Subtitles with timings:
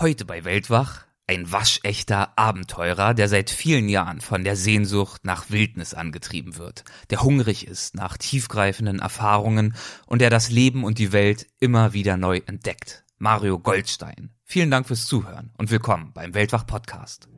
[0.00, 5.92] Heute bei Weltwach ein waschechter Abenteurer, der seit vielen Jahren von der Sehnsucht nach Wildnis
[5.92, 9.74] angetrieben wird, der hungrig ist nach tiefgreifenden Erfahrungen
[10.06, 13.04] und der das Leben und die Welt immer wieder neu entdeckt.
[13.18, 14.30] Mario Goldstein.
[14.44, 17.28] Vielen Dank fürs Zuhören und willkommen beim Weltwach Podcast.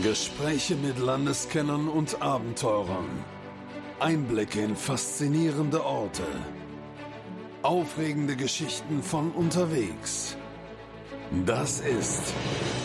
[0.00, 3.08] Gespräche mit Landeskennern und Abenteurern.
[3.98, 6.22] Einblicke in faszinierende Orte.
[7.62, 10.36] Aufregende Geschichten von unterwegs.
[11.30, 12.34] Das ist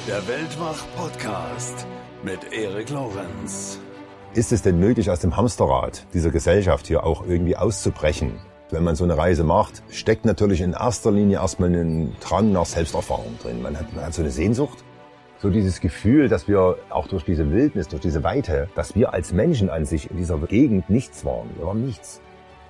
[0.08, 1.86] der Weltwach-Podcast
[2.24, 3.80] mit Erik Lorenz.
[4.34, 8.40] Ist es denn möglich, aus dem Hamsterrad dieser Gesellschaft hier auch irgendwie auszubrechen?
[8.72, 12.66] Wenn man so eine Reise macht, steckt natürlich in erster Linie erstmal ein Drang nach
[12.66, 13.62] Selbsterfahrung drin.
[13.62, 14.86] Man hat, man hat so eine Sehnsucht,
[15.40, 19.34] so dieses Gefühl, dass wir auch durch diese Wildnis, durch diese Weite, dass wir als
[19.34, 21.50] Menschen an sich in dieser Gegend nichts waren.
[21.58, 22.22] Wir waren nichts.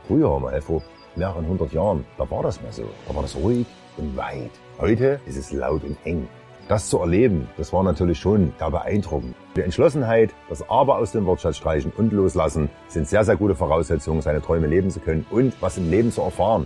[0.08, 0.82] Früher mal, vor
[1.16, 2.90] mehreren hundert Jahren, da war das mehr so.
[3.08, 4.52] Da war das ruhig und weit.
[4.80, 6.30] Heute ist es laut und eng.
[6.70, 9.36] Das zu erleben, das war natürlich schon sehr beeindruckend.
[9.58, 14.22] Die Entschlossenheit, das Aber aus dem Wortschatz streichen und loslassen sind sehr, sehr gute Voraussetzungen,
[14.22, 16.66] seine Träume leben zu können und was im Leben zu erfahren.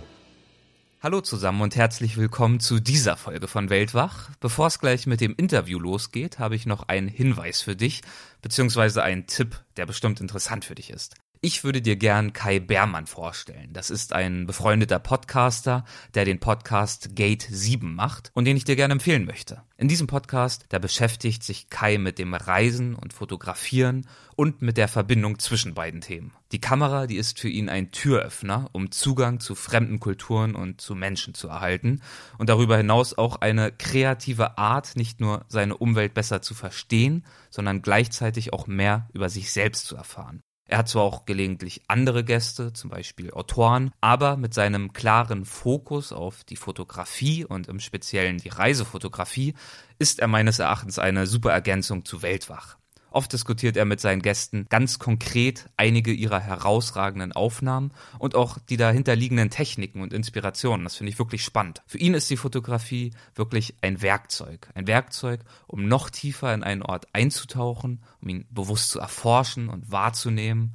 [1.02, 4.30] Hallo zusammen und herzlich willkommen zu dieser Folge von Weltwach.
[4.38, 8.02] Bevor es gleich mit dem Interview losgeht, habe ich noch einen Hinweis für dich,
[8.42, 11.16] beziehungsweise einen Tipp, der bestimmt interessant für dich ist.
[11.44, 13.74] Ich würde dir gern Kai Beermann vorstellen.
[13.74, 18.76] Das ist ein befreundeter Podcaster, der den Podcast Gate 7 macht und den ich dir
[18.76, 19.62] gerne empfehlen möchte.
[19.76, 24.88] In diesem Podcast, da beschäftigt sich Kai mit dem Reisen und Fotografieren und mit der
[24.88, 26.32] Verbindung zwischen beiden Themen.
[26.50, 30.94] Die Kamera, die ist für ihn ein Türöffner, um Zugang zu fremden Kulturen und zu
[30.94, 32.00] Menschen zu erhalten
[32.38, 37.82] und darüber hinaus auch eine kreative Art, nicht nur seine Umwelt besser zu verstehen, sondern
[37.82, 40.42] gleichzeitig auch mehr über sich selbst zu erfahren.
[40.66, 46.12] Er hat zwar auch gelegentlich andere Gäste, zum Beispiel Autoren, aber mit seinem klaren Fokus
[46.12, 49.54] auf die Fotografie und im Speziellen die Reisefotografie
[49.98, 52.78] ist er meines Erachtens eine super Ergänzung zu Weltwach.
[53.14, 58.76] Oft diskutiert er mit seinen Gästen ganz konkret einige ihrer herausragenden Aufnahmen und auch die
[58.76, 60.82] dahinterliegenden Techniken und Inspirationen.
[60.82, 61.82] Das finde ich wirklich spannend.
[61.86, 64.68] Für ihn ist die Fotografie wirklich ein Werkzeug.
[64.74, 69.92] Ein Werkzeug, um noch tiefer in einen Ort einzutauchen, um ihn bewusst zu erforschen und
[69.92, 70.74] wahrzunehmen.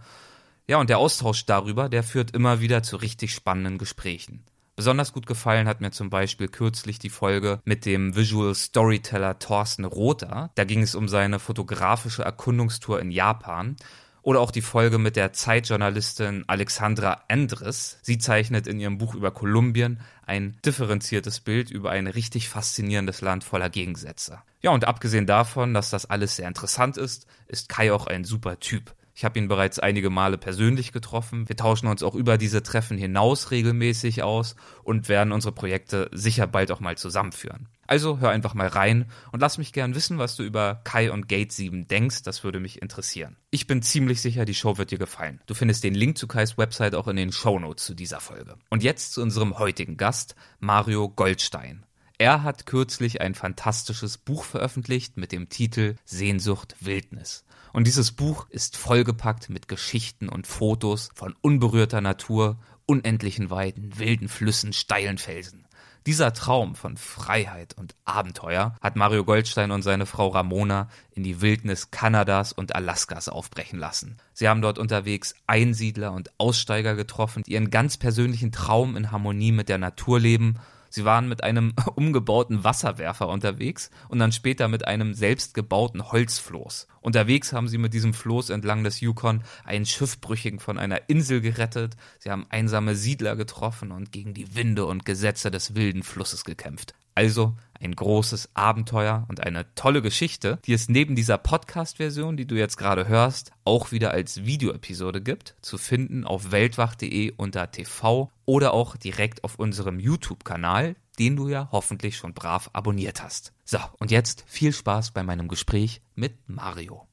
[0.65, 4.45] Ja, und der Austausch darüber, der führt immer wieder zu richtig spannenden Gesprächen.
[4.79, 9.83] Besonders gut gefallen hat mir zum Beispiel kürzlich die Folge mit dem Visual Storyteller Thorsten
[9.83, 10.51] Rother.
[10.55, 13.75] Da ging es um seine fotografische Erkundungstour in Japan.
[14.21, 17.97] Oder auch die Folge mit der Zeitjournalistin Alexandra Endres.
[18.03, 23.43] Sie zeichnet in ihrem Buch über Kolumbien ein differenziertes Bild über ein richtig faszinierendes Land
[23.43, 24.39] voller Gegensätze.
[24.61, 28.61] Ja, und abgesehen davon, dass das alles sehr interessant ist, ist Kai auch ein super
[28.61, 28.95] Typ.
[29.19, 31.49] Ich habe ihn bereits einige Male persönlich getroffen.
[31.49, 36.47] Wir tauschen uns auch über diese Treffen hinaus regelmäßig aus und werden unsere Projekte sicher
[36.47, 37.67] bald auch mal zusammenführen.
[37.85, 41.27] Also hör einfach mal rein und lass mich gern wissen, was du über Kai und
[41.27, 42.23] Gate 7 denkst.
[42.23, 43.35] Das würde mich interessieren.
[43.51, 45.41] Ich bin ziemlich sicher, die Show wird dir gefallen.
[45.47, 48.55] Du findest den Link zu Kais Website auch in den Show Notes zu dieser Folge.
[48.69, 51.85] Und jetzt zu unserem heutigen Gast, Mario Goldstein.
[52.17, 57.43] Er hat kürzlich ein fantastisches Buch veröffentlicht mit dem Titel Sehnsucht Wildnis.
[57.73, 64.27] Und dieses Buch ist vollgepackt mit Geschichten und Fotos von unberührter Natur, unendlichen Weiden, wilden
[64.27, 65.67] Flüssen, steilen Felsen.
[66.05, 71.41] Dieser Traum von Freiheit und Abenteuer hat Mario Goldstein und seine Frau Ramona in die
[71.41, 74.17] Wildnis Kanadas und Alaskas aufbrechen lassen.
[74.33, 79.51] Sie haben dort unterwegs Einsiedler und Aussteiger getroffen, die ihren ganz persönlichen Traum in Harmonie
[79.51, 84.87] mit der Natur leben Sie waren mit einem umgebauten Wasserwerfer unterwegs und dann später mit
[84.87, 86.87] einem selbstgebauten Holzfloß.
[87.01, 91.95] Unterwegs haben sie mit diesem Floß entlang des Yukon einen Schiffbrüchigen von einer Insel gerettet.
[92.19, 96.93] Sie haben einsame Siedler getroffen und gegen die Winde und Gesetze des wilden Flusses gekämpft.
[97.15, 102.55] Also ein großes Abenteuer und eine tolle Geschichte, die es neben dieser Podcast-Version, die du
[102.55, 108.73] jetzt gerade hörst, auch wieder als Videoepisode gibt, zu finden auf weltwach.de unter TV oder
[108.73, 113.53] auch direkt auf unserem YouTube-Kanal, den du ja hoffentlich schon brav abonniert hast.
[113.65, 117.05] So, und jetzt viel Spaß bei meinem Gespräch mit Mario.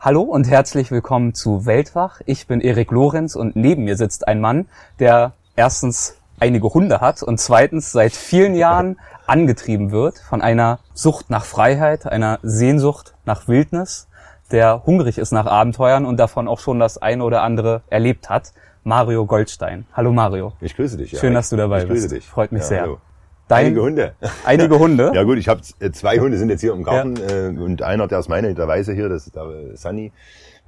[0.00, 2.22] Hallo und herzlich willkommen zu Weltwach.
[2.24, 4.66] Ich bin Erik Lorenz und neben mir sitzt ein Mann,
[4.98, 8.98] der erstens einige Hunde hat und zweitens seit vielen Jahren
[9.30, 14.08] angetrieben wird von einer Sucht nach Freiheit, einer Sehnsucht nach Wildnis,
[14.50, 18.52] der hungrig ist nach Abenteuern und davon auch schon das eine oder andere erlebt hat.
[18.82, 19.86] Mario Goldstein.
[19.92, 20.54] Hallo Mario.
[20.60, 21.12] Ich grüße dich.
[21.12, 21.20] Ja.
[21.20, 22.14] Schön, dass du dabei ich grüße bist.
[22.14, 22.26] Dich.
[22.26, 22.82] Freut mich ja, sehr.
[22.82, 22.98] Hallo.
[23.46, 24.14] Dein, einige Hunde.
[24.44, 25.12] Einige Hunde?
[25.14, 25.60] ja gut, ich habe
[25.92, 27.28] zwei Hunde sind jetzt hier im Garten ja.
[27.28, 30.12] äh, und einer, der ist meine, der Weiße hier, das ist der Sunny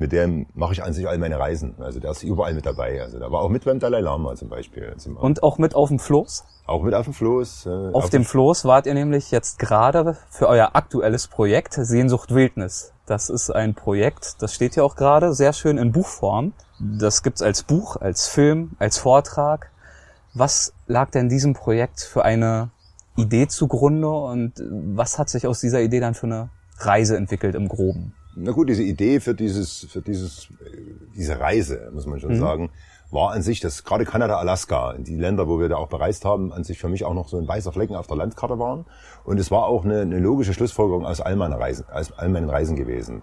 [0.03, 1.77] Mit dem mache ich an sich all meine Reisen.
[1.79, 3.01] Also der ist überall mit dabei.
[3.01, 4.97] Also da war auch mit beim Dalai Lama zum Beispiel.
[5.15, 6.43] Und auch mit auf dem Floß?
[6.67, 7.67] Auch mit auf dem Floß.
[7.67, 12.35] Äh, auf, auf dem Floß wart ihr nämlich jetzt gerade für euer aktuelles Projekt Sehnsucht
[12.35, 12.93] Wildnis.
[13.07, 16.53] Das ist ein Projekt, das steht hier auch gerade, sehr schön in Buchform.
[16.81, 19.71] Das gibt's als Buch, als Film, als Vortrag.
[20.35, 22.71] Was lag denn diesem Projekt für eine
[23.15, 24.55] Idee zugrunde und
[24.97, 28.15] was hat sich aus dieser Idee dann für eine Reise entwickelt im Groben?
[28.35, 30.49] Na gut, diese Idee für dieses, für dieses,
[31.15, 32.41] diese Reise, muss man schon mhm.
[32.41, 32.71] sagen,
[33.11, 36.51] war an sich, das gerade Kanada, Alaska, die Länder, wo wir da auch bereist haben,
[36.53, 38.87] an sich für mich auch noch so ein weißer Flecken auf der Landkarte waren.
[39.25, 42.49] Und es war auch eine, eine logische Schlussfolgerung aus all meinen Reisen, aus all meinen
[42.49, 43.23] Reisen gewesen.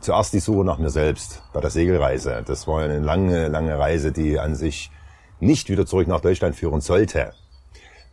[0.00, 2.44] Zuerst die Suche nach mir selbst bei der Segelreise.
[2.46, 4.92] Das war eine lange, lange Reise, die an sich
[5.40, 7.32] nicht wieder zurück nach Deutschland führen sollte.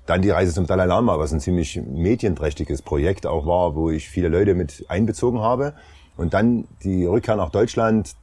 [0.08, 4.10] Dann die Reise zum Dalai Lama, was ein ziemlich medienträchtiges Projekt auch war, wo ich
[4.10, 5.74] viele Leute mit einbezogen habe.
[6.18, 8.16] Und dann die Rückkehr nach Deutschland,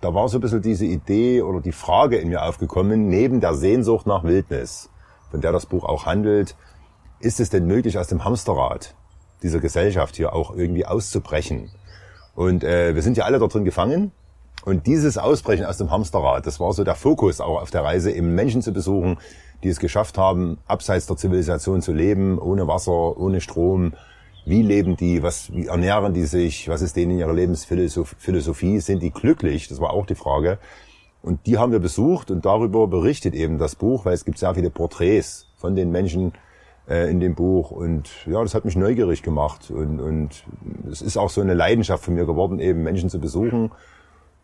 [0.00, 3.54] da war so ein bisschen diese Idee oder die Frage in mir aufgekommen, neben der
[3.54, 4.90] Sehnsucht nach Wildnis,
[5.30, 6.56] von der das Buch auch handelt,
[7.20, 8.94] ist es denn möglich, aus dem Hamsterrad
[9.42, 11.70] dieser Gesellschaft hier auch irgendwie auszubrechen?
[12.34, 14.12] Und äh, wir sind ja alle dort drin gefangen.
[14.64, 18.12] Und dieses Ausbrechen aus dem Hamsterrad, das war so der Fokus auch auf der Reise,
[18.12, 19.18] eben Menschen zu besuchen,
[19.64, 23.94] die es geschafft haben, abseits der Zivilisation zu leben, ohne Wasser, ohne Strom,
[24.44, 25.22] wie leben die?
[25.22, 26.68] Was, wie ernähren die sich?
[26.68, 28.80] Was ist denen ihre Lebensphilosophie?
[28.80, 29.68] Sind die glücklich?
[29.68, 30.58] Das war auch die Frage.
[31.22, 34.54] Und die haben wir besucht und darüber berichtet eben das Buch, weil es gibt sehr
[34.54, 36.32] viele Porträts von den Menschen
[36.88, 37.70] äh, in dem Buch.
[37.70, 39.70] Und ja, das hat mich neugierig gemacht.
[39.70, 40.44] Und, und
[40.90, 43.70] es ist auch so eine Leidenschaft von mir geworden, eben Menschen zu besuchen,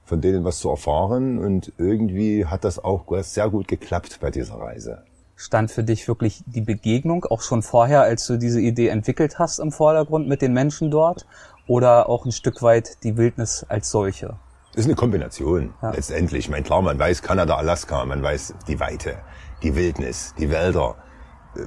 [0.05, 1.39] von denen was zu erfahren.
[1.39, 5.03] Und irgendwie hat das auch sehr gut geklappt bei dieser Reise
[5.39, 9.61] stand für dich wirklich die Begegnung auch schon vorher, als du diese Idee entwickelt hast
[9.61, 11.27] im Vordergrund mit den Menschen dort
[11.69, 14.37] oder auch ein Stück weit die Wildnis als solche?
[14.73, 15.93] Das ist eine Kombination ja.
[15.93, 16.47] letztendlich.
[16.47, 19.19] Ich meine, klar, man weiß Kanada, Alaska, man weiß die Weite,
[19.63, 20.97] die Wildnis, die Wälder,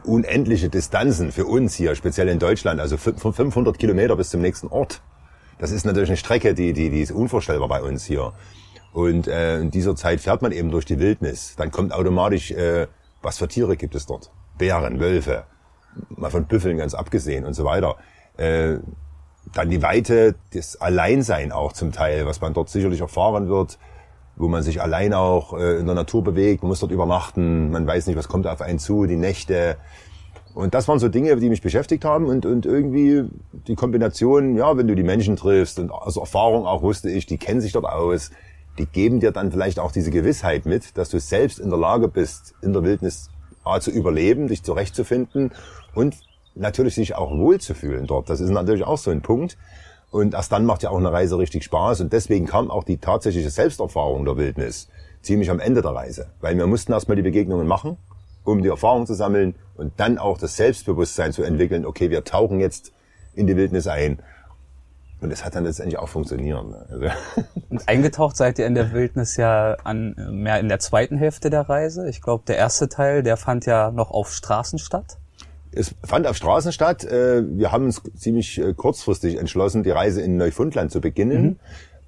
[0.04, 5.02] unendliche Distanzen für uns hier, speziell in Deutschland, also 500 Kilometer bis zum nächsten Ort.
[5.60, 8.34] Das ist natürlich eine Strecke, die, die, die ist unvorstellbar bei uns hier.
[8.92, 11.56] Und äh, in dieser Zeit fährt man eben durch die Wildnis.
[11.56, 12.88] Dann kommt automatisch äh,
[13.22, 14.32] was für Tiere gibt es dort?
[14.58, 15.46] Bären, Wölfe,
[16.10, 17.98] mal von Büffeln ganz abgesehen und so weiter.
[18.38, 18.78] Äh,
[19.54, 23.80] dann die Weite, das Alleinsein auch zum Teil, was man dort sicherlich erfahren wird,
[24.36, 27.86] wo man sich allein auch äh, in der Natur bewegt, man muss dort übernachten, man
[27.86, 29.78] weiß nicht, was kommt auf einen zu, die Nächte.
[30.54, 33.24] Und das waren so Dinge, die mich beschäftigt haben und, und irgendwie
[33.68, 37.38] die Kombination, ja, wenn du die Menschen triffst und aus Erfahrung auch wusste ich, die
[37.38, 38.32] kennen sich dort aus,
[38.78, 42.08] die geben dir dann vielleicht auch diese Gewissheit mit, dass du selbst in der Lage
[42.08, 43.30] bist, in der Wildnis
[43.64, 45.52] A, zu überleben, dich zurechtzufinden
[45.94, 46.16] und
[46.56, 48.30] natürlich sich auch wohlzufühlen dort.
[48.30, 49.58] Das ist natürlich auch so ein Punkt.
[50.10, 52.02] Und erst dann macht ja auch eine Reise richtig Spaß.
[52.02, 54.90] Und deswegen kam auch die tatsächliche Selbsterfahrung der Wildnis
[55.22, 56.32] ziemlich am Ende der Reise.
[56.42, 57.98] Weil wir mussten erstmal die Begegnungen machen,
[58.44, 61.86] um die Erfahrung zu sammeln und dann auch das Selbstbewusstsein zu entwickeln.
[61.86, 62.92] Okay, wir tauchen jetzt
[63.36, 64.20] in die Wildnis ein
[65.22, 66.68] und es hat dann letztendlich auch funktioniert.
[66.68, 66.86] Ne?
[66.90, 67.06] Also
[67.70, 71.70] Und eingetaucht seid ihr in der Wildnis ja an mehr in der zweiten Hälfte der
[71.70, 72.10] Reise.
[72.10, 75.18] Ich glaube, der erste Teil, der fand ja noch auf Straßen statt.
[75.72, 77.04] Es fand auf Straßen statt.
[77.06, 81.60] Äh, wir haben uns ziemlich äh, kurzfristig entschlossen, die Reise in Neufundland zu beginnen, mhm.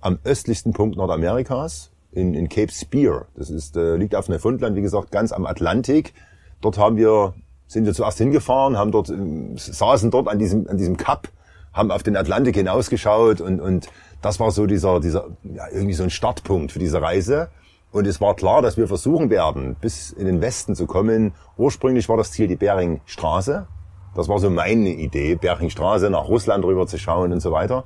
[0.01, 3.27] am östlichsten Punkt Nordamerikas, in, in Cape Spear.
[3.35, 6.13] Das ist, äh, liegt auf Neufundland, wie gesagt, ganz am Atlantik.
[6.61, 7.35] Dort haben wir,
[7.67, 9.13] sind wir zuerst hingefahren, haben dort,
[9.55, 11.29] saßen dort an diesem, an diesem Kap
[11.73, 13.89] haben auf den Atlantik hinausgeschaut und, und
[14.21, 17.49] das war so dieser, dieser, ja, irgendwie so ein Startpunkt für diese Reise.
[17.91, 21.33] Und es war klar, dass wir versuchen werden, bis in den Westen zu kommen.
[21.57, 23.67] Ursprünglich war das Ziel die Beringstraße.
[24.15, 27.83] Das war so meine Idee, Beringstraße nach Russland rüber zu schauen und so weiter.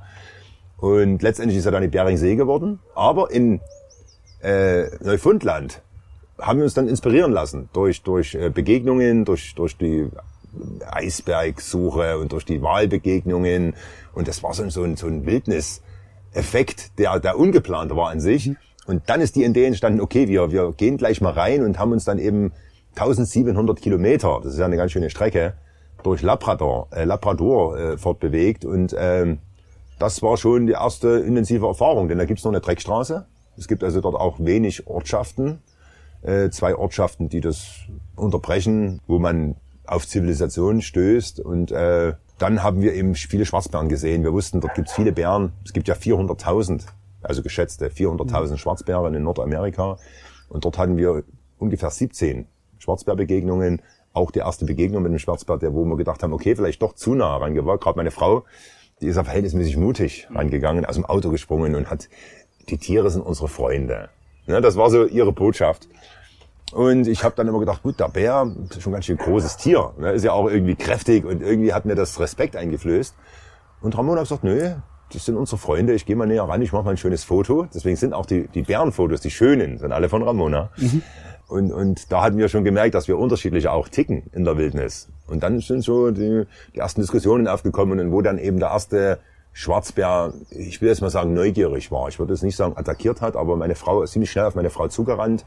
[0.78, 2.78] Und letztendlich ist ja dann die Beringsee geworden.
[2.94, 3.60] Aber in
[4.42, 5.82] äh, Neufundland
[6.38, 10.08] haben wir uns dann inspirieren lassen durch, durch äh, Begegnungen, durch, durch die
[10.90, 13.74] Eisbergsuche und durch die Wahlbegegnungen.
[14.12, 18.50] Und das war so, so ein, so ein Wildniseffekt, der, der ungeplant war an sich.
[18.86, 21.92] Und dann ist die Idee entstanden, okay, wir, wir gehen gleich mal rein und haben
[21.92, 22.52] uns dann eben
[22.96, 25.54] 1700 Kilometer, das ist ja eine ganz schöne Strecke,
[26.02, 28.64] durch Labrador, äh, Labrador äh, fortbewegt.
[28.64, 29.38] Und ähm,
[29.98, 33.26] das war schon die erste intensive Erfahrung, denn da gibt's noch eine Dreckstraße.
[33.56, 35.58] Es gibt also dort auch wenig Ortschaften,
[36.22, 37.80] äh, zwei Ortschaften, die das
[38.14, 39.56] unterbrechen, wo man
[39.88, 44.22] auf Zivilisation stößt und äh, dann haben wir eben viele Schwarzbären gesehen.
[44.22, 45.52] Wir wussten, dort gibt es viele Bären.
[45.64, 46.86] Es gibt ja 400.000,
[47.22, 48.56] also geschätzte 400.000 mhm.
[48.58, 49.98] Schwarzbären in Nordamerika.
[50.48, 51.24] Und dort hatten wir
[51.58, 52.46] ungefähr 17
[52.78, 53.82] Schwarzbärbegegnungen.
[54.12, 56.94] Auch die erste Begegnung mit dem Schwarzbär, der wo wir gedacht haben, okay, vielleicht doch
[56.94, 57.78] zu nah rangegangen.
[57.80, 58.44] Gerade meine Frau,
[59.00, 62.08] die ist ja verhältnismäßig mutig rangegangen, aus dem Auto gesprungen und hat
[62.68, 64.10] die Tiere sind unsere Freunde.
[64.46, 65.88] Ne, das war so ihre Botschaft.
[66.72, 69.92] Und ich habe dann immer gedacht, gut, der Bär ist schon ganz schön großes Tier.
[69.98, 73.14] Ne, ist ja auch irgendwie kräftig und irgendwie hat mir das Respekt eingeflößt.
[73.80, 74.72] Und Ramona hat gesagt, nö,
[75.12, 77.66] das sind unsere Freunde, ich gehe mal näher ran, ich mache mal ein schönes Foto.
[77.72, 80.70] Deswegen sind auch die, die Bärenfotos, die schönen, sind alle von Ramona.
[80.76, 81.02] Mhm.
[81.46, 85.08] Und, und da hatten wir schon gemerkt, dass wir unterschiedlich auch ticken in der Wildnis.
[85.26, 86.44] Und dann sind so die,
[86.74, 89.18] die ersten Diskussionen aufgekommen und wo dann eben der erste
[89.54, 92.08] Schwarzbär, ich will jetzt mal sagen, neugierig war.
[92.08, 94.68] Ich würde jetzt nicht sagen, attackiert hat, aber meine Frau ist ziemlich schnell auf meine
[94.68, 95.46] Frau zugerannt.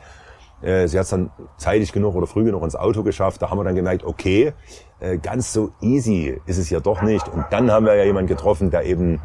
[0.62, 3.42] Äh, sie hat es dann zeitig genug oder früh genug ins Auto geschafft.
[3.42, 4.54] Da haben wir dann gemerkt, okay,
[5.00, 7.28] äh, ganz so easy ist es ja doch nicht.
[7.28, 9.20] Und dann haben wir ja jemanden getroffen, der eben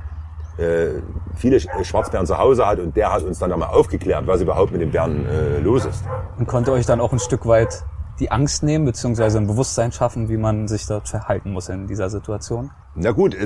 [0.58, 1.00] äh,
[1.34, 4.80] viele Schwarzbären zu Hause hat und der hat uns dann einmal aufgeklärt, was überhaupt mit
[4.80, 5.26] den Bären
[5.62, 6.02] los ist.
[6.38, 7.84] Und konnte euch dann auch ein Stück weit
[8.20, 12.08] die Angst nehmen, beziehungsweise ein Bewusstsein schaffen, wie man sich dort verhalten muss in dieser
[12.10, 12.70] Situation?
[12.94, 13.36] Na gut,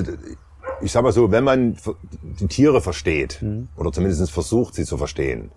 [0.81, 1.77] ich sag mal so, wenn man
[2.21, 3.67] die Tiere versteht, mhm.
[3.75, 5.51] oder zumindest versucht, sie zu verstehen,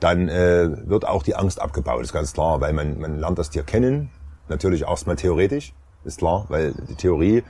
[0.00, 3.50] dann äh, wird auch die Angst abgebaut, ist ganz klar, weil man, man lernt das
[3.50, 4.10] Tier kennen,
[4.48, 5.74] natürlich erstmal theoretisch,
[6.04, 7.42] ist klar, weil die Theorie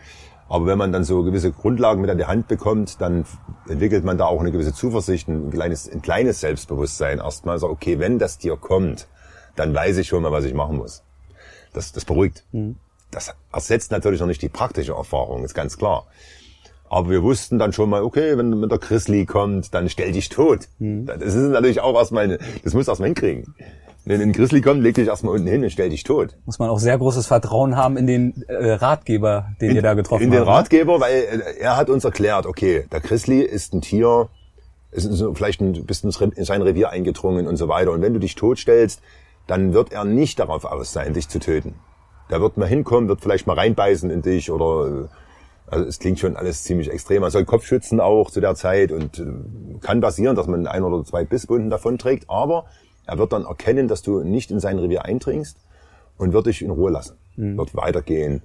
[0.48, 3.26] aber wenn man dann so gewisse Grundlagen mit an die Hand bekommt, dann
[3.68, 7.18] entwickelt man da auch eine gewisse Zuversicht, ein kleines, ein kleines Selbstbewusstsein.
[7.18, 9.08] Erstmal so, okay, wenn das Tier kommt,
[9.56, 11.02] dann weiß ich schon mal, was ich machen muss.
[11.74, 12.44] Das, das beruhigt.
[12.52, 12.76] Mhm.
[13.10, 16.06] Das ersetzt natürlich noch nicht die praktische Erfahrung, ist ganz klar.
[16.90, 20.28] Aber wir wussten dann schon mal, okay, wenn, wenn der Grizzly kommt, dann stell dich
[20.28, 20.68] tot.
[20.78, 21.06] Mhm.
[21.06, 23.54] Das ist natürlich auch erstmal, das muss erstmal hinkriegen.
[24.04, 26.34] Wenn ein Grizzly kommt, leg dich erstmal unten hin und stell dich tot.
[26.46, 29.92] Muss man auch sehr großes Vertrauen haben in den äh, Ratgeber, den in, ihr da
[29.92, 30.24] getroffen habt.
[30.24, 30.46] In den ne?
[30.46, 34.30] Ratgeber, weil äh, er hat uns erklärt, okay, der Grizzly ist ein Tier,
[34.92, 37.92] ist so, vielleicht ein, bist in sein Revier eingedrungen und so weiter.
[37.92, 39.02] Und wenn du dich totstellst,
[39.46, 41.74] dann wird er nicht darauf aus sein, dich zu töten.
[42.30, 45.08] Der wird mal hinkommen, wird vielleicht mal reinbeißen in dich oder äh,
[45.70, 47.20] also es klingt schon alles ziemlich extrem.
[47.20, 49.24] Man soll Kopf schützen auch zu der Zeit und äh,
[49.80, 52.66] kann passieren, dass man ein oder zwei Bisswunden davon trägt, aber
[53.06, 55.58] er wird dann erkennen, dass du nicht in sein Revier eindringst
[56.16, 57.16] und wird dich in Ruhe lassen.
[57.36, 57.56] Mhm.
[57.56, 58.42] Wird weitergehen.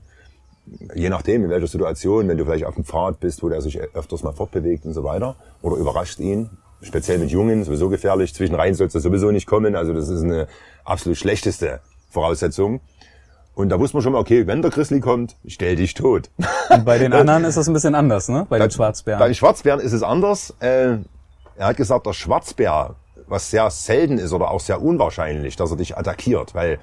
[0.96, 3.82] Je nachdem, in welcher Situation, wenn du vielleicht auf dem Pfad bist, wo der sich
[3.94, 6.50] öfters mal fortbewegt und so weiter, oder überrascht ihn,
[6.82, 8.34] speziell mit Jungen, sowieso gefährlich.
[8.34, 9.76] Zwischenrein sollst du sowieso nicht kommen.
[9.76, 10.48] Also das ist eine
[10.86, 12.82] absolut schlechteste Voraussetzung.
[13.56, 16.32] Und da wusste man schon mal, okay, wenn der Grizzly kommt, stell dich tot.
[16.70, 18.48] Und bei den anderen ist das ein bisschen anders, ne?
[18.50, 19.20] Bei den Schwarzbären.
[19.20, 20.56] Bei den Schwarzbären ist es anders.
[20.60, 20.98] Äh,
[21.56, 22.96] er hat gesagt, der Schwarzbär
[23.28, 26.80] was sehr selten ist oder auch sehr unwahrscheinlich, dass er dich attackiert, weil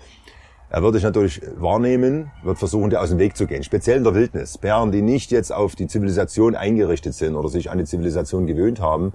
[0.69, 3.65] er wird dich natürlich wahrnehmen, wird versuchen, dir aus dem Weg zu gehen.
[3.65, 4.59] Speziell in der Wildnis.
[4.59, 8.81] Bären, die nicht jetzt auf die Zivilisation eingerichtet sind oder sich an die Zivilisation gewöhnt
[8.81, 9.13] haben,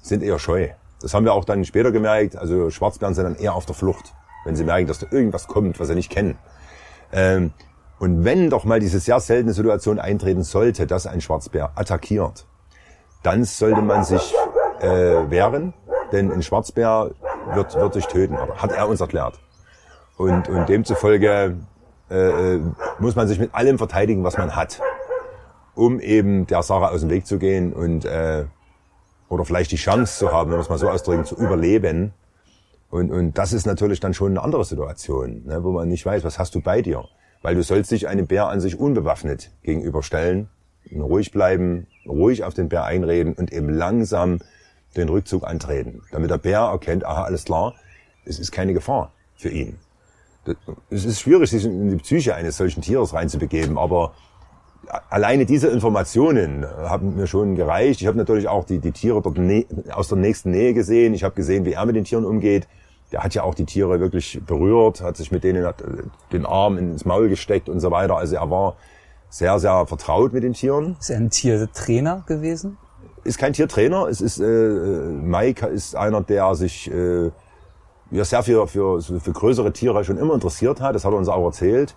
[0.00, 0.68] sind eher scheu.
[1.02, 2.36] Das haben wir auch dann später gemerkt.
[2.36, 5.78] Also Schwarzbären sind dann eher auf der Flucht, wenn sie merken, dass da irgendwas kommt,
[5.78, 6.38] was sie nicht kennen.
[7.12, 7.52] Ähm,
[7.98, 12.46] und wenn doch mal diese sehr seltene Situation eintreten sollte, dass ein Schwarzbär attackiert,
[13.22, 14.34] dann sollte man sich
[14.80, 15.72] äh, wehren
[16.12, 17.10] denn ein Schwarzbär
[17.52, 19.38] wird, wird dich töten, hat er uns erklärt.
[20.16, 21.56] Und, und demzufolge
[22.10, 22.60] äh, äh,
[22.98, 24.80] muss man sich mit allem verteidigen, was man hat,
[25.74, 28.44] um eben der Sache aus dem Weg zu gehen und äh,
[29.28, 32.14] oder vielleicht die Chance zu haben, wenn man es mal so ausdrücken, zu überleben.
[32.96, 36.24] Und, und das ist natürlich dann schon eine andere Situation, ne, wo man nicht weiß,
[36.24, 37.04] was hast du bei dir.
[37.42, 40.48] Weil du sollst dich einem Bär an sich unbewaffnet gegenüberstellen,
[40.90, 44.38] ruhig bleiben, ruhig auf den Bär einreden und eben langsam
[44.96, 47.74] den Rückzug antreten, damit der Bär erkennt, aha, alles klar,
[48.24, 49.76] es ist keine Gefahr für ihn.
[50.88, 54.14] Es ist schwierig, sich in die Psyche eines solchen Tieres reinzubegeben, aber
[55.10, 58.00] alleine diese Informationen haben mir schon gereicht.
[58.00, 59.38] Ich habe natürlich auch die, die Tiere dort
[59.92, 61.12] aus der nächsten Nähe gesehen.
[61.12, 62.66] Ich habe gesehen, wie er mit den Tieren umgeht.
[63.12, 65.82] Der hat ja auch die Tiere wirklich berührt, hat sich mit denen hat
[66.32, 68.16] den Arm ins Maul gesteckt und so weiter.
[68.16, 68.76] Also er war
[69.28, 70.96] sehr, sehr vertraut mit den Tieren.
[70.98, 72.78] Ist er ein Tiertrainer gewesen?
[73.26, 74.06] ist kein Tiertrainer.
[74.06, 77.30] Es ist äh, Mike ist einer, der sich äh,
[78.10, 80.94] ja, sehr für, für, für größere Tiere schon immer interessiert hat.
[80.94, 81.94] Das hat er uns auch erzählt.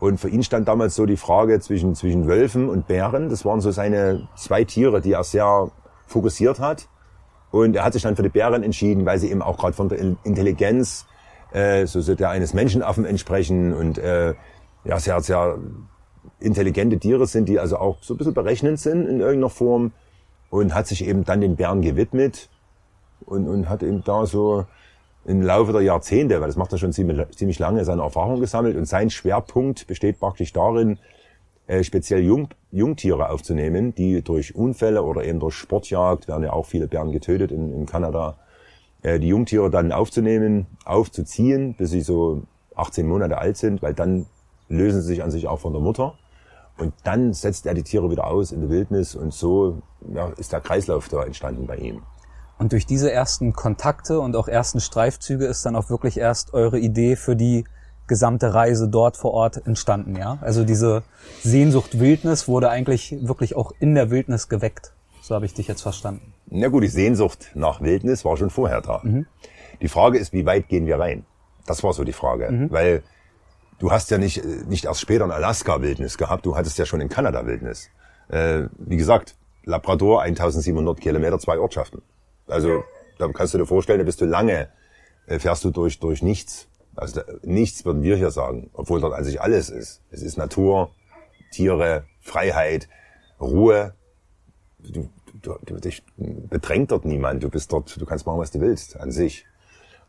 [0.00, 3.28] Und für ihn stand damals so die Frage zwischen, zwischen Wölfen und Bären.
[3.28, 5.70] Das waren so seine zwei Tiere, die er sehr
[6.06, 6.88] fokussiert hat.
[7.54, 9.88] Und er hat sich dann für die Bären entschieden, weil sie eben auch gerade von
[9.88, 11.06] der Intelligenz
[11.52, 13.72] äh, so, so der eines Menschenaffen entsprechen.
[13.72, 14.34] Und äh,
[14.82, 15.58] ja sehr, sehr
[16.40, 19.92] intelligente Tiere sind, die also auch so ein bisschen berechnend sind in irgendeiner Form.
[20.50, 22.48] Und hat sich eben dann den Bären gewidmet
[23.24, 24.66] und, und hat eben da so
[25.24, 28.76] im Laufe der Jahrzehnte, weil das macht er schon ziemlich, ziemlich lange, seine Erfahrung gesammelt.
[28.76, 30.98] Und sein Schwerpunkt besteht praktisch darin,
[31.66, 36.66] äh, speziell Jung, Jungtiere aufzunehmen, die durch Unfälle oder eben durch Sportjagd, werden ja auch
[36.66, 38.36] viele Bären getötet in, in Kanada,
[39.02, 42.42] äh, die Jungtiere dann aufzunehmen, aufzuziehen, bis sie so
[42.74, 44.26] 18 Monate alt sind, weil dann
[44.68, 46.14] lösen sie sich an sich auch von der Mutter
[46.76, 50.52] und dann setzt er die Tiere wieder aus in die Wildnis und so ja, ist
[50.52, 52.02] der Kreislauf da entstanden bei ihm.
[52.58, 56.78] Und durch diese ersten Kontakte und auch ersten Streifzüge ist dann auch wirklich erst eure
[56.78, 57.64] Idee für die
[58.06, 60.38] gesamte Reise dort vor Ort entstanden, ja?
[60.40, 61.02] Also diese
[61.42, 64.92] Sehnsucht Wildnis wurde eigentlich wirklich auch in der Wildnis geweckt.
[65.22, 66.34] So habe ich dich jetzt verstanden.
[66.50, 69.00] Na gut, die Sehnsucht nach Wildnis war schon vorher da.
[69.02, 69.26] Mhm.
[69.80, 71.24] Die Frage ist, wie weit gehen wir rein?
[71.66, 72.50] Das war so die Frage.
[72.50, 72.70] Mhm.
[72.70, 73.02] Weil
[73.78, 77.00] du hast ja nicht, nicht erst später in Alaska Wildnis gehabt, du hattest ja schon
[77.00, 77.88] in Kanada Wildnis.
[78.28, 82.02] Äh, wie gesagt, Labrador 1700 Kilometer, zwei Ortschaften.
[82.46, 82.84] Also
[83.18, 84.68] da kannst du dir vorstellen, da bist du lange,
[85.26, 86.68] äh, fährst du durch, durch nichts.
[86.96, 90.02] Also da, nichts würden wir hier sagen, obwohl dort an sich alles ist.
[90.10, 90.90] Es ist Natur,
[91.50, 92.88] Tiere, Freiheit,
[93.40, 93.94] Ruhe.
[94.78, 95.08] Du,
[95.42, 97.42] du, du, dich bedrängt dort niemand.
[97.42, 99.46] Du bist dort, du kannst machen, was du willst, an sich.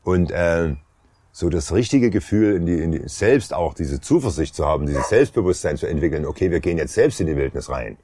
[0.03, 0.75] Und äh,
[1.31, 5.09] so das richtige Gefühl, in die, in die, selbst auch diese Zuversicht zu haben, dieses
[5.09, 7.97] Selbstbewusstsein zu entwickeln, okay, wir gehen jetzt selbst in die Wildnis rein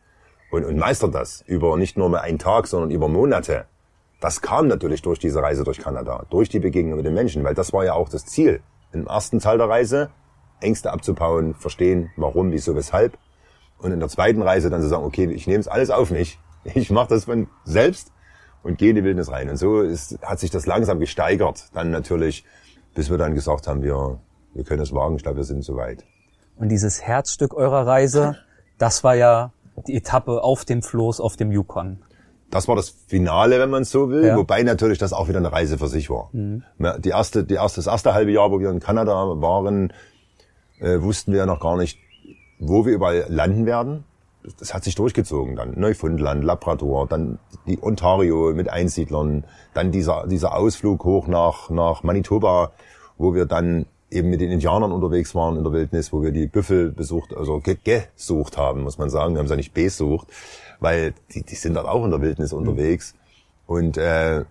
[0.51, 3.65] und, und meistern das über nicht nur mal einen Tag, sondern über Monate.
[4.19, 7.55] Das kam natürlich durch diese Reise durch Kanada, durch die Begegnung mit den Menschen, weil
[7.55, 8.61] das war ja auch das Ziel.
[8.93, 10.09] Im ersten Teil der Reise
[10.61, 13.17] Ängste abzubauen, verstehen, warum, wieso, weshalb.
[13.79, 16.39] Und in der zweiten Reise dann zu sagen, okay, ich nehme es alles auf mich.
[16.63, 18.11] Ich mache das von selbst
[18.61, 19.49] und gehe in die Wildnis rein.
[19.49, 21.69] Und so ist, hat sich das langsam gesteigert.
[21.73, 22.45] Dann natürlich,
[22.93, 24.19] bis wir dann gesagt haben, wir,
[24.53, 25.15] wir können es wagen.
[25.15, 26.05] Ich glaube, wir sind soweit.
[26.57, 28.37] Und dieses Herzstück eurer Reise,
[28.77, 29.51] das war ja
[29.87, 32.03] die Etappe auf dem Floß auf dem Yukon.
[32.51, 34.37] Das war das Finale, wenn man so will, ja.
[34.37, 36.29] wobei natürlich das auch wieder eine Reise für sich war.
[36.33, 36.63] Mhm.
[36.99, 39.93] Die erste, die erste, das erste halbe Jahr, wo wir in Kanada waren,
[40.79, 41.97] äh, wussten wir ja noch gar nicht,
[42.59, 44.03] wo wir überall landen werden.
[44.59, 45.79] Das, hat sich durchgezogen dann.
[45.79, 52.71] Neufundland, Labrador, dann die Ontario mit Einsiedlern, dann dieser, dieser Ausflug hoch nach, nach Manitoba,
[53.17, 56.47] wo wir dann eben mit den Indianern unterwegs waren in der Wildnis, wo wir die
[56.47, 59.35] Büffel besucht, also gesucht haben, muss man sagen.
[59.35, 60.27] Wir haben sie ja nicht besucht,
[60.81, 63.15] weil die, die sind dann auch in der Wildnis unterwegs
[63.67, 64.43] und äh,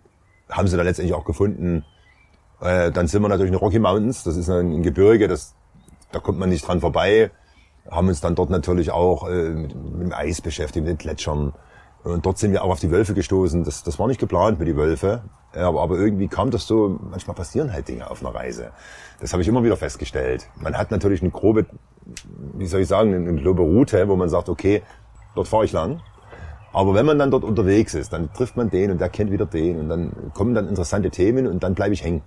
[0.48, 1.84] haben sie dann letztendlich auch gefunden.
[2.60, 5.54] Äh, dann sind wir natürlich in den Rocky Mountains, das ist ein Gebirge, das,
[6.12, 7.30] da kommt man nicht dran vorbei.
[7.90, 11.52] Haben uns dann dort natürlich auch äh, mit, mit dem Eis beschäftigt, mit den Gletschern.
[12.02, 13.64] Und dort sind wir auch auf die Wölfe gestoßen.
[13.64, 15.22] Das, das war nicht geplant mit die Wölfe.
[15.52, 18.70] Aber, aber irgendwie kam das so, manchmal passieren halt Dinge auf einer Reise.
[19.20, 20.48] Das habe ich immer wieder festgestellt.
[20.56, 21.66] Man hat natürlich eine grobe,
[22.54, 24.82] wie soll ich sagen, eine grobe Route, wo man sagt, okay,
[25.34, 26.00] dort fahre ich lang.
[26.72, 29.46] Aber wenn man dann dort unterwegs ist, dann trifft man den und der kennt wieder
[29.46, 32.22] den und dann kommen dann interessante Themen und dann bleibe ich hängen.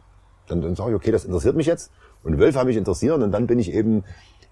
[0.47, 1.91] Dann, dann sage ich, okay, das interessiert mich jetzt.
[2.23, 4.03] Und Wölfe haben mich interessiert und dann bin ich eben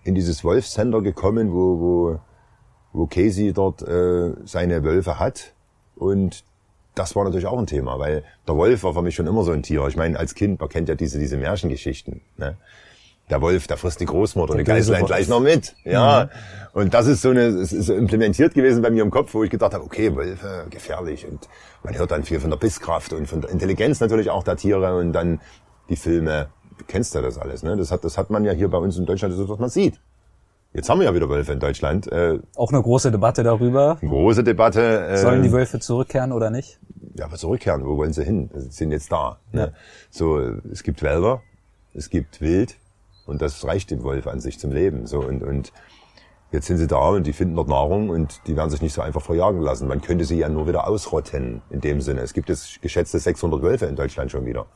[0.04, 2.20] in dieses Wolfscenter gekommen, wo, wo,
[2.94, 5.54] wo Casey dort äh, seine Wölfe hat.
[5.96, 6.46] Und
[6.96, 9.52] das war natürlich auch ein Thema, weil der Wolf war für mich schon immer so
[9.52, 9.86] ein Tier.
[9.88, 12.22] Ich meine, als Kind, man kennt ja diese, diese Märchengeschichten.
[12.38, 12.58] Ne?
[13.32, 15.74] Der Wolf, der frisst die Großmutter und die Geißlein gleich noch mit.
[15.86, 16.26] Ja.
[16.26, 16.82] Mhm.
[16.82, 19.50] Und das ist so eine, es ist implementiert gewesen bei mir im Kopf, wo ich
[19.50, 21.26] gedacht habe, okay, Wölfe, gefährlich.
[21.26, 21.48] Und
[21.84, 24.98] man hört dann viel von der Bisskraft und von der Intelligenz natürlich auch der Tiere
[24.98, 25.40] und dann
[25.88, 26.50] die Filme.
[26.78, 27.78] Du kennst ja das alles, ne?
[27.78, 30.00] Das hat, das hat man ja hier bei uns in Deutschland so, was man sieht.
[30.74, 32.12] Jetzt haben wir ja wieder Wölfe in Deutschland.
[32.12, 33.98] Äh, Auch eine große Debatte darüber.
[34.02, 35.08] Große Debatte.
[35.08, 36.80] Äh, Sollen die Wölfe zurückkehren oder nicht?
[37.16, 38.50] Ja, aber zurückkehren, wo wollen sie hin?
[38.54, 39.40] Sie sind jetzt da.
[39.54, 39.62] Ne?
[39.62, 39.68] Ja.
[40.10, 41.42] So, es gibt Wälder,
[41.94, 42.76] es gibt Wild
[43.32, 45.08] und das reicht dem Wolf an sich zum Leben.
[45.08, 45.72] So und, und
[46.52, 49.02] jetzt sind sie da und die finden dort Nahrung und die werden sich nicht so
[49.02, 49.88] einfach verjagen lassen.
[49.88, 52.22] Man könnte sie ja nur wieder ausrotten in dem Sinne.
[52.22, 54.68] Es gibt jetzt geschätzte 600 Wölfe in Deutschland schon wieder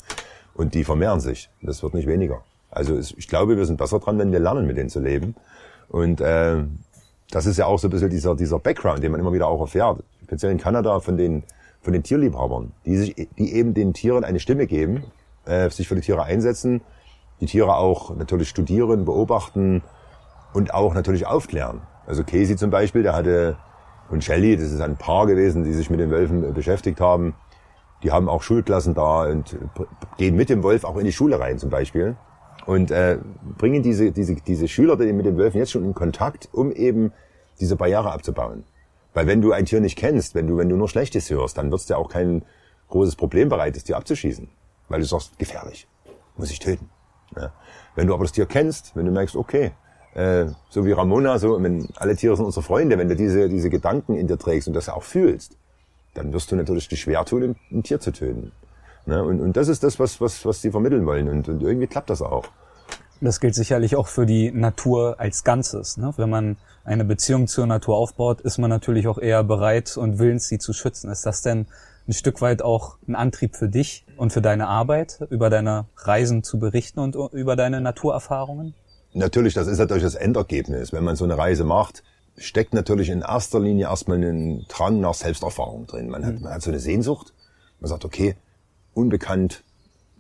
[0.56, 1.50] und die vermehren sich.
[1.62, 2.44] Das wird nicht weniger.
[2.72, 5.36] Also ich glaube, wir sind besser dran, wenn wir lernen, mit denen zu leben.
[5.90, 6.64] Und äh,
[7.30, 9.62] das ist ja auch so ein bisschen dieser, dieser Background, den man immer wieder auch
[9.62, 11.44] erfährt, speziell in Kanada von den,
[11.82, 15.04] von den Tierliebhabern, die, sich, die eben den Tieren eine Stimme geben,
[15.46, 16.82] äh, sich für die Tiere einsetzen,
[17.42, 19.84] die Tiere auch natürlich studieren, beobachten
[20.54, 21.82] und auch natürlich aufklären.
[22.08, 23.58] Also Casey zum Beispiel, der hatte,
[24.10, 27.36] und Shelly, das ist ein Paar gewesen, die sich mit den Wölfen beschäftigt haben,
[28.04, 29.58] die haben auch Schulklassen da und
[30.18, 32.16] gehen mit dem Wolf auch in die Schule rein zum Beispiel
[32.66, 33.20] und äh,
[33.58, 37.12] bringen diese, diese, diese Schüler mit den Wölfen jetzt schon in Kontakt, um eben
[37.60, 38.64] diese Barriere abzubauen.
[39.14, 41.72] Weil wenn du ein Tier nicht kennst, wenn du, wenn du nur Schlechtes hörst, dann
[41.72, 42.44] wird es dir auch kein
[42.90, 44.50] großes Problem bereit, das Tier abzuschießen.
[44.90, 45.88] Weil du sagst, gefährlich,
[46.36, 46.90] muss ich töten.
[47.36, 47.52] Ja.
[47.96, 49.72] Wenn du aber das Tier kennst, wenn du merkst, okay,
[50.14, 53.70] äh, so wie Ramona, so, wenn alle Tiere sind unsere Freunde, wenn du diese, diese
[53.70, 55.58] Gedanken in dir trägst und das auch fühlst,
[56.14, 58.52] dann wirst du natürlich dich schwer tun, ein Tier zu töten.
[59.06, 59.24] Ne?
[59.24, 61.28] Und, und das ist das, was, was, was sie vermitteln wollen.
[61.28, 62.46] Und, und irgendwie klappt das auch.
[63.22, 65.98] Das gilt sicherlich auch für die Natur als Ganzes.
[65.98, 66.14] Ne?
[66.18, 70.48] Wenn man eine Beziehung zur Natur aufbaut, ist man natürlich auch eher bereit und willens,
[70.48, 71.10] sie zu schützen.
[71.10, 71.68] Ist das denn
[72.08, 76.44] ein Stück weit auch ein Antrieb für dich und für deine Arbeit, über deine Reisen
[76.44, 78.74] zu berichten und über deine Naturerfahrungen?
[79.14, 80.94] Natürlich, das ist natürlich das Endergebnis.
[80.94, 82.04] Wenn man so eine Reise macht,
[82.38, 86.10] steckt natürlich in erster Linie erstmal einen Drang nach Selbsterfahrung drin.
[86.10, 87.34] Man hat, man hat so eine Sehnsucht
[87.80, 88.36] Man sagt, okay,
[88.94, 89.64] unbekannt,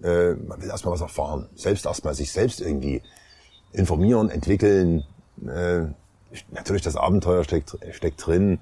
[0.01, 1.49] äh, man will erstmal was erfahren.
[1.55, 3.01] Selbst erstmal sich selbst irgendwie
[3.73, 5.03] informieren, entwickeln.
[5.45, 5.87] Äh,
[6.51, 8.59] natürlich das Abenteuer steckt, steckt drin.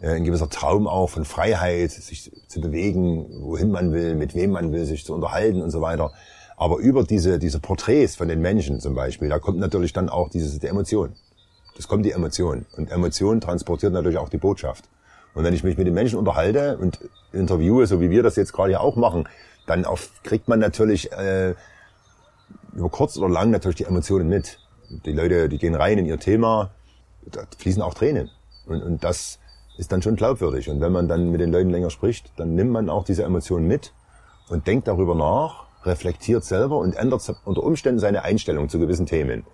[0.00, 4.50] Äh, ein gewisser Traum auch von Freiheit, sich zu bewegen, wohin man will, mit wem
[4.50, 6.12] man will, sich zu unterhalten und so weiter.
[6.56, 10.28] Aber über diese, diese Porträts von den Menschen zum Beispiel, da kommt natürlich dann auch
[10.28, 11.14] diese, die Emotion.
[11.76, 12.66] Das kommt die Emotion.
[12.76, 14.84] Und Emotion transportiert natürlich auch die Botschaft.
[15.34, 16.98] Und wenn ich mich mit den Menschen unterhalte und
[17.32, 19.28] interviewe, so wie wir das jetzt gerade ja auch machen,
[19.66, 21.54] dann auch kriegt man natürlich äh,
[22.74, 24.58] über kurz oder lang natürlich die Emotionen mit.
[25.04, 26.70] Die Leute, die gehen rein in ihr Thema,
[27.30, 28.30] da fließen auch Tränen.
[28.66, 29.38] Und, und das
[29.80, 30.68] ist dann schon glaubwürdig.
[30.68, 33.66] Und wenn man dann mit den Leuten länger spricht, dann nimmt man auch diese Emotionen
[33.66, 33.94] mit
[34.50, 39.44] und denkt darüber nach, reflektiert selber und ändert unter Umständen seine Einstellung zu gewissen Themen.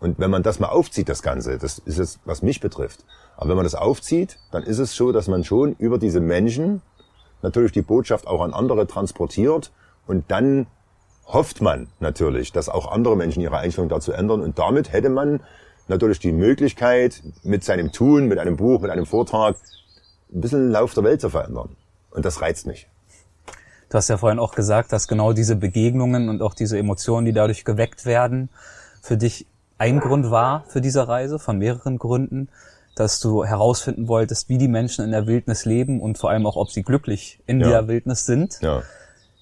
[0.00, 3.04] Und wenn man das mal aufzieht, das Ganze, das ist es, was mich betrifft.
[3.36, 6.82] Aber wenn man das aufzieht, dann ist es so, dass man schon über diese Menschen
[7.42, 9.70] natürlich die Botschaft auch an andere transportiert
[10.08, 10.66] und dann
[11.26, 15.40] hofft man natürlich, dass auch andere Menschen ihre Einstellung dazu ändern und damit hätte man
[15.88, 19.56] natürlich die Möglichkeit, mit seinem Tun, mit einem Buch, mit einem Vortrag
[20.32, 21.76] ein bisschen Lauf der Welt zu verändern.
[22.10, 22.88] Und das reizt mich.
[23.88, 27.32] Du hast ja vorhin auch gesagt, dass genau diese Begegnungen und auch diese Emotionen, die
[27.32, 28.48] dadurch geweckt werden,
[29.00, 29.46] für dich
[29.78, 32.48] ein Grund war für diese Reise, von mehreren Gründen,
[32.96, 36.56] dass du herausfinden wolltest, wie die Menschen in der Wildnis leben und vor allem auch,
[36.56, 37.68] ob sie glücklich in ja.
[37.68, 38.58] der Wildnis sind.
[38.62, 38.82] Ja.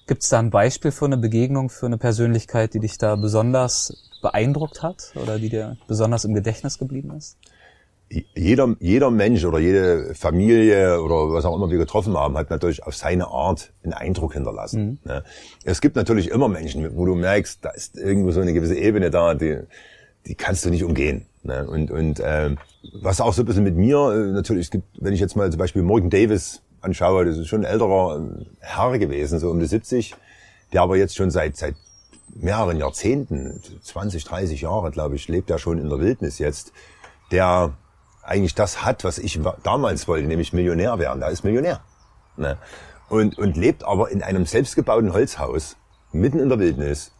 [0.07, 4.14] Gibt es da ein Beispiel für eine Begegnung, für eine Persönlichkeit, die dich da besonders
[4.25, 7.37] beeindruckt hat oder die dir besonders im Gedächtnis geblieben ist?
[8.35, 12.83] Jeder, jeder Mensch oder jede Familie oder was auch immer wir getroffen haben, hat natürlich
[12.83, 14.99] auf seine Art einen Eindruck hinterlassen.
[15.03, 15.21] Mhm.
[15.63, 19.09] Es gibt natürlich immer Menschen, wo du merkst, da ist irgendwo so eine gewisse Ebene
[19.11, 19.59] da, die,
[20.27, 21.25] die kannst du nicht umgehen.
[21.43, 21.67] Ne?
[21.67, 22.55] Und, und äh,
[22.93, 25.49] was auch so ein bisschen mit mir, äh, natürlich, es gibt, wenn ich jetzt mal
[25.51, 29.59] zum Beispiel Morgan Davis anschaue, das ist schon ein älterer äh, Herr gewesen, so um
[29.59, 30.15] die 70,
[30.73, 31.75] der aber jetzt schon seit, seit
[32.33, 36.73] mehreren Jahrzehnten, 20, 30 Jahre, glaube ich, lebt er schon in der Wildnis jetzt,
[37.31, 37.73] der
[38.23, 41.19] eigentlich das hat, was ich damals wollte, nämlich Millionär werden.
[41.19, 41.81] Der ist Millionär.
[42.37, 42.57] Ne?
[43.09, 45.77] Und, und lebt aber in einem selbstgebauten Holzhaus,
[46.11, 47.11] mitten in der Wildnis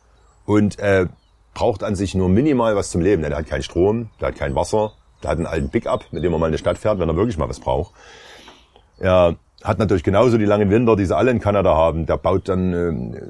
[0.46, 1.08] und äh,
[1.54, 3.22] braucht an sich nur minimal was zum Leben.
[3.22, 6.34] Der hat keinen Strom, der hat kein Wasser, der hat einen alten Pickup, mit dem
[6.34, 7.94] er mal in die Stadt fährt, wenn er wirklich mal was braucht.
[8.98, 12.06] Er hat natürlich genauso die langen Winter, die sie alle in Kanada haben.
[12.06, 13.22] Der baut dann äh,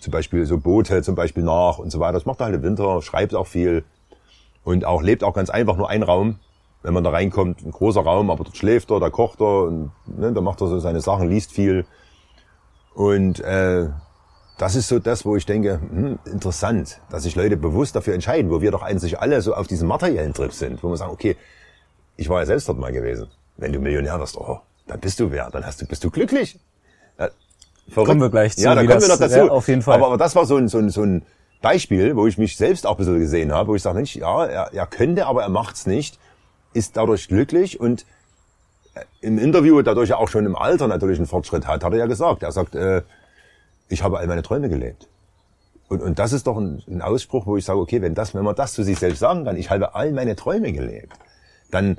[0.00, 2.14] zum Beispiel so Boote zum Beispiel nach und so weiter.
[2.14, 3.84] Das macht er halt im Winter, schreibt auch viel
[4.64, 6.38] und auch lebt auch ganz einfach nur ein Raum.
[6.82, 9.90] Wenn man da reinkommt, ein großer Raum, aber dort schläft er, da kocht er und
[10.06, 11.84] ne, da macht er so seine Sachen, liest viel.
[12.94, 13.88] Und äh,
[14.58, 18.50] das ist so das, wo ich denke, hm, interessant, dass sich Leute bewusst dafür entscheiden,
[18.50, 21.36] wo wir doch eigentlich alle so auf diesem materiellen Trip sind, wo wir sagen, okay,
[22.16, 23.28] ich war ja selbst dort mal gewesen.
[23.56, 26.58] Wenn du Millionär wirst, oh, dann bist du wer, dann hast du, bist du glücklich.
[27.88, 28.08] Verrückt.
[28.08, 28.62] Kommen wir gleich zu.
[28.62, 29.36] Ja, da kommen wir noch dazu.
[29.36, 29.94] Ja, auf jeden Fall.
[29.94, 31.22] Aber, aber das war so ein, so, ein, so ein
[31.60, 34.44] Beispiel, wo ich mich selbst auch ein bisschen gesehen habe, wo ich sage, Mensch, ja,
[34.46, 36.18] er, er könnte, aber er macht's nicht,
[36.72, 38.06] ist dadurch glücklich und
[38.94, 41.98] äh, im Interview, dadurch er auch schon im Alter natürlich einen Fortschritt hat, hat er
[41.98, 43.02] ja gesagt, er sagt, äh,
[43.88, 45.08] ich habe all meine Träume gelebt.
[45.88, 48.44] Und, und das ist doch ein, ein Ausspruch, wo ich sage, okay, wenn das, wenn
[48.44, 51.14] man das zu sich selbst sagen kann, ich habe all meine Träume gelebt,
[51.70, 51.98] dann,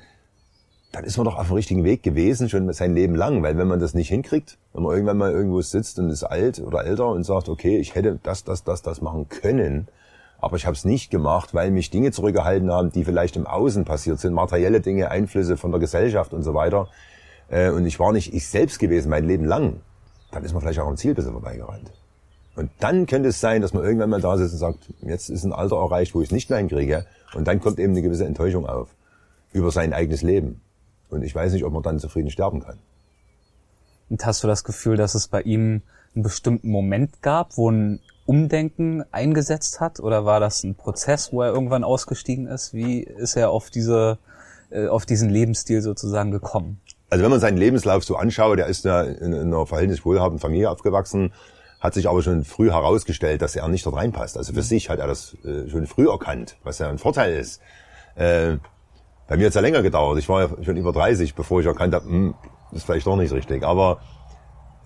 [0.91, 3.43] dann ist man doch auf dem richtigen Weg gewesen, schon sein Leben lang.
[3.43, 6.59] Weil wenn man das nicht hinkriegt, wenn man irgendwann mal irgendwo sitzt und ist alt
[6.59, 9.87] oder älter und sagt, okay, ich hätte das, das, das, das machen können,
[10.41, 13.83] aber ich habe es nicht gemacht, weil mich Dinge zurückgehalten haben, die vielleicht im Außen
[13.85, 16.87] passiert sind, materielle Dinge, Einflüsse von der Gesellschaft und so weiter.
[17.49, 19.81] Äh, und ich war nicht ich selbst gewesen mein Leben lang
[20.31, 21.91] dann ist man vielleicht auch am Ziel besser vorbeigerannt.
[22.55, 25.43] Und dann könnte es sein, dass man irgendwann mal da sitzt und sagt, jetzt ist
[25.43, 27.05] ein Alter erreicht, wo ich es nicht mehr hinkriege.
[27.33, 28.89] Und dann kommt eben eine gewisse Enttäuschung auf
[29.53, 30.61] über sein eigenes Leben.
[31.09, 32.77] Und ich weiß nicht, ob man dann zufrieden sterben kann.
[34.09, 35.81] Und hast du das Gefühl, dass es bei ihm
[36.15, 39.99] einen bestimmten Moment gab, wo ein Umdenken eingesetzt hat?
[39.99, 42.73] Oder war das ein Prozess, wo er irgendwann ausgestiegen ist?
[42.73, 44.17] Wie ist er auf diese,
[44.69, 46.81] äh, auf diesen Lebensstil sozusagen gekommen?
[47.09, 51.33] Also wenn man seinen Lebenslauf so anschaut, der ist in einer verhältnismäßig wohlhabenden Familie aufgewachsen,
[51.79, 54.37] hat sich aber schon früh herausgestellt, dass er nicht dort reinpasst.
[54.37, 54.63] Also für mhm.
[54.63, 57.61] sich hat er das äh, schon früh erkannt, was ja ein Vorteil ist.
[59.29, 60.17] Bei mir hat es ja länger gedauert.
[60.17, 62.33] Ich war ja schon über 30, bevor ich erkannt habe, hm,
[62.71, 63.63] das ist vielleicht doch nicht richtig.
[63.63, 63.99] Aber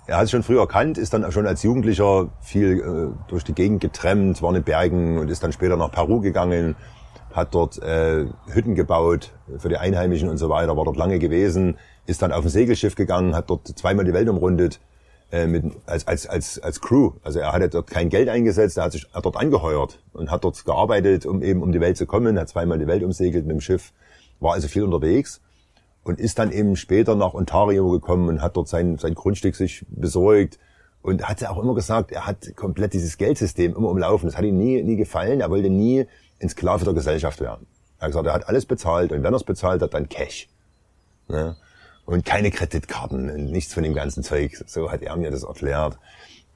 [0.05, 3.53] er hat es schon früh erkannt, ist dann schon als Jugendlicher viel äh, durch die
[3.53, 6.75] Gegend getrennt, war in den Bergen und ist dann später nach Peru gegangen,
[7.33, 11.77] hat dort äh, Hütten gebaut für die Einheimischen und so weiter, war dort lange gewesen,
[12.05, 14.81] ist dann auf ein Segelschiff gegangen, hat dort zweimal die Welt umrundet
[15.31, 17.13] äh, mit, als, als, als, als Crew.
[17.23, 20.43] Also er hatte dort kein Geld eingesetzt, er hat sich hat dort angeheuert und hat
[20.43, 23.55] dort gearbeitet, um eben um die Welt zu kommen, hat zweimal die Welt umsegelt mit
[23.55, 23.93] dem Schiff,
[24.43, 25.41] war also viel unterwegs
[26.03, 29.85] und ist dann eben später nach Ontario gekommen und hat dort sein, sein Grundstück sich
[29.89, 30.59] besorgt
[31.01, 34.27] Und hat ja auch immer gesagt, er hat komplett dieses Geldsystem immer umlaufen.
[34.27, 35.41] Das hat ihm nie, nie gefallen.
[35.41, 36.05] Er wollte nie
[36.41, 37.67] ein Sklave der Gesellschaft werden.
[37.99, 40.49] Er hat gesagt, er hat alles bezahlt und wenn er es bezahlt hat, dann Cash.
[41.27, 41.55] Ne?
[42.05, 44.61] Und keine Kreditkarten und nichts von dem ganzen Zeug.
[44.65, 45.97] So hat er mir das erklärt.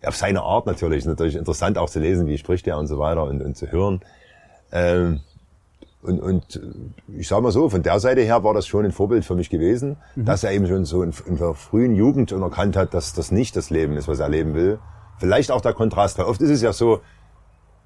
[0.04, 1.00] Auf seine Art natürlich.
[1.00, 3.72] Ist natürlich interessant auch zu lesen, wie spricht er und so weiter und, und zu
[3.72, 4.02] hören.
[4.72, 5.22] Ähm,
[6.08, 6.62] und, und
[7.10, 9.50] ich sage mal so, von der Seite her war das schon ein Vorbild für mich
[9.50, 10.26] gewesen, mhm.
[10.26, 13.32] dass er eben schon so in, in, der frühen Jugend schon erkannt hat, dass das
[13.32, 14.80] nicht das Leben ist, was er leben will.
[15.18, 17.02] Vielleicht auch der Kontrast, weil oft ist es ja so,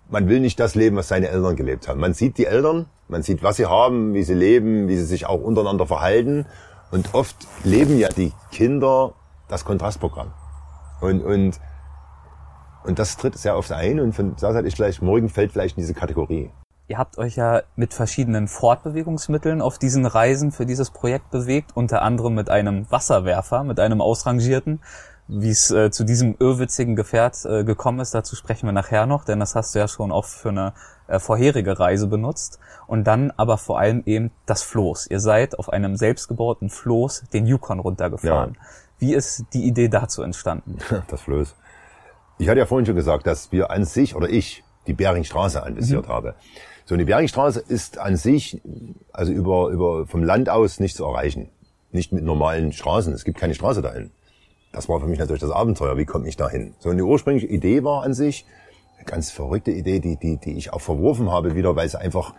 [0.10, 2.00] man will nicht das leben, was seine Eltern gelebt haben.
[2.00, 5.26] Man sieht die Eltern, man sieht, was sie haben, wie sie leben, wie sie sich
[5.26, 6.46] auch untereinander verhalten.
[6.92, 9.14] Und oft leben ja die Kinder
[9.48, 10.32] das Kontrastprogramm.
[11.00, 11.60] Und, und,
[12.84, 15.78] und das tritt sehr oft ein und von da Seite ist vielleicht, morgen fällt vielleicht
[15.78, 16.52] in diese Kategorie.
[16.92, 22.02] Ihr habt euch ja mit verschiedenen Fortbewegungsmitteln auf diesen Reisen für dieses Projekt bewegt, unter
[22.02, 24.82] anderem mit einem Wasserwerfer, mit einem ausrangierten.
[25.30, 29.24] Wie es äh, zu diesem irrwitzigen Gefährt äh, gekommen ist, dazu sprechen wir nachher noch,
[29.24, 30.74] denn das hast du ja schon oft für eine
[31.08, 32.60] äh, vorherige Reise benutzt.
[32.88, 35.08] Und dann aber vor allem eben das Floß.
[35.10, 38.58] Ihr seid auf einem selbstgebauten Floß den Yukon runtergefahren.
[38.60, 38.68] Ja.
[39.00, 40.80] Wie ist die Idee dazu entstanden?
[41.08, 41.56] Das Floß.
[42.38, 46.08] Ich hatte ja vorhin schon gesagt, dass wir an sich oder ich die Beringstraße anvisiert
[46.08, 46.12] mhm.
[46.12, 46.36] habe.
[46.86, 48.62] So eine Bergstraße ist an sich,
[49.14, 51.50] also über, über, vom Land aus nicht zu erreichen.
[51.92, 53.14] Nicht mit normalen Straßen.
[53.14, 54.12] Es gibt keine Straße dahin.
[54.72, 55.98] Das war für mich natürlich das Abenteuer.
[55.98, 56.74] Wie komme ich dahin?
[56.80, 58.46] So eine ursprüngliche Idee war an sich,
[58.98, 62.34] eine ganz verrückte Idee, die, die, die ich auch verworfen habe wieder, weil sie einfach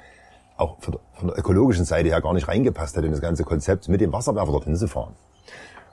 [0.56, 3.44] auch von der, von der ökologischen Seite her gar nicht reingepasst hat in das ganze
[3.44, 5.14] Konzept, mit dem Wasserwerfer dorthin zu fahren.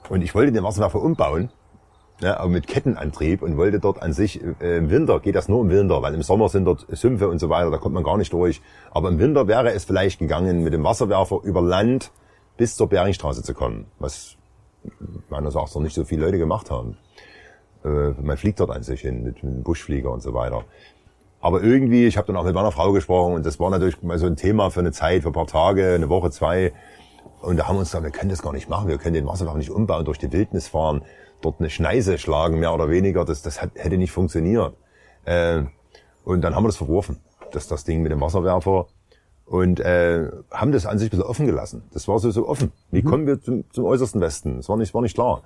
[0.09, 1.49] Und ich wollte den Wasserwerfer umbauen
[2.21, 5.61] ne, aber mit Kettenantrieb und wollte dort an sich, äh, im Winter geht das nur
[5.61, 8.17] im Winter, weil im Sommer sind dort Sümpfe und so weiter, da kommt man gar
[8.17, 8.61] nicht durch.
[8.91, 12.11] Aber im Winter wäre es vielleicht gegangen, mit dem Wasserwerfer über Land
[12.57, 14.35] bis zur Beringstraße zu kommen, was
[15.29, 16.97] meines Erachtens noch nicht so viele Leute gemacht haben.
[17.83, 20.65] Äh, man fliegt dort an sich hin mit, mit dem Buschflieger und so weiter.
[21.41, 24.19] Aber irgendwie, ich habe dann auch mit meiner Frau gesprochen und das war natürlich mal
[24.19, 26.73] so ein Thema für eine Zeit, für ein paar Tage, eine Woche, zwei.
[27.41, 29.25] Und da haben wir uns gesagt, wir können das gar nicht machen, wir können den
[29.25, 31.01] Wasserwerfer nicht umbauen, durch die Wildnis fahren
[31.41, 33.25] dort eine Schneise schlagen, mehr oder weniger.
[33.25, 34.73] Das, das hat, hätte nicht funktioniert.
[35.25, 35.63] Äh,
[36.23, 37.19] und dann haben wir das verworfen,
[37.51, 38.87] das, das Ding mit dem Wasserwerfer.
[39.45, 41.83] Und äh, haben das an sich ein bisschen offen gelassen.
[41.91, 42.71] Das war so, so offen.
[42.91, 43.05] Wie mhm.
[43.05, 44.57] kommen wir zum, zum äußersten Westen?
[44.57, 45.41] Das war nicht, war nicht klar.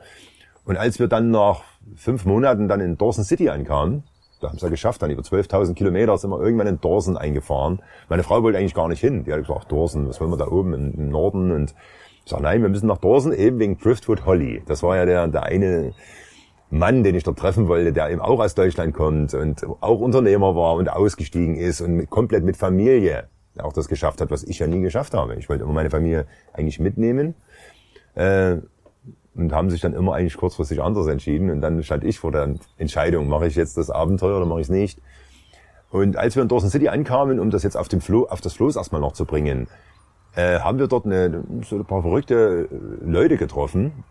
[0.65, 1.62] Und als wir dann nach
[1.95, 4.03] fünf Monaten dann in Dawson City ankamen,
[4.43, 7.82] da haben sie ja geschafft, dann über 12.000 Kilometer sind wir irgendwann in Dawson eingefahren.
[8.10, 9.23] Meine Frau wollte eigentlich gar nicht hin.
[9.23, 11.51] Die hat gesagt, Dawson, was wollen wir da oben im Norden?
[11.51, 11.73] Und
[12.25, 14.63] ich sage, nein, wir müssen nach Dawson eben wegen Driftwood Holly.
[14.65, 15.93] Das war ja der, der eine
[16.69, 20.55] Mann, den ich dort treffen wollte, der eben auch aus Deutschland kommt und auch Unternehmer
[20.55, 23.27] war und ausgestiegen ist und komplett mit Familie
[23.59, 25.36] auch das geschafft hat, was ich ja nie geschafft habe.
[25.36, 27.36] Ich wollte immer meine Familie eigentlich mitnehmen
[28.15, 28.55] äh,
[29.36, 31.51] und haben sich dann immer eigentlich kurzfristig anders entschieden.
[31.51, 34.67] Und dann stand ich vor der Entscheidung, mache ich jetzt das Abenteuer oder mache ich
[34.67, 34.99] es nicht.
[35.91, 38.53] Und als wir in Dawson City ankamen, um das jetzt auf, dem Flo, auf das
[38.53, 39.67] Floß erstmal noch zu bringen,
[40.36, 44.04] äh, haben wir dort eine, so ein paar verrückte äh, Leute getroffen.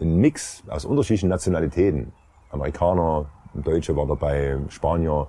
[0.00, 2.12] Ein Mix aus unterschiedlichen Nationalitäten.
[2.50, 5.28] Amerikaner, Deutsche war dabei, Spanier,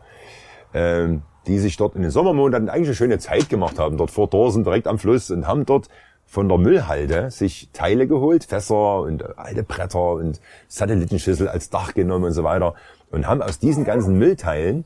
[0.73, 1.07] äh,
[1.45, 4.63] die sich dort in den Sommermonaten eigentlich eine schöne Zeit gemacht haben, dort vor Dorsen,
[4.63, 5.89] direkt am Fluss und haben dort
[6.25, 12.25] von der Müllhalde sich Teile geholt, Fässer und alte Bretter und Satellitenschüssel als Dach genommen
[12.25, 12.75] und so weiter
[13.11, 14.85] und haben aus diesen ganzen Müllteilen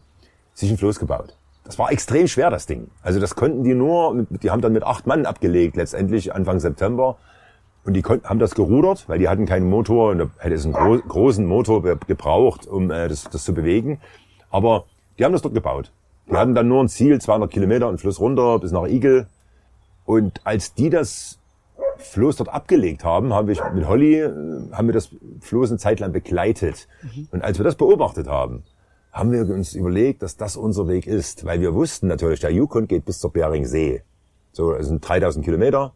[0.54, 1.38] sich ein Floß gebaut.
[1.68, 2.90] Das war extrem schwer, das Ding.
[3.02, 7.18] Also das konnten die nur, die haben dann mit acht Mann abgelegt, letztendlich Anfang September.
[7.84, 10.64] Und die konnten, haben das gerudert, weil die hatten keinen Motor und da hätte es
[10.64, 14.00] einen gro großen Motor gebraucht, um äh, das, das zu bewegen.
[14.50, 14.86] Aber
[15.20, 15.92] die haben das dort gebaut.
[16.30, 19.28] Die hatten dann nur ein Ziel, 200 Kilometer, einen Fluss runter bis nach Igel.
[20.06, 21.38] Und als die das
[21.98, 24.32] Floß dort abgelegt haben, haben wir mit Holly, äh,
[24.72, 25.10] haben wir das
[25.42, 26.88] Floß eine Zeit lang begleitet.
[27.02, 27.28] Mhm.
[27.32, 28.64] Und als wir das beobachtet haben,
[29.18, 32.88] haben wir uns überlegt, dass das unser Weg ist, weil wir wussten natürlich, der Yukon
[32.88, 34.04] geht bis zur Beringsee.
[34.52, 35.94] So, es sind 3000 Kilometer.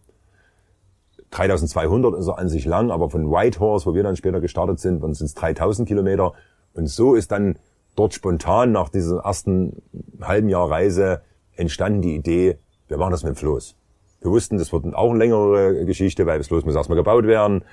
[1.29, 5.01] 3200 ist er an sich lang, aber von Whitehorse, wo wir dann später gestartet sind,
[5.15, 6.33] sind es 3000 Kilometer.
[6.73, 7.57] Und so ist dann
[7.95, 9.81] dort spontan nach diesem ersten
[10.21, 11.21] halben Jahr Reise
[11.55, 12.57] entstanden die Idee,
[12.87, 13.75] wir machen das mit dem Floß.
[14.21, 17.63] Wir wussten, das wird auch eine längere Geschichte, weil das Floß muss erstmal gebaut werden.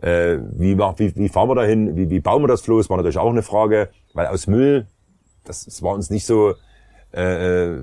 [0.00, 1.96] Äh, wie, wie, wie fahren wir dahin?
[1.96, 2.90] Wie, wie bauen wir das Floß?
[2.90, 4.86] War natürlich auch eine Frage, weil aus Müll
[5.48, 6.54] das, das war uns nicht so,
[7.12, 7.82] äh, äh,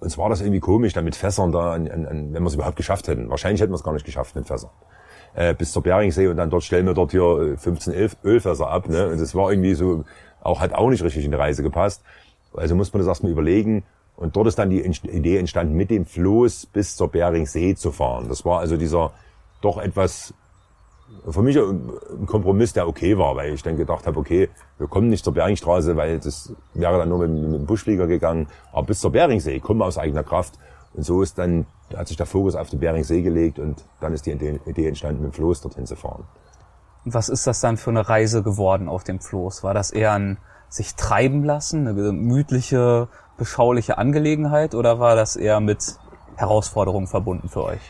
[0.00, 2.76] uns war das irgendwie komisch, da mit Fässern da, an, an, wenn wir es überhaupt
[2.76, 3.30] geschafft hätten.
[3.30, 4.70] Wahrscheinlich hätten wir es gar nicht geschafft mit Fässern.
[5.34, 8.88] Äh, bis zur Beringsee und dann dort stellen wir dort hier 15 äh, Ölfässer ab.
[8.88, 9.08] Ne?
[9.08, 10.04] Und das war irgendwie so,
[10.40, 12.02] auch hat auch nicht richtig in die Reise gepasst.
[12.52, 13.84] Also muss man das erstmal überlegen.
[14.16, 18.28] Und dort ist dann die Idee entstanden, mit dem Floß bis zur Beringsee zu fahren.
[18.28, 19.12] Das war also dieser
[19.62, 20.34] doch etwas
[21.28, 25.08] für mich ein Kompromiss, der okay war, weil ich dann gedacht habe, okay, wir kommen
[25.08, 29.00] nicht zur Beringstraße, weil das wäre dann nur mit, mit dem Buschflieger gegangen, aber bis
[29.00, 30.54] zur Beringsee kommen aus eigener Kraft.
[30.94, 34.26] Und so ist dann, hat sich der Fokus auf den Beringsee gelegt und dann ist
[34.26, 36.24] die Idee entstanden, mit dem Floß dorthin zu fahren.
[37.04, 39.62] Was ist das dann für eine Reise geworden auf dem Floß?
[39.62, 45.60] War das eher ein sich treiben lassen, eine gemütliche, beschauliche Angelegenheit oder war das eher
[45.60, 45.96] mit
[46.36, 47.80] Herausforderungen verbunden für euch?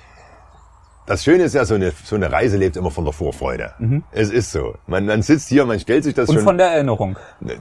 [1.07, 3.73] Das Schöne ist ja, so eine, so eine Reise lebt immer von der Vorfreude.
[3.79, 4.05] Mhm.
[4.13, 4.75] Es ist so.
[4.87, 6.43] Man, man sitzt hier, man stellt sich das Und schon.
[6.43, 7.17] Und von der Erinnerung.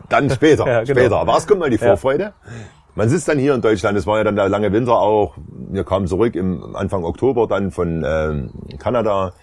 [0.09, 0.99] Dann später, ja, genau.
[0.99, 1.17] später.
[1.17, 2.23] Aber es kommt mal die Vorfreude.
[2.23, 2.33] Ja.
[2.95, 5.35] Man sitzt dann hier in Deutschland, es war ja dann der lange Winter auch.
[5.47, 9.33] Wir kamen zurück im Anfang Oktober dann von ähm, Kanada,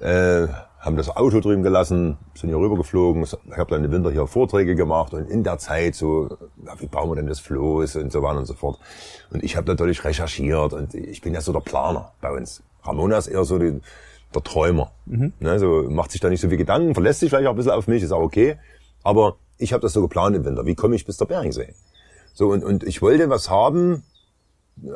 [0.00, 0.48] äh,
[0.80, 3.22] haben das Auto drüben gelassen, sind hier rübergeflogen.
[3.22, 6.86] Ich habe dann im Winter hier Vorträge gemacht und in der Zeit so, ja, wie
[6.86, 8.78] bauen wir denn das Floß und so weiter und so fort.
[9.32, 12.62] Und ich habe natürlich recherchiert und ich bin ja so der Planer bei uns.
[12.84, 13.80] Ramona ist eher so die,
[14.34, 14.92] der Träumer.
[15.06, 15.32] Mhm.
[15.40, 17.72] Ne, so macht sich da nicht so viel Gedanken, verlässt sich vielleicht auch ein bisschen
[17.72, 18.56] auf mich, ist auch okay.
[19.02, 20.66] Aber ich habe das so geplant im Winter.
[20.66, 21.74] Wie komme ich bis zur Beringsee?
[22.32, 24.02] So, und, und ich wollte was haben,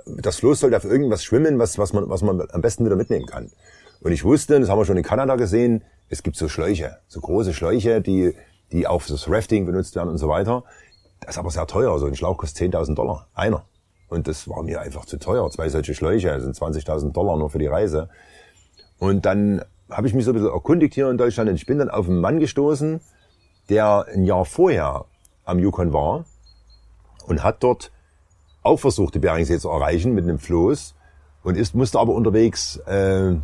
[0.07, 3.27] das Floß sollte auf irgendwas schwimmen, was, was, man, was man am besten wieder mitnehmen
[3.27, 3.53] kann.
[4.01, 7.20] Und ich wusste, das haben wir schon in Kanada gesehen, es gibt so Schläuche, so
[7.20, 8.35] große Schläuche, die,
[8.72, 10.64] die auf das Rafting benutzt werden und so weiter.
[11.20, 11.98] Das ist aber sehr teuer.
[11.98, 13.29] So ein Schlauch kostet 10.000 Dollar.
[13.35, 13.64] Einer.
[14.08, 15.50] Und das war mir einfach zu teuer.
[15.50, 18.08] Zwei solche Schläuche sind 20.000 Dollar nur für die Reise.
[18.98, 21.78] Und dann habe ich mich so ein bisschen erkundigt hier in Deutschland und ich bin
[21.78, 23.00] dann auf einen Mann gestoßen,
[23.68, 25.04] der ein Jahr vorher
[25.44, 26.24] am Yukon war
[27.26, 27.90] und hat dort
[28.62, 30.94] auch versucht, die Beringsee zu erreichen mit einem Floß
[31.42, 33.36] und ist, musste aber unterwegs äh,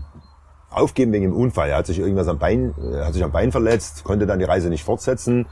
[0.71, 1.71] aufgeben wegen dem Unfall.
[1.71, 4.45] Er hat sich irgendwas am Bein, äh, hat sich am Bein verletzt, konnte dann die
[4.45, 5.47] Reise nicht fortsetzen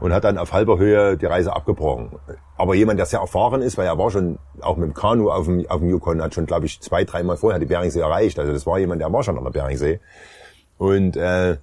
[0.00, 2.18] und hat dann auf halber Höhe die Reise abgebrochen.
[2.56, 5.46] Aber jemand, der sehr erfahren ist, weil er war schon auch mit dem Kanu auf
[5.46, 8.38] dem, auf dem Yukon, hat schon, glaube ich, zwei, dreimal vorher die Beringsee erreicht.
[8.38, 10.00] Also das war jemand, der war schon an der Beringsee.
[10.76, 11.56] Und äh,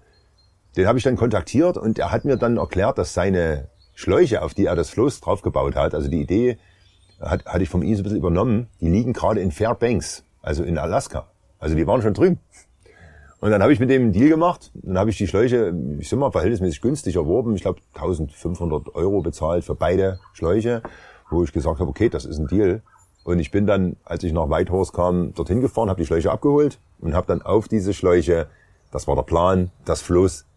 [0.76, 4.54] den habe ich dann kontaktiert und er hat mir dann erklärt, dass seine Schläuche, auf
[4.54, 6.58] die er das Floß draufgebaut hat, also die Idee
[7.22, 10.64] hat, hatte ich vom ihm so ein bisschen übernommen, die liegen gerade in Fairbanks, also
[10.64, 11.28] in Alaska.
[11.60, 12.40] Also die waren schon drüben.
[13.46, 14.72] Und dann habe ich mit dem einen Deal gemacht.
[14.74, 17.56] Dann habe ich die Schläuche, ich sag mal, verhältnismäßig günstig erworben.
[17.56, 20.82] Ich glaube, 1500 Euro bezahlt für beide Schläuche,
[21.30, 22.82] wo ich gesagt habe, okay, das ist ein Deal.
[23.24, 26.80] Und ich bin dann, als ich nach Whitehorse kam, dorthin gefahren, habe die Schläuche abgeholt
[27.00, 28.48] und habe dann auf diese Schläuche,
[28.92, 30.48] das war der Plan, das Floß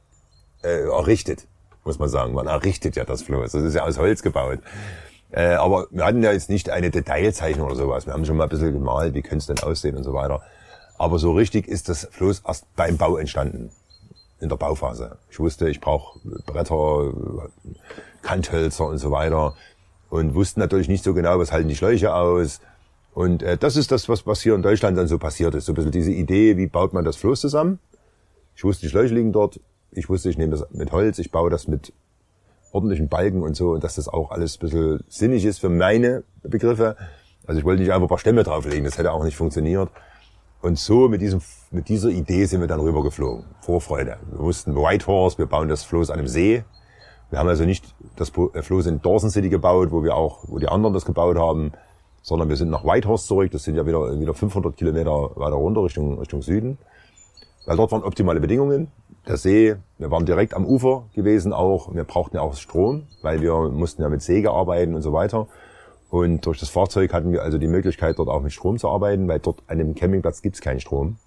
[0.63, 1.47] äh, errichtet,
[1.85, 2.33] muss man sagen.
[2.33, 3.53] Man errichtet ja das Floß.
[3.53, 4.61] Das ist ja aus Holz gebaut.
[5.31, 8.07] Äh, aber wir hatten ja jetzt nicht eine Detailzeichnung oder sowas.
[8.07, 10.41] Wir haben schon mal ein bisschen gemalt, wie könnte es denn aussehen und so weiter.
[10.99, 13.71] Aber so richtig ist das Floß erst beim Bau entstanden,
[14.41, 15.19] in der Bauphase.
[15.31, 17.13] Ich wusste, ich brauche Bretter,
[18.23, 19.55] Kanthölzer und so weiter
[20.11, 22.61] und wusste natürlich nicht so genau, was halten die Schläuche aus.
[23.15, 25.67] Und äh, das ist das, was, was hier in Deutschland dann so passiert ist.
[25.67, 27.79] So ein bisschen diese Idee, wie baut man das Floß zusammen.
[28.57, 29.61] Ich wusste, die Schläuche liegen dort.
[29.93, 31.93] Ich wusste, ich nehme das mit Holz, ich baue das mit
[32.73, 36.25] ordentlichen Balken und so und dass das auch alles ein bisschen sinnig ist für meine
[36.43, 36.97] Begriffe.
[37.47, 39.91] Also ich wollte nicht einfach ein paar Stämme drauflegen, das hätte auch nicht funktioniert.
[40.61, 41.41] Und so mit, diesem,
[41.71, 43.45] mit dieser Idee sind wir dann rübergeflogen.
[43.61, 44.17] Vorfreude.
[44.31, 46.65] Wir wussten Whitehorse, wir bauen das Floß an einem See.
[47.31, 50.59] Wir haben also nicht das äh, Floß in Dawson City gebaut, wo wir auch, wo
[50.59, 51.73] die anderen das gebaut haben,
[52.23, 53.53] sondern wir sind nach Whitehorse zurück.
[53.53, 56.79] Das sind ja wieder, wieder 500 Kilometer weiter runter Richtung, Richtung Süden.
[57.67, 58.91] Weil dort waren optimale Bedingungen.
[59.29, 61.95] Der See, wir waren direkt am Ufer gewesen auch.
[61.95, 65.47] Wir brauchten ja auch Strom, weil wir mussten ja mit Säge arbeiten und so weiter.
[66.11, 69.29] Und durch das Fahrzeug hatten wir also die Möglichkeit, dort auch mit Strom zu arbeiten,
[69.29, 71.19] weil dort an dem Campingplatz gibt's keinen Strom.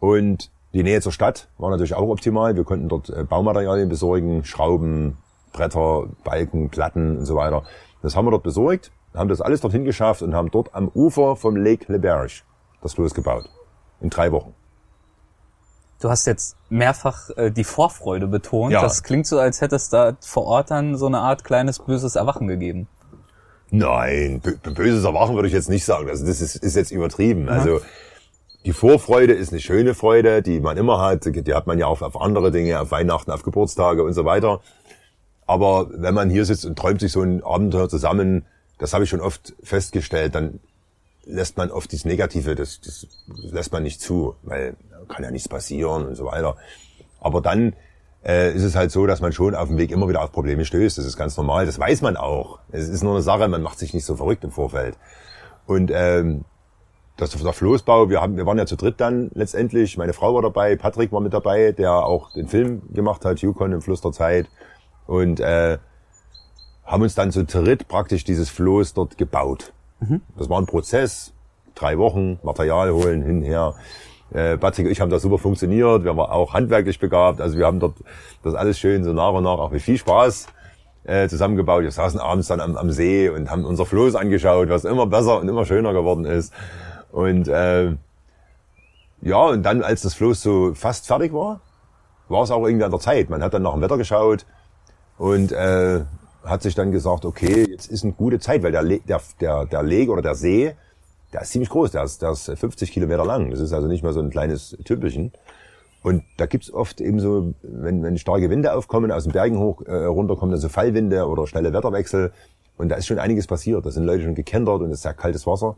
[0.00, 2.56] Und die Nähe zur Stadt war natürlich auch optimal.
[2.56, 5.16] Wir konnten dort äh, Baumaterialien besorgen, Schrauben,
[5.52, 7.64] Bretter, Balken, Platten und so weiter.
[8.02, 11.36] Das haben wir dort besorgt, haben das alles dorthin geschafft und haben dort am Ufer
[11.36, 12.42] vom Lake Le Berge
[12.82, 13.48] das Floß gebaut.
[14.00, 14.54] In drei Wochen.
[16.00, 18.72] Du hast jetzt mehrfach äh, die Vorfreude betont.
[18.72, 18.80] Ja.
[18.80, 22.48] Das klingt so, als hättest da vor Ort dann so eine Art kleines böses Erwachen
[22.48, 22.88] gegeben.
[23.70, 26.08] Nein, böses Erwachen würde ich jetzt nicht sagen.
[26.08, 27.46] Also das ist, ist jetzt übertrieben.
[27.46, 27.52] Ja.
[27.52, 27.80] Also
[28.64, 31.24] die Vorfreude ist eine schöne Freude, die man immer hat.
[31.24, 34.60] Die hat man ja auch auf andere Dinge, auf Weihnachten, auf Geburtstage und so weiter.
[35.46, 38.44] Aber wenn man hier sitzt und träumt sich so ein Abenteuer zusammen,
[38.78, 40.60] das habe ich schon oft festgestellt, dann
[41.24, 44.76] lässt man oft das Negative, das, das lässt man nicht zu, weil
[45.08, 46.56] kann ja nichts passieren und so weiter.
[47.20, 47.74] Aber dann
[48.24, 50.64] äh, ist es halt so, dass man schon auf dem Weg immer wieder auf Probleme
[50.64, 50.98] stößt.
[50.98, 51.66] Das ist ganz normal.
[51.66, 52.58] Das weiß man auch.
[52.70, 54.96] Es ist nur eine Sache, man macht sich nicht so verrückt im Vorfeld.
[55.66, 56.44] Und ähm,
[57.16, 59.98] das der Floßbau, wir haben, wir waren ja zu dritt dann letztendlich.
[59.98, 63.72] Meine Frau war dabei, Patrick war mit dabei, der auch den Film gemacht hat, Yukon
[63.72, 64.48] im Fluss der Zeit.
[65.06, 65.78] Und äh,
[66.84, 69.72] haben uns dann zu dritt praktisch dieses Floß dort gebaut.
[70.00, 70.22] Mhm.
[70.36, 71.32] Das war ein Prozess,
[71.74, 73.74] drei Wochen, Material holen, hinher.
[74.32, 76.04] Äh, Patrick und ich haben da super funktioniert.
[76.04, 77.40] Wir waren auch handwerklich begabt.
[77.40, 77.96] Also wir haben dort
[78.42, 80.46] das alles schön so nach und nach auch mit viel Spaß
[81.04, 81.82] äh, zusammengebaut.
[81.82, 85.40] Wir saßen abends dann am, am See und haben unser Floß angeschaut, was immer besser
[85.40, 86.52] und immer schöner geworden ist.
[87.10, 87.96] Und äh,
[89.22, 91.60] ja, und dann, als das Floß so fast fertig war,
[92.28, 93.28] war es auch irgendwie an der Zeit.
[93.28, 94.46] Man hat dann nach dem Wetter geschaut
[95.18, 96.00] und äh,
[96.44, 99.66] hat sich dann gesagt, okay, jetzt ist eine gute Zeit, weil der, Le der, der,
[99.66, 100.74] der Leg oder der See,
[101.32, 103.50] der ist ziemlich groß, der ist, der ist 50 Kilometer lang.
[103.50, 105.32] Das ist also nicht mehr so ein kleines Tümpelchen.
[106.02, 109.82] Und da gibt's oft eben so, wenn, wenn starke Winde aufkommen, aus den Bergen hoch
[109.82, 112.32] äh, runterkommen, dann so Fallwinde oder schnelle Wetterwechsel.
[112.78, 113.84] Und da ist schon einiges passiert.
[113.84, 115.76] Da sind Leute schon gekentert und es ist sehr kaltes Wasser.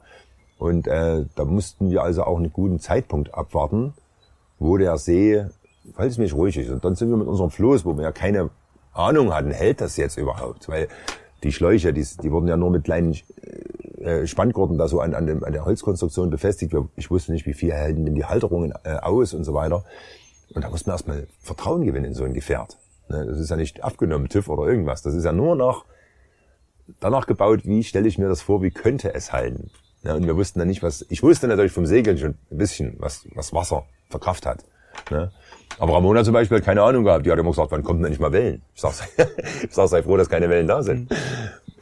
[0.59, 3.95] Und äh, da mussten wir also auch einen guten Zeitpunkt abwarten,
[4.61, 5.45] wo der See
[5.95, 6.71] verhältnismäßig ruhig ist.
[6.71, 8.51] Und dann sind wir mit unserem Floß, wo wir ja keine
[8.93, 10.69] Ahnung hatten, hält das jetzt überhaupt?
[10.69, 10.87] Weil
[11.43, 13.17] die Schläuche, die, die wurden ja nur mit kleinen
[14.03, 16.75] äh, Spanngurten da so an, an, dem, an der Holzkonstruktion befestigt.
[16.97, 19.85] Ich wusste nicht, wie viel halten denn die Halterungen äh, aus und so weiter.
[20.55, 22.77] Und da muss man erstmal Vertrauen gewinnen in so ein Gefährt.
[23.09, 23.27] Ne?
[23.27, 25.03] Das ist ja nicht abgenommen, TÜV oder irgendwas.
[25.03, 25.85] Das ist ja nur noch
[27.01, 29.71] danach gebaut, wie stelle ich mir das vor, wie könnte es halten.
[30.03, 32.97] Ja, und wir wussten dann nicht, was, ich wusste natürlich vom Segeln schon ein bisschen,
[32.99, 34.65] was, was Wasser verkraft hat.
[35.11, 35.31] Ne?
[35.79, 37.25] Aber Ramona zum Beispiel hat keine Ahnung gehabt.
[37.25, 38.63] Die hat immer gesagt, wann kommen denn nicht mal Wellen?
[38.75, 38.93] Ich sag,
[39.63, 41.11] ich sag sei froh, dass keine Wellen da sind.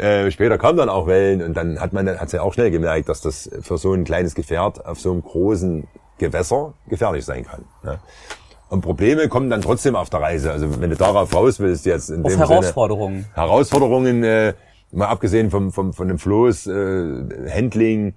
[0.01, 3.09] Äh, später kamen dann auch Wellen und dann hat man, hat sie auch schnell gemerkt,
[3.09, 5.87] dass das für so ein kleines Gefährt auf so einem großen
[6.19, 7.65] Gewässer gefährlich sein kann.
[7.83, 7.99] Ne?
[8.71, 10.53] Und Probleme kommen dann trotzdem auf der Reise.
[10.53, 13.23] Also wenn du darauf raus willst, jetzt in auf dem Herausforderungen.
[13.23, 14.55] Sinne, Herausforderungen, äh,
[14.93, 18.15] mal abgesehen vom, vom, von dem Floß, äh, Handling,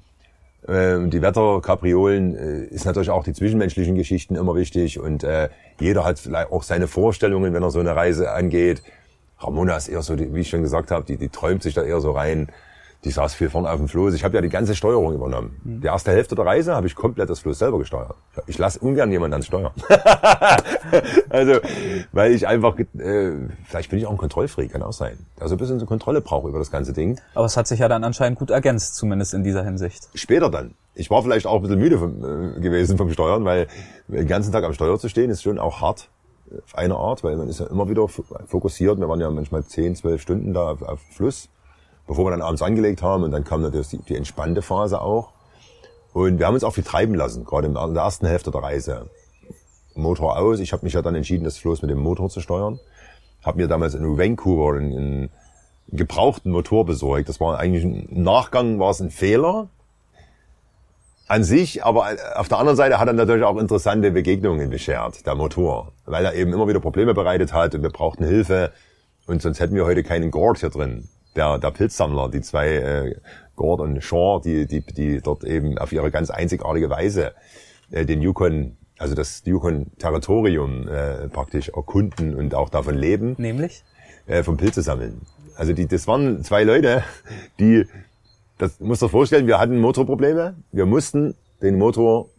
[0.68, 6.06] äh, die Wetterkapriolen äh, ist natürlich auch die zwischenmenschlichen Geschichten immer wichtig und äh, jeder
[6.06, 8.84] hat vielleicht auch seine Vorstellungen, wenn er so eine Reise angeht.
[9.44, 11.84] Ramona ist eher so, die, wie ich schon gesagt habe, die, die träumt sich da
[11.84, 12.50] eher so rein
[13.04, 14.14] die saß viel vorne auf dem Floß.
[14.14, 15.60] Ich habe ja die ganze Steuerung übernommen.
[15.64, 15.82] Mhm.
[15.82, 18.16] Die erste Hälfte der Reise habe ich komplett das Floß selber gesteuert.
[18.48, 19.72] Ich lasse ungern jemanden ans Steuern.
[21.30, 21.60] also,
[22.12, 23.32] weil ich einfach, äh,
[23.66, 25.18] vielleicht bin ich auch ein Kontrollfreak, kann auch sein.
[25.40, 27.20] Also ein bisschen so Kontrolle brauche über das ganze Ding.
[27.36, 30.08] Aber es hat sich ja dann anscheinend gut ergänzt, zumindest in dieser Hinsicht.
[30.14, 30.74] Später dann.
[30.96, 33.68] Ich war vielleicht auch ein bisschen müde vom, äh, gewesen vom Steuern, weil
[34.08, 36.10] den ganzen Tag am Steuer zu stehen, ist schon auch hart
[36.64, 39.00] auf eine Art, weil man ist ja immer wieder fokussiert.
[39.00, 41.50] Wir waren ja manchmal 10, 12 Stunden da auf, auf Fluss
[42.08, 43.24] bevor wir dann abends angelegt haben.
[43.24, 45.32] Und dann kam natürlich die, die entspannte Phase auch.
[46.14, 49.10] Und wir haben uns auch viel treiben lassen, gerade in der ersten Hälfte der Reise.
[49.96, 50.60] Motor aus.
[50.60, 52.80] Ich habe mich ja dann entschieden, das Floß mit dem Motor zu steuern.
[53.44, 55.30] Habe mir damals in Vancouver einen, einen
[55.90, 57.30] gebrauchten Motor besorgt.
[57.30, 59.70] Das war eigentlich ein Nachgang, war es ein Fehler
[61.28, 65.36] an sich, aber auf der anderen Seite hat er natürlich auch interessante Begegnungen beschert, der
[65.36, 68.72] Motor, weil er eben immer wieder Probleme bereitet hat und wir brauchten Hilfe
[69.26, 73.16] und sonst hätten wir heute keinen Gord hier drin der, der Pilzsammler, die zwei äh,
[73.56, 77.34] Gord und Shaw, die, die, die dort eben auf ihre ganz einzigartige Weise
[77.92, 83.36] äh, den Yukon, also das Yukon-Territorium äh, praktisch erkunden und auch davon leben.
[83.38, 83.84] Nämlich?
[84.28, 85.22] Äh, vom Pilze sammeln.
[85.56, 87.04] Also die, das waren zwei Leute,
[87.60, 87.86] die,
[88.58, 90.56] das muss dir vorstellen, wir hatten Motorprobleme.
[90.72, 92.30] Wir mussten den Motor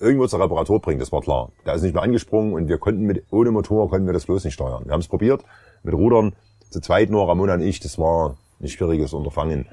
[0.00, 1.50] irgendwo zur Reparatur bringen, das war klar.
[1.66, 4.44] Der ist nicht mehr angesprungen und wir konnten mit, ohne Motor konnten wir das bloß
[4.44, 4.84] nicht steuern.
[4.84, 5.44] Wir haben es probiert
[5.82, 6.34] mit Rudern,
[6.70, 9.66] zu zweit nur, Ramona und ich, das war ein schwieriges Unterfangen.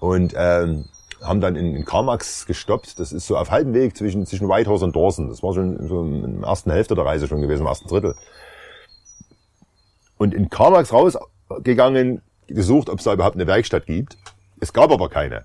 [0.00, 0.86] Und ähm,
[1.22, 2.98] haben dann in, in Karmax gestoppt.
[2.98, 5.28] Das ist so auf halbem Weg zwischen, zwischen Whitehorse und Dawson.
[5.28, 8.14] Das war schon so in der ersten Hälfte der Reise schon gewesen, im ersten Drittel.
[10.16, 14.16] Und in Karmax rausgegangen, gesucht, ob es da überhaupt eine Werkstatt gibt.
[14.60, 15.44] Es gab aber keine.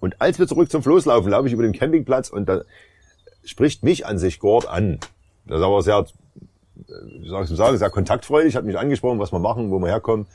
[0.00, 2.62] Und als wir zurück zum Floß laufen, laufe ich über den Campingplatz und da
[3.44, 4.98] spricht mich an sich Gord an.
[5.46, 6.06] Das ist aber sehr
[6.74, 10.26] wie soll ich sagen, sehr kontaktfreudig, hat mich angesprochen, was wir machen, wo wir herkommen.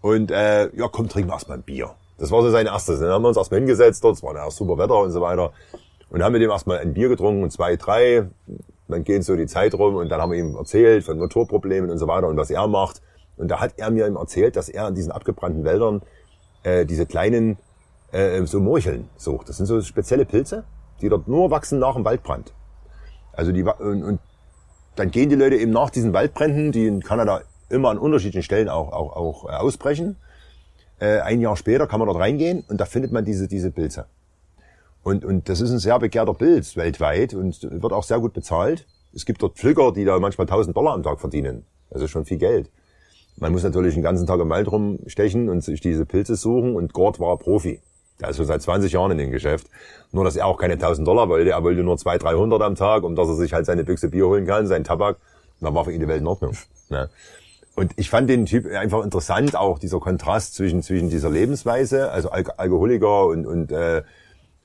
[0.00, 1.90] Und äh, ja, komm, trinken wir erstmal ein Bier.
[2.18, 3.00] Das war so sein erstes.
[3.00, 5.52] Dann haben wir uns erstmal hingesetzt, dort war ja super Wetter und so weiter.
[6.10, 8.28] Und haben mit dem erstmal ein Bier getrunken und zwei, drei.
[8.88, 11.98] Dann geht so die Zeit rum und dann haben wir ihm erzählt von Motorproblemen und
[11.98, 13.02] so weiter und was er macht.
[13.36, 16.02] Und da hat er mir ihm erzählt, dass er in diesen abgebrannten Wäldern
[16.64, 17.56] äh, diese kleinen
[18.12, 19.48] äh, so Morcheln sucht.
[19.48, 20.64] Das sind so spezielle Pilze,
[21.00, 22.52] die dort nur wachsen nach dem Waldbrand.
[23.32, 24.20] Also die und, und
[24.96, 28.68] dann gehen die Leute eben nach diesen Waldbränden, die in Kanada immer an unterschiedlichen Stellen
[28.68, 30.16] auch, auch, auch äh, ausbrechen.
[31.00, 34.06] Äh, ein Jahr später kann man dort reingehen und da findet man diese, diese Pilze.
[35.02, 38.86] Und, und das ist ein sehr begehrter Pilz weltweit und wird auch sehr gut bezahlt.
[39.12, 41.66] Es gibt dort Pflücker, die da manchmal 1000 Dollar am Tag verdienen.
[41.90, 42.70] Also schon viel Geld.
[43.36, 46.92] Man muss natürlich den ganzen Tag im Wald rumstechen und sich diese Pilze suchen und
[46.92, 47.80] Gord war Profi.
[48.20, 49.66] Der ist schon seit 20 Jahren in dem Geschäft.
[50.12, 51.50] Nur, dass er auch keine 1000 Dollar wollte.
[51.50, 54.26] Er wollte nur 200, 300 am Tag, um dass er sich halt seine Büchse Bier
[54.26, 55.16] holen kann, seinen Tabak.
[55.60, 56.56] Und dann war für ihn die Welt in Ordnung.
[56.90, 57.08] Ne?
[57.76, 62.30] Und ich fand den Typ einfach interessant, auch dieser Kontrast zwischen, zwischen dieser Lebensweise, also
[62.30, 64.02] Al Alkoholiker und, und äh,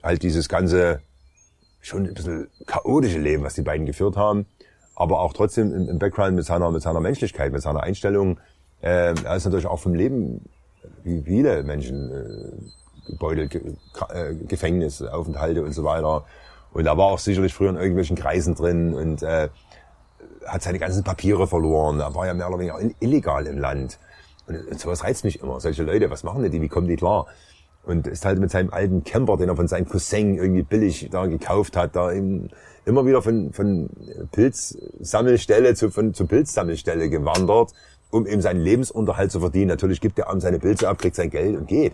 [0.04, 1.00] halt dieses ganze
[1.82, 4.46] schon ein bisschen chaotische Leben, was die beiden geführt haben,
[4.96, 8.40] aber auch trotzdem im, im Background mit seiner, mit seiner Menschlichkeit, mit seiner Einstellung.
[8.82, 10.42] Äh, er ist natürlich auch vom Leben,
[11.04, 13.62] wie viele Menschen, äh, gebeutelt, Ge
[14.10, 16.26] äh, Gefängnis, Aufenthalte und so weiter.
[16.72, 19.50] Und er war auch sicherlich früher in irgendwelchen Kreisen drin und äh,
[20.46, 22.00] hat seine ganzen Papiere verloren.
[22.00, 24.00] Er war ja mehr oder weniger illegal im Land.
[24.48, 25.60] Und, und sowas reizt mich immer.
[25.60, 26.62] Solche Leute, was machen die?
[26.62, 27.28] Wie kommen die klar?
[27.86, 31.26] Und ist halt mit seinem alten Camper, den er von seinem Cousin irgendwie billig da
[31.26, 32.50] gekauft hat, da im,
[32.86, 33.90] immer wieder von, von
[34.32, 37.72] Pilzsammelstelle zu, von, zu Pilzsammelstelle gewandert,
[38.12, 39.68] um eben seinen Lebensunterhalt zu verdienen.
[39.68, 41.94] Natürlich gibt er abends seine Pilze ab, kriegt sein Geld und geht.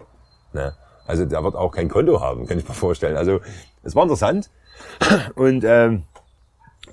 [0.54, 0.74] Ne?
[1.06, 3.18] Also der wird auch kein Konto haben, kann ich mir vorstellen.
[3.18, 3.40] Also
[3.84, 4.50] es war interessant.
[5.36, 6.04] Und ähm,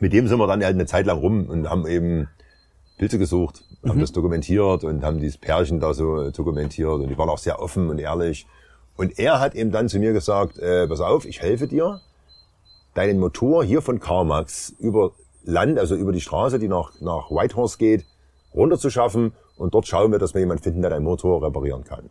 [0.00, 2.28] mit dem sind wir dann halt eine Zeit lang rum und haben eben
[2.98, 3.90] Pilze gesucht, mhm.
[3.90, 7.60] haben das dokumentiert und haben dieses Pärchen da so dokumentiert und die waren auch sehr
[7.60, 8.46] offen und ehrlich.
[8.96, 12.00] Und er hat eben dann zu mir gesagt, äh, pass auf, ich helfe dir,
[12.94, 15.12] deinen Motor hier von Carmax über
[15.44, 18.04] Land, also über die Straße, die nach, nach Whitehorse geht,
[18.54, 22.10] runterzuschaffen und dort schauen wir, dass wir jemanden finden, der deinen Motor reparieren kann.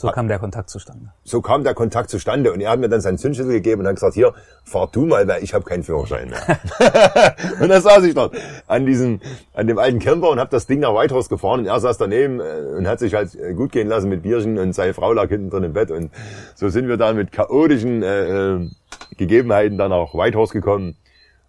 [0.00, 1.12] So kam der Kontakt zustande.
[1.24, 3.96] So kam der Kontakt zustande und er hat mir dann seinen Zündschlüssel gegeben und hat
[3.96, 4.32] gesagt, hier,
[4.64, 6.40] fahr du mal, weil ich habe keinen Führerschein mehr.
[7.60, 8.34] und dann saß ich dort
[8.66, 9.20] an diesem,
[9.52, 12.40] an dem alten Camper und habe das Ding nach Whitehorse gefahren und er saß daneben
[12.40, 15.28] äh, und hat sich halt äh, gut gehen lassen mit Bierchen und seine Frau lag
[15.28, 16.10] hinten drin im Bett und
[16.54, 18.70] so sind wir dann mit chaotischen äh, äh,
[19.18, 20.96] Gegebenheiten dann nach Whitehorse gekommen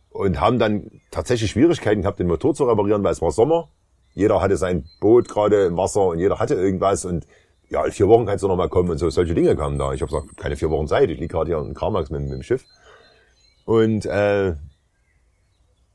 [0.10, 3.70] und haben dann tatsächlich Schwierigkeiten gehabt, den Motor zu reparieren, weil es war Sommer.
[4.14, 7.28] Jeder hatte sein Boot gerade im Wasser und jeder hatte irgendwas und
[7.70, 9.93] ja, in vier Wochen kannst du noch mal kommen und so solche Dinge kamen da.
[9.93, 12.32] Ich habe gesagt, keine vier Wochen Zeit, ich liege gerade hier in Karmax mit, mit
[12.32, 12.66] dem Schiff.
[13.66, 14.55] Und äh,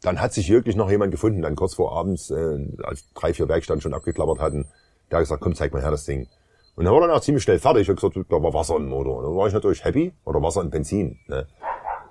[0.03, 3.49] dann hat sich wirklich noch jemand gefunden, dann kurz vor abends, äh, als drei, vier
[3.49, 4.67] Werkstätten schon abgeklappert hatten,
[5.11, 6.29] der hat gesagt, komm, zeig mal her das Ding.
[6.77, 7.83] Und dann war dann auch ziemlich schnell fertig.
[7.83, 9.19] Ich habe gesagt, da war Wasser im Motor.
[9.19, 11.19] Und dann war ich natürlich happy, oder Wasser und Benzin.
[11.27, 11.47] Ne?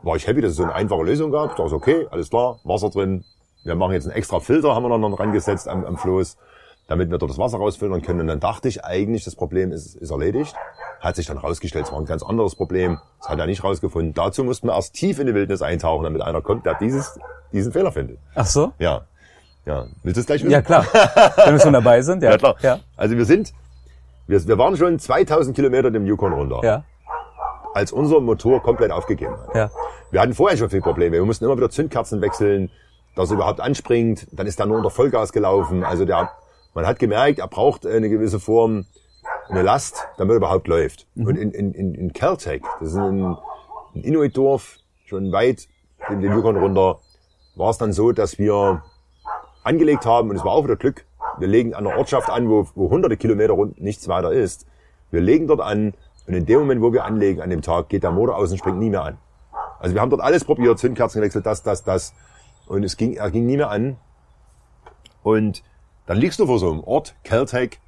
[0.02, 1.56] War ich happy, dass es so eine einfache Lösung gab.
[1.56, 3.24] Da ist okay, alles klar, Wasser drin.
[3.66, 6.38] Wir machen jetzt einen extra Filter, haben wir noch rangesetzt am, am Floß
[6.88, 8.22] damit wir dort das Wasser rausfiltern können.
[8.22, 10.56] Und dann dachte ich eigentlich, das Problem ist, ist erledigt.
[11.00, 13.00] Hat sich dann rausgestellt, es war ein ganz anderes Problem.
[13.20, 14.14] Das hat er nicht rausgefunden.
[14.14, 17.20] Dazu mussten wir erst tief in die Wildnis eintauchen, damit einer kommt, der dieses,
[17.52, 18.20] diesen Fehler findet.
[18.36, 18.72] Ach so?
[18.80, 19.02] Ja.
[19.66, 19.88] Ja.
[20.04, 20.52] Willst du es gleich wissen?
[20.52, 20.86] Ja, klar.
[21.44, 22.32] Wenn wir schon dabei sind, ja.
[22.36, 22.56] Ja, klar.
[22.62, 22.80] Ja.
[22.96, 23.54] Also wir sind,
[24.28, 26.62] wir, wir waren schon 2000 Kilometer dem Yukon runter.
[26.64, 26.84] Ja.
[27.74, 29.56] Als unser Motor komplett aufgegeben hat.
[29.56, 29.72] Ja.
[30.12, 31.18] Wir hatten vorher schon viele Probleme.
[31.18, 32.70] Wir mussten immer wieder Zündkerzen wechseln,
[33.16, 34.28] dass er überhaupt anspringt.
[34.32, 35.84] Dann ist er nur unter Vollgas gelaufen.
[35.84, 36.32] Also der
[36.76, 38.86] man hat gemerkt, er braucht eine gewisse Form,
[39.48, 41.08] eine Last, damit er überhaupt läuft.
[41.16, 41.26] Mhm.
[41.26, 43.38] Und in, in, in, in Caltech, das ist ein,
[43.96, 45.70] ein Inuit-Dorf, schon weit
[46.10, 47.00] den, den Yukon runter,
[47.56, 48.84] war es dann so, dass wir
[49.64, 51.06] angelegt haben, und es war auch wieder Glück,
[51.40, 54.68] wir legen an einer Ortschaft an, wo, wo hunderte Kilometer rund nichts weiter ist.
[55.12, 55.94] Wir legen dort an,
[56.28, 58.58] und in dem Moment, wo wir anlegen an dem Tag, geht der Motor aus und
[58.58, 59.18] springt nie mehr an.
[59.80, 62.14] Also wir haben dort alles probiert, Zündkerzen gewechselt, das, das, das.
[62.68, 63.98] Und es ging, er ging nie mehr an.
[65.24, 65.64] Und
[66.06, 67.80] dann liegst du vor so einem Ort, Caltech,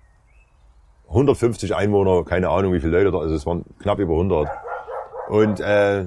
[1.09, 4.49] 150 Einwohner, keine Ahnung wie viele Leute da, also es waren knapp über 100.
[5.29, 6.05] Und äh,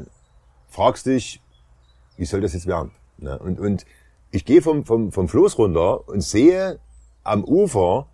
[0.69, 1.41] fragst dich,
[2.17, 2.93] wie soll das jetzt werden?
[3.19, 3.39] Ne?
[3.39, 3.87] Und, und
[4.31, 6.79] ich gehe vom, vom, vom Floß runter und sehe
[7.23, 8.09] am Ufer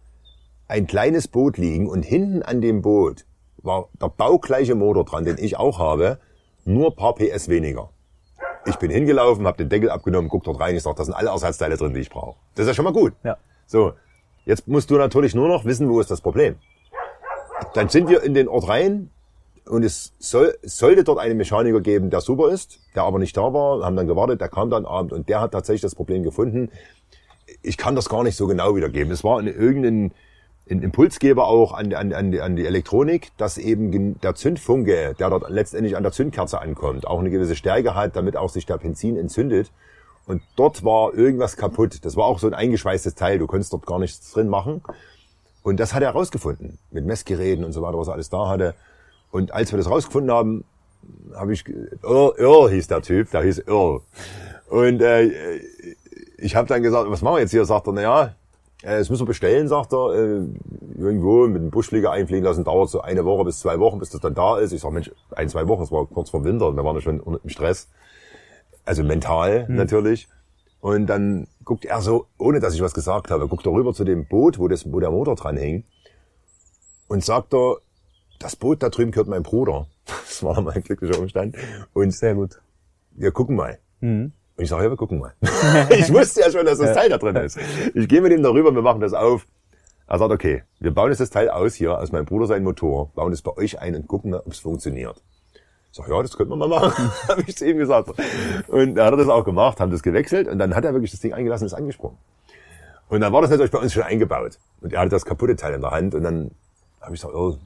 [0.68, 3.24] ein kleines Boot liegen und hinten an dem Boot
[3.58, 6.18] war der baugleiche Motor dran, den ich auch habe,
[6.64, 7.90] nur paar PS weniger.
[8.66, 11.30] Ich bin hingelaufen, habe den Deckel abgenommen, guck dort rein, ich sag, da sind alle
[11.30, 12.36] Ersatzteile drin, die ich brauche.
[12.54, 13.14] Das ist ja schon mal gut.
[13.22, 13.36] Ja.
[13.66, 13.92] So,
[14.44, 16.56] jetzt musst du natürlich nur noch wissen, wo ist das Problem.
[17.74, 19.10] Dann sind wir in den Ort rein
[19.68, 23.52] und es soll, sollte dort einen Mechaniker geben, der super ist, der aber nicht da
[23.52, 26.70] war, haben dann gewartet, der kam dann abend und der hat tatsächlich das Problem gefunden.
[27.62, 29.12] Ich kann das gar nicht so genau wiedergeben.
[29.12, 30.12] Es war irgendein
[30.68, 35.30] ein Impulsgeber auch an, an, an, die, an die Elektronik, dass eben der Zündfunke, der
[35.30, 38.78] dort letztendlich an der Zündkerze ankommt, auch eine gewisse Stärke hat, damit auch sich der
[38.78, 39.70] Benzin entzündet.
[40.26, 42.04] Und dort war irgendwas kaputt.
[42.04, 43.38] Das war auch so ein eingeschweißtes Teil.
[43.38, 44.82] Du konntest dort gar nichts drin machen.
[45.62, 46.78] Und das hat er herausgefunden.
[46.90, 48.74] Mit Messgeräten und so weiter, was er alles da hatte.
[49.30, 50.64] Und als wir das rausgefunden haben,
[51.34, 51.64] habe ich,
[52.02, 54.00] Earl, Earl hieß der Typ, der hieß Earl.
[54.68, 55.60] Und äh,
[56.38, 57.64] ich habe dann gesagt, was machen wir jetzt hier?
[57.64, 58.34] Sagt er, na ja,
[58.82, 60.46] äh, das müssen wir bestellen, sagt er, äh,
[60.98, 64.20] irgendwo mit dem Buschflieger einfliegen lassen, dauert so eine Woche bis zwei Wochen, bis das
[64.20, 64.72] dann da ist.
[64.72, 67.20] Ich sag, Mensch, ein, zwei Wochen, es war kurz vor Winter, wir waren ja schon
[67.20, 67.88] im Stress.
[68.84, 69.74] Also mental hm.
[69.74, 70.28] natürlich.
[70.80, 74.04] Und dann guckt er so, ohne dass ich was gesagt habe, guckt er rüber zu
[74.04, 75.84] dem Boot, wo, das, wo der Motor dran hing.
[77.08, 77.78] Und sagt er,
[78.38, 79.86] das Boot da drüben gehört mein Bruder.
[80.06, 81.56] Das war mein glücklicher Umstand.
[81.94, 82.60] Und Sehr gut.
[83.12, 83.78] Wir gucken mal.
[84.00, 84.32] Mhm.
[84.56, 85.34] Und ich sage, ja, wir gucken mal.
[85.90, 87.58] ich wusste ja schon, dass das Teil da drin ist.
[87.94, 89.46] Ich gehe mit ihm darüber, wir machen das auf.
[90.06, 93.10] Er sagt, okay, wir bauen jetzt das Teil aus hier, aus meinem Bruder sein Motor,
[93.14, 95.20] bauen es bei euch ein und gucken, ob es funktioniert.
[95.90, 98.10] sag, ja, das könnte man mal machen, habe ich zu ihm gesagt.
[98.68, 101.10] Und dann hat er das auch gemacht, haben das gewechselt und dann hat er wirklich
[101.10, 102.16] das Ding eingelassen und ist angesprungen.
[103.08, 104.58] Und dann war das natürlich bei uns schon eingebaut.
[104.80, 106.52] Und er hatte das kaputte Teil in der Hand und dann
[107.00, 107.58] habe ich gesagt, oh,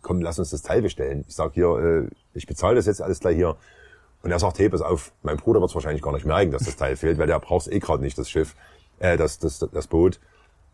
[0.00, 1.24] komm, lass uns das Teil bestellen.
[1.28, 3.56] Ich sag hier, äh, ich bezahle das jetzt alles gleich hier.
[4.22, 6.64] Und er sagt, hey, pass auf, mein Bruder wird es wahrscheinlich gar nicht merken, dass
[6.64, 8.54] das Teil fehlt, weil der braucht eh gerade nicht, das Schiff,
[9.00, 10.20] äh, das, das, das Boot.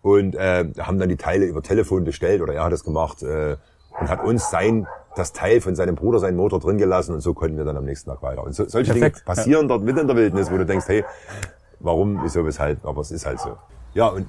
[0.02, 3.56] Und äh, haben dann die Teile über Telefon bestellt oder er hat es gemacht äh,
[3.98, 4.86] und hat uns sein
[5.16, 7.84] das Teil von seinem Bruder, seinen Motor drin gelassen und so konnten wir dann am
[7.84, 8.44] nächsten Tag weiter.
[8.44, 11.04] Und so, solche Perfekt, Dinge passieren dort mitten in der Wildnis, wo du denkst, hey,
[11.80, 13.56] warum, wieso, weshalb, aber es ist halt so.
[13.94, 14.28] Ja, und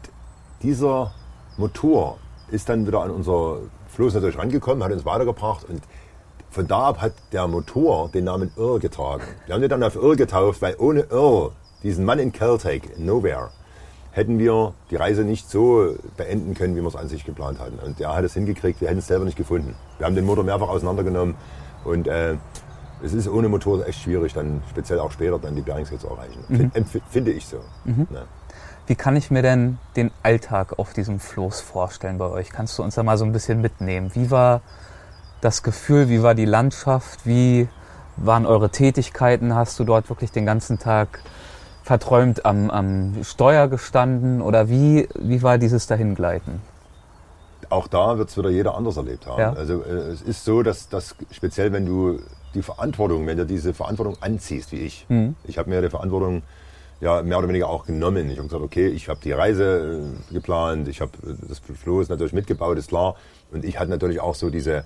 [0.64, 1.14] dieser
[1.58, 2.18] Motor
[2.50, 3.58] ist dann wieder an unser
[3.90, 5.82] Floß natürlich rangekommen, hat uns weitergebracht und
[6.52, 9.24] von da ab hat der Motor den Namen Irr getragen.
[9.46, 11.52] Wir haben den dann auf Irr getauft, weil ohne Irr,
[11.84, 13.50] diesen Mann in Caltech, in Nowhere,
[14.12, 17.78] hätten wir die Reise nicht so beenden können, wie wir es an sich geplant hatten.
[17.80, 19.76] Und der hat es hingekriegt, wir hätten es selber nicht gefunden.
[19.98, 21.36] Wir haben den Motor mehrfach auseinandergenommen
[21.86, 22.36] und äh,
[23.04, 26.72] es ist ohne Motor echt schwierig, dann speziell auch später dann die Beringsee zu erreichen.
[26.74, 27.58] Empf- Finde ich so.
[27.86, 28.24] Ja.
[28.88, 32.50] Wie kann ich mir denn den Alltag auf diesem Floß vorstellen bei euch?
[32.50, 34.10] Kannst du uns da mal so ein bisschen mitnehmen?
[34.16, 34.62] Wie war
[35.42, 37.68] das Gefühl, wie war die Landschaft, wie
[38.18, 39.56] waren eure Tätigkeiten?
[39.56, 41.22] Hast du dort wirklich den ganzen Tag
[41.84, 46.62] verträumt am, am Steuer gestanden oder wie, wie war dieses Dahingleiten?
[47.70, 49.40] auch da wird es wieder jeder anders erlebt haben.
[49.40, 49.54] Ja.
[49.54, 52.20] Also äh, es ist so, dass, dass speziell wenn du
[52.54, 55.06] die Verantwortung, wenn du diese Verantwortung anziehst, wie ich,
[55.44, 56.42] ich habe mir die Verantwortung
[57.00, 58.30] ja mehr oder weniger auch genommen.
[58.30, 62.10] Ich habe gesagt, okay, ich habe die Reise äh, geplant, ich habe äh, das Floß
[62.10, 63.16] natürlich mitgebaut, ist klar.
[63.52, 64.84] Und ich hatte natürlich auch so diese,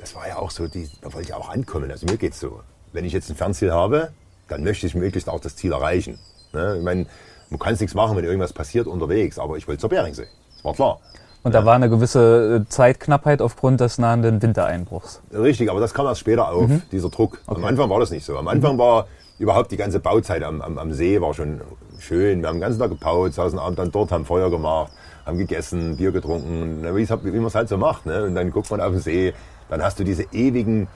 [0.00, 1.90] das war ja auch so, die, da wollte ich auch ankommen.
[1.90, 2.60] Also mir geht's so.
[2.92, 4.10] Wenn ich jetzt ein Fernziel habe,
[4.48, 6.18] dann möchte ich möglichst auch das Ziel erreichen.
[6.52, 6.76] Ne?
[6.78, 7.06] Ich meine,
[7.50, 10.26] du kannst nichts machen, wenn irgendwas passiert unterwegs, aber ich wollte zur Beringsee.
[10.56, 11.00] Das war klar.
[11.42, 15.20] Und da war eine gewisse äh, Zeitknappheit aufgrund des nahenden Wintereinbruchs.
[15.32, 17.38] Richtig, aber das kam erst später auf, dieser Druck.
[17.46, 18.36] Am Anfang war das nicht so.
[18.36, 19.06] Am Anfang war
[19.38, 21.62] überhaupt die ganze Bauzeit am, am, am See war schon
[21.98, 22.42] schön.
[22.42, 24.92] Wir haben den ganzen Tag gebaut, saßen abends dann dort, haben Feuer gemacht,
[25.24, 28.04] haben gegessen, Bier getrunken, wie es- wie man es halt so macht.
[28.04, 28.24] Ne?
[28.24, 29.32] Und dann guckt man auf den See,
[29.70, 30.88] dann hast du diese ewigen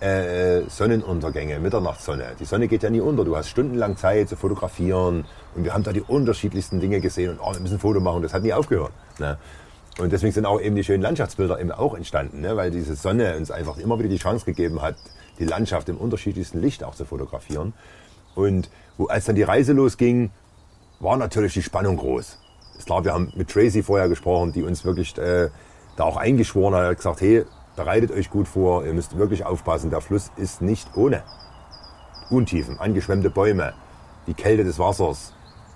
[0.00, 2.32] äh, Sonnenuntergänge, Mitternachtssonne.
[2.40, 3.24] Die Sonne geht ja nie unter.
[3.24, 5.24] Du hast stundenlang Zeit zu fotografieren.
[5.54, 7.30] Und wir haben da die unterschiedlichsten Dinge gesehen.
[7.30, 8.22] Und oh, wir müssen ein Foto machen.
[8.22, 8.92] Das hat nie aufgehört.
[9.20, 9.38] Ne?
[9.98, 12.56] Und deswegen sind auch eben die schönen Landschaftsbilder eben auch entstanden, ne?
[12.56, 14.96] weil diese Sonne uns einfach immer wieder die Chance gegeben hat,
[15.38, 17.74] die Landschaft im unterschiedlichsten Licht auch zu fotografieren.
[18.34, 20.30] Und wo, als dann die Reise losging,
[20.98, 22.38] war natürlich die Spannung groß.
[22.78, 25.50] Ist klar, wir haben mit Tracy vorher gesprochen, die uns wirklich äh,
[25.96, 27.44] da auch eingeschworen hat, gesagt, hey,
[27.76, 31.22] bereitet euch gut vor, ihr müsst wirklich aufpassen, der Fluss ist nicht ohne.
[32.30, 33.74] Untiefen, angeschwemmte Bäume,
[34.26, 35.34] die Kälte des Wassers,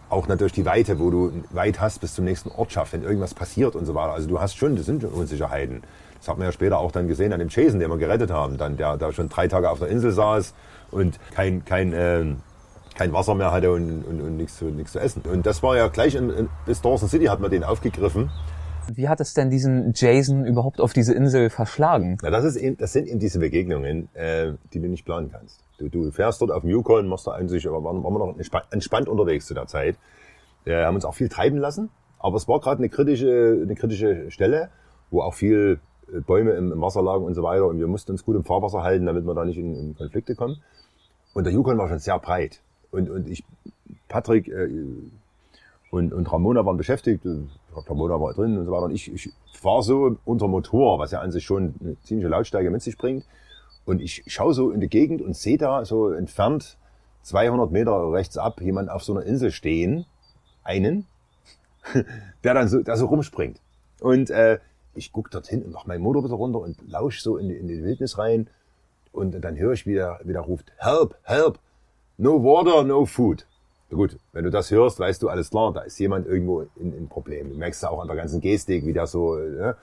[0.08, 3.74] auch natürlich die Weite, wo du weit hast bis zum nächsten Ortschaft, wenn irgendwas passiert
[3.74, 4.12] und so weiter.
[4.12, 5.82] Also du hast schon, das sind schon Unsicherheiten.
[6.18, 8.56] Das hat man ja später auch dann gesehen an dem Chasen, den wir gerettet haben,
[8.56, 10.54] dann der da schon drei Tage auf der Insel saß
[10.90, 12.36] und kein kein ähm,
[12.96, 15.22] kein Wasser mehr hatte und, und, und nichts, zu, nichts zu essen.
[15.30, 18.30] Und das war ja gleich in, in bis Dawson City hat man den aufgegriffen.
[18.94, 22.18] Wie hat es denn diesen Jason überhaupt auf diese Insel verschlagen?
[22.22, 25.60] Ja, das, ist eben, das sind eben diese Begegnungen, äh, die du nicht planen kannst.
[25.78, 28.36] Du, du fährst dort auf dem Yukon, machst da eigentlich, aber waren, waren wir noch
[28.70, 29.96] entspannt, unterwegs zu der Zeit.
[30.64, 34.30] Wir haben uns auch viel treiben lassen, aber es war gerade eine kritische, eine kritische
[34.30, 34.70] Stelle,
[35.10, 35.80] wo auch viel
[36.12, 38.44] äh, Bäume im, im Wasser lagen und so weiter und wir mussten uns gut im
[38.44, 40.62] Fahrwasser halten, damit wir da nicht in, in Konflikte kommen.
[41.34, 42.60] Und der Yukon war schon sehr breit.
[42.90, 43.44] Und, und ich,
[44.08, 44.68] Patrick äh,
[45.96, 47.38] und, und Ramona waren beschäftigt, äh,
[47.74, 48.84] Ramona war drin und so weiter.
[48.84, 52.70] Und ich, ich fahre so unter Motor, was ja an sich schon eine ziemliche Lautstärke
[52.70, 53.24] mit sich bringt.
[53.84, 56.76] Und ich schaue so in die Gegend und sehe da so entfernt
[57.22, 60.06] 200 Meter rechts ab jemand auf so einer Insel stehen,
[60.64, 61.06] einen,
[62.44, 63.60] der dann so, der so rumspringt.
[64.00, 64.58] Und äh,
[64.94, 67.68] ich guck dorthin und mach meinen Motor wieder runter und lausch so in die, in
[67.68, 68.48] die Wildnis rein.
[69.12, 71.58] Und dann höre ich, wie der, wie der ruft, help, help,
[72.18, 73.46] no water, no food.
[73.90, 77.08] Gut, wenn du das hörst, weißt du, alles klar, da ist jemand irgendwo in, in
[77.08, 77.50] Problem.
[77.50, 79.76] Du merkst ja auch an der ganzen Gestik, wie der so, ne?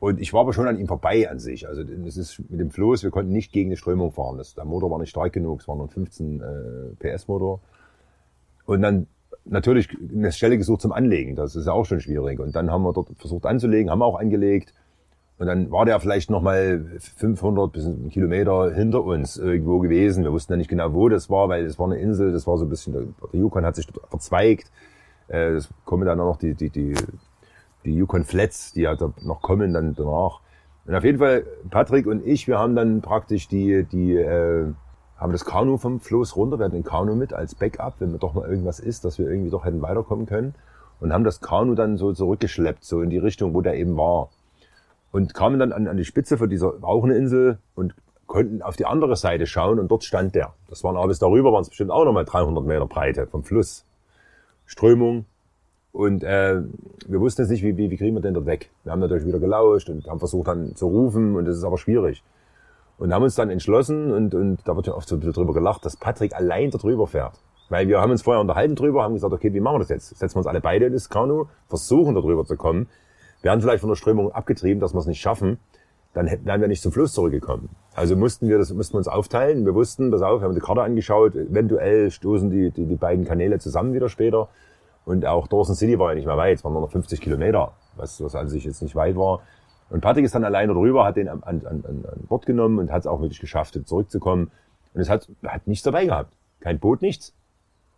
[0.00, 1.68] Und ich war aber schon an ihm vorbei an sich.
[1.68, 4.38] Also es ist mit dem Floß, wir konnten nicht gegen die Strömung fahren.
[4.38, 7.60] Das, der Motor war nicht stark genug, es war nur ein 15 äh, PS Motor.
[8.64, 9.06] Und dann
[9.44, 12.40] natürlich eine Stelle gesucht zum Anlegen, das ist ja auch schon schwierig.
[12.40, 14.72] Und dann haben wir dort versucht anzulegen, haben auch angelegt.
[15.40, 20.22] Und dann war der vielleicht noch mal 500 bis einen Kilometer hinter uns irgendwo gewesen.
[20.22, 22.58] Wir wussten ja nicht genau, wo das war, weil das war eine Insel, das war
[22.58, 24.70] so ein bisschen, der Yukon hat sich verzweigt.
[25.28, 26.92] Äh, Es kommen dann auch noch die, die, die,
[27.86, 30.40] die Yukon Flats, die ja noch kommen dann danach.
[30.84, 34.66] Und auf jeden Fall, Patrick und ich, wir haben dann praktisch die, die, äh,
[35.16, 38.34] haben das Kanu vom Floß runter, wir hatten den Kanu mit als Backup, wenn doch
[38.34, 40.54] mal irgendwas ist, dass wir irgendwie doch hätten weiterkommen können.
[41.00, 44.28] Und haben das Kanu dann so zurückgeschleppt, so in die Richtung, wo der eben war.
[45.12, 47.94] Und kamen dann an, an die Spitze von dieser, war auch eine Insel, und
[48.30, 50.54] konnten auf die andere Seite schauen und dort stand der.
[50.68, 53.84] Das waren alles darüber, waren es bestimmt auch nochmal 300 Meter Breite vom Fluss.
[54.66, 55.26] Strömung.
[55.92, 56.62] Und äh,
[57.08, 58.70] wir wussten jetzt nicht, wie, wie, wie kriegen wir den dort weg.
[58.84, 61.76] Wir haben natürlich wieder gelauscht und haben versucht dann zu rufen und das ist aber
[61.76, 62.22] schwierig.
[62.98, 65.52] Und haben uns dann entschlossen und, und da wird ja oft so ein bisschen drüber
[65.52, 67.40] gelacht, dass Patrick allein dort drüber fährt.
[67.68, 70.16] Weil wir haben uns vorher unterhalten drüber, haben gesagt, okay, wie machen wir das jetzt?
[70.16, 72.88] Setzen wir uns alle beide in das Kanu, versuchen da drüber zu kommen.
[73.42, 75.58] Wir haben vielleicht von der Strömung abgetrieben, dass wir es nicht schaffen.
[76.12, 77.68] Dann wären wir nicht zum Fluss zurückgekommen.
[77.94, 79.64] Also mussten wir das, mussten wir uns aufteilen.
[79.64, 81.36] Wir wussten, pass auf, wir haben die Karte angeschaut.
[81.36, 84.48] Eventuell stoßen die, die, die beiden Kanäle zusammen wieder später.
[85.04, 86.58] Und auch Dawson City war ja nicht mehr weit.
[86.58, 89.40] Es waren nur noch 50 Kilometer, was, was an sich jetzt nicht weit war.
[89.88, 92.92] Und Patrick ist dann alleine drüber, hat den an, an, an, an Bord genommen und
[92.92, 94.50] hat es auch wirklich geschafft, zurückzukommen.
[94.94, 96.32] Und es hat, hat nichts dabei gehabt.
[96.60, 97.34] Kein Boot, nichts.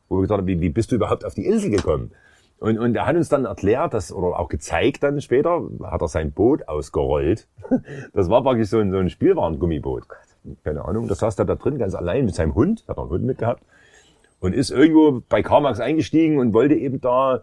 [0.09, 2.12] Wo wir gesagt haben, wie, wie bist du überhaupt auf die Insel gekommen?
[2.62, 6.06] Und, und er hat uns dann erklärt, dass, oder auch gezeigt dann später, hat er
[6.06, 7.48] sein Boot ausgerollt.
[8.12, 10.04] Das war praktisch so ein, so ein Spielwarengummiboot.
[10.62, 13.10] Keine Ahnung, das saß da da drin ganz allein mit seinem Hund, hat noch einen
[13.10, 13.64] Hund mitgehabt.
[14.38, 17.42] Und ist irgendwo bei Carmax eingestiegen und wollte eben da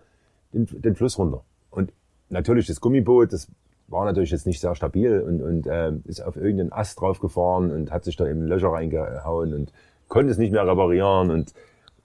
[0.54, 1.44] den, den Fluss runter.
[1.70, 1.92] Und
[2.30, 3.50] natürlich das Gummiboot, das
[3.90, 7.92] war natürlich jetzt nicht sehr stabil und, und äh, ist auf irgendeinen Ast draufgefahren und
[7.92, 9.74] hat sich da eben Löcher reingehauen und
[10.08, 11.54] konnte es nicht mehr reparieren und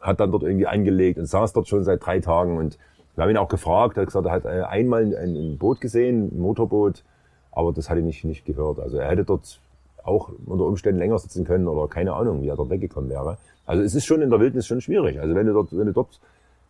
[0.01, 2.77] hat dann dort irgendwie angelegt und saß dort schon seit drei Tagen und
[3.15, 6.31] wir haben ihn auch gefragt, er hat gesagt, er hat äh, einmal ein, Boot gesehen,
[6.35, 7.05] ein Motorboot,
[7.53, 8.81] aber das hat er nicht, nicht gehört.
[8.81, 9.61] Also er hätte dort
[10.03, 13.39] auch unter Umständen länger sitzen können oder keine Ahnung, wie er dort weggekommen wäre.
[13.67, 15.21] Also es ist schon in der Wildnis schon schwierig.
[15.21, 16.21] Also wenn du dort, wenn du dort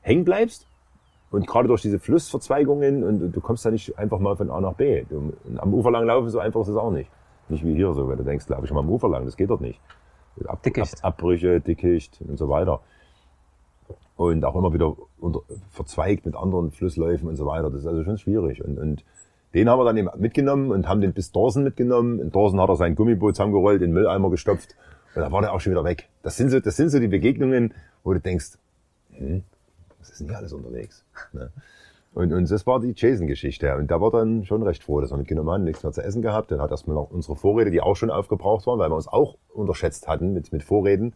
[0.02, 0.66] hängen bleibst
[1.30, 4.74] und gerade durch diese Flussverzweigungen und, du kommst da nicht einfach mal von A nach
[4.74, 5.04] B.
[5.08, 7.10] Du, am Ufer lang laufen, so einfach ist es auch nicht.
[7.48, 9.50] Nicht wie hier so, wenn du denkst, glaube ich mal am Ufer lang, das geht
[9.50, 9.80] dort nicht.
[10.46, 11.02] Ab, Dickicht.
[11.02, 12.80] Ab, Abbrüche, Dickicht und so weiter.
[14.16, 15.40] Und auch immer wieder unter,
[15.70, 17.70] verzweigt mit anderen Flussläufen und so weiter.
[17.70, 18.64] Das ist also schon schwierig.
[18.64, 19.04] Und, und
[19.54, 22.20] den haben wir dann eben mitgenommen und haben den bis Dorsen mitgenommen.
[22.20, 24.76] In Dorsen hat er sein Gummiboot zusammengerollt, in den Mülleimer gestopft
[25.14, 26.08] und da war der auch schon wieder weg.
[26.22, 28.58] Das sind so, das sind so die Begegnungen, wo du denkst,
[29.12, 29.44] hm,
[29.98, 31.04] was ist denn hier alles unterwegs?
[31.32, 31.50] Ne?
[32.14, 33.74] Und, und das war die Jason-Geschichte.
[33.76, 36.22] Und da war dann schon recht froh, dass wir mitgenommen haben, nichts mehr zu essen
[36.22, 36.50] gehabt.
[36.50, 39.36] Dann hat erstmal noch unsere Vorräte, die auch schon aufgebraucht waren, weil wir uns auch
[39.52, 41.14] unterschätzt hatten mit, mit Vorräten.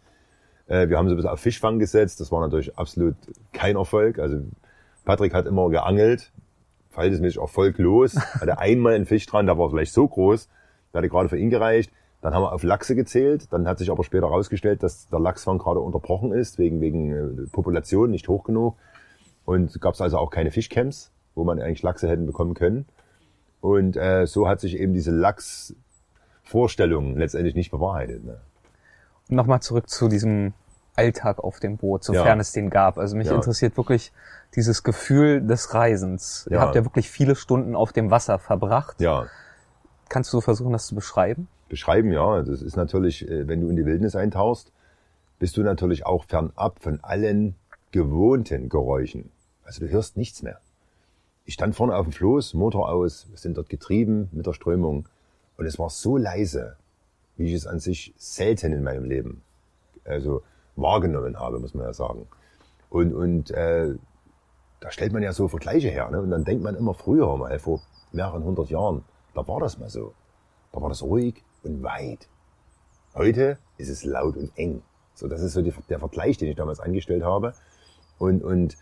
[0.68, 2.20] Äh, wir haben so ein bisschen auf Fischfang gesetzt.
[2.20, 3.16] Das war natürlich absolut
[3.52, 4.18] kein Erfolg.
[4.18, 4.40] Also
[5.04, 6.30] Patrick hat immer geangelt,
[6.90, 8.16] verhältnismäßig erfolglos.
[8.40, 10.48] Hatte einmal einen Fisch dran, der war vielleicht so groß,
[10.92, 11.90] der hatte gerade für ihn gereicht.
[12.20, 13.52] Dann haben wir auf Lachse gezählt.
[13.52, 17.46] Dann hat sich aber später herausgestellt, dass der Lachsfang gerade unterbrochen ist, wegen, wegen äh,
[17.52, 18.76] Population nicht hoch genug.
[19.44, 22.86] Und gab es also auch keine Fischcamps, wo man eigentlich Lachse hätten bekommen können.
[23.60, 28.24] Und äh, so hat sich eben diese Lachsvorstellung letztendlich nicht bewahrheitet.
[28.24, 28.40] Ne?
[29.28, 30.54] Nochmal zurück zu diesem
[30.96, 32.40] Alltag auf dem Boot, sofern Ja.
[32.40, 32.98] es den gab.
[32.98, 33.34] Also mich Ja.
[33.36, 34.12] interessiert wirklich
[34.56, 36.46] dieses Gefühl des Reisens.
[36.50, 36.62] Ihr Ja.
[36.62, 39.00] habt ja wirklich viele Stunden auf dem Wasser verbracht.
[39.00, 39.26] Ja,
[40.10, 41.48] Kannst du versuchen, das zu beschreiben?
[41.68, 42.40] beschreiben, ja.
[42.42, 44.72] Das ist natürlich, äh, wenn du in die Wildnis eintauchst,
[45.38, 47.54] bist du natürlich auch fernab von allen
[47.92, 49.30] gewohnten Geräuschen.
[49.64, 50.60] Also du hörst nichts mehr.
[51.44, 55.06] Ich stand vorne auf dem Floß, Motor aus, wir sind dort getrieben mit der Strömung
[55.58, 56.76] und es war so leise,
[57.38, 59.42] wie ich es an sich selten in meinem Leben
[60.04, 60.42] also
[60.76, 62.26] wahrgenommen habe, muss man ja sagen.
[62.90, 63.94] Und, und äh,
[64.80, 66.10] da stellt man ja so Vergleiche her.
[66.10, 66.20] Ne?
[66.20, 67.80] Und dann denkt man immer früher mal, vor
[68.12, 70.14] mehreren hundert Jahren, da war das mal so.
[70.72, 72.28] Da war das ruhig und weit.
[73.14, 74.82] Heute ist es laut und eng.
[75.14, 77.54] So, das ist so die, der Vergleich, den ich damals angestellt habe.
[78.18, 78.76] Und, und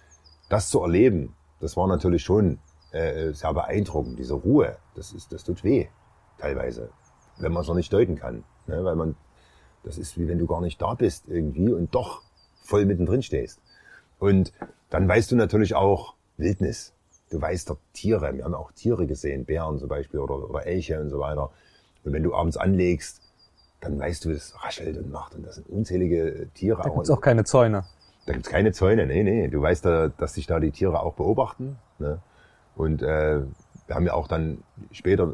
[0.49, 2.59] das zu erleben, das war natürlich schon
[2.93, 4.19] äh, sehr beeindruckend.
[4.19, 5.89] Diese Ruhe, das, ist, das tut weh,
[6.39, 6.91] teilweise,
[7.39, 8.45] wenn man es noch nicht deuten kann.
[8.67, 8.85] Ne?
[8.85, 9.17] Weil man,
[9.85, 12.23] das ist wie wenn du gar nicht da bist irgendwie und doch
[12.63, 13.61] voll mittendrin stehst.
[14.19, 14.53] Und
[14.91, 16.93] dann weißt du natürlich auch Wildnis.
[17.31, 18.35] Du weißt dort Tiere.
[18.35, 21.51] Wir haben auch Tiere gesehen, Bären zum Beispiel oder, oder Elche und so weiter.
[22.05, 23.21] Und wenn du abends anlegst,
[23.81, 25.35] dann weißt du, es raschelt und macht.
[25.35, 26.83] Und das sind unzählige Tiere.
[26.83, 27.85] Da gibt's auch keine Zäune.
[28.27, 29.49] Da gibt's keine Zäune, nee, nee.
[29.49, 31.79] Du weißt, da, dass sich da die Tiere auch beobachten.
[31.99, 32.21] Ne?
[32.75, 33.43] Und äh,
[33.87, 34.59] wir haben ja auch dann
[34.91, 35.33] später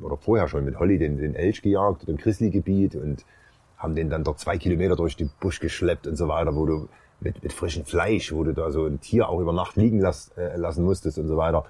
[0.00, 3.24] oder vorher schon mit Holly den, den Elch gejagt, im Grizzly-Gebiet und
[3.76, 6.88] haben den dann dort zwei Kilometer durch den Busch geschleppt und so weiter, wo du
[7.20, 10.30] mit, mit frischem Fleisch, wo du da so ein Tier auch über Nacht liegen lass,
[10.36, 11.64] äh, lassen musstest und so weiter,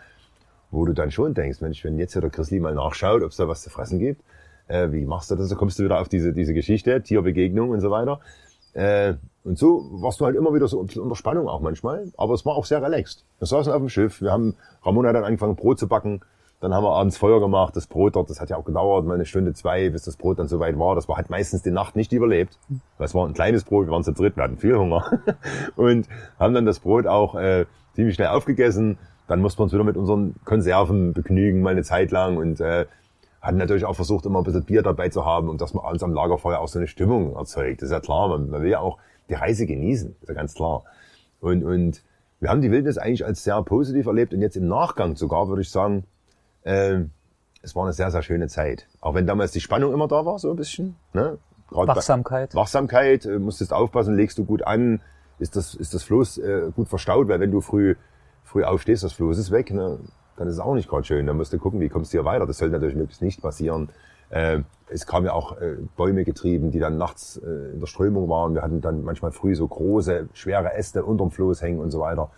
[0.71, 3.37] wo du dann schon denkst, Mensch, wenn jetzt hier der Grizzly mal nachschaut, ob es
[3.37, 4.23] da was zu fressen gibt,
[4.69, 5.49] äh, wie machst du das?
[5.49, 8.21] Da kommst du wieder auf diese, diese Geschichte, Tierbegegnung und so weiter.
[8.75, 9.15] Äh,
[9.45, 12.35] und so warst du halt immer wieder so ein bisschen unter Spannung auch manchmal, aber
[12.35, 13.25] es war auch sehr relaxed.
[13.39, 16.21] Wir saßen auf dem Schiff, wir haben, Ramon hat dann angefangen Brot zu backen,
[16.61, 19.15] dann haben wir abends Feuer gemacht, das Brot dort, das hat ja auch gedauert, mal
[19.15, 20.95] eine Stunde, zwei, bis das Brot dann so weit war.
[20.95, 22.59] Das war halt meistens die Nacht nicht überlebt.
[22.99, 25.05] Das war ein kleines Brot, wir waren zu dritt, wir hatten viel Hunger.
[25.77, 26.09] Und
[26.39, 28.97] haben dann das Brot auch äh, ziemlich schnell aufgegessen.
[29.29, 32.87] Dann mussten wir uns wieder mit unseren Konserven begnügen, mal eine Zeit lang und äh,
[33.45, 36.03] hatten natürlich auch versucht, immer ein bisschen Bier dabei zu haben und dass man abends
[36.03, 37.83] am Lagerfeuer auch so eine Stimmung erzeugt.
[37.83, 40.55] Das ist ja klar, man, man will ja auch die Reise genießen, ist ja ganz
[40.55, 40.85] klar.
[41.41, 42.03] Und, und
[42.41, 45.61] wir haben die Wildnis eigentlich als sehr positiv erlebt und jetzt im Nachgang sogar würde
[45.61, 46.05] ich sagen,
[46.63, 47.01] äh,
[47.61, 48.89] es war eine sehr, sehr schöne Zeit.
[49.01, 50.97] Auch wenn damals die Spannung immer da war, so ein bisschen.
[51.13, 51.37] Ne?
[51.71, 52.55] Wachsamkeit.
[52.55, 55.03] Wachsamkeit, äh, musstest aufpassen, legst du gut an,
[55.39, 57.97] ist das, ist das Floß äh, gut verstaut, weil wenn du früh,
[58.43, 59.99] früh aufstehst, das Floß ist weg, ne?
[60.37, 61.27] Dann ist es auch nicht gerade schön.
[61.27, 62.47] Dann musst du gucken, wie kommst du hier weiter.
[62.47, 63.89] Das sollte natürlich möglichst nicht passieren.
[64.31, 68.29] Äh, es kam ja auch äh, Bäume getrieben, die dann nachts äh, in der Strömung
[68.29, 68.55] waren.
[68.55, 72.31] Wir hatten dann manchmal früh so große, schwere Äste unterm Floß hängen und so weiter,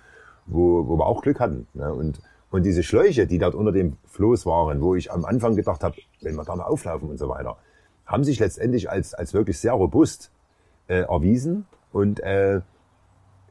[0.47, 1.67] wo, wo wir auch Glück hatten.
[1.75, 1.93] Ne?
[1.93, 2.21] Und,
[2.51, 5.97] und diese Schläuche, die dort unter dem Floß waren, wo ich am Anfang gedacht habe,
[6.21, 7.57] wenn wir da mal auflaufen und so weiter,
[8.05, 10.31] haben sich letztendlich als, als wirklich sehr robust
[10.89, 11.67] äh, erwiesen.
[11.93, 12.61] Und äh,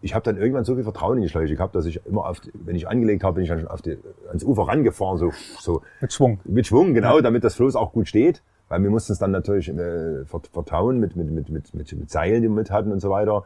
[0.06, 2.40] ich habe dann irgendwann so viel Vertrauen in die Schläuche gehabt, dass ich immer auf,
[2.54, 3.98] wenn ich angelegt habe, bin ich dann schon auf die,
[4.28, 6.40] ans Ufer rangefahren, so, so mit Schwung.
[6.46, 7.22] Mit Schwung, genau, ja.
[7.24, 8.44] damit das Floß auch gut steht.
[8.70, 12.44] Weil wir mussten es dann natürlich äh, vertauen mit, mit, mit, mit, mit, mit Seilen,
[12.44, 13.46] die wir mit hatten und so weiter.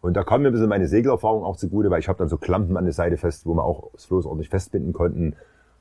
[0.00, 2.38] Und da kam mir ein bisschen meine Segelerfahrung auch zugute, weil ich habe dann so
[2.38, 5.36] Klampen an der Seite fest, wo wir auch das Floß ordentlich festbinden konnten.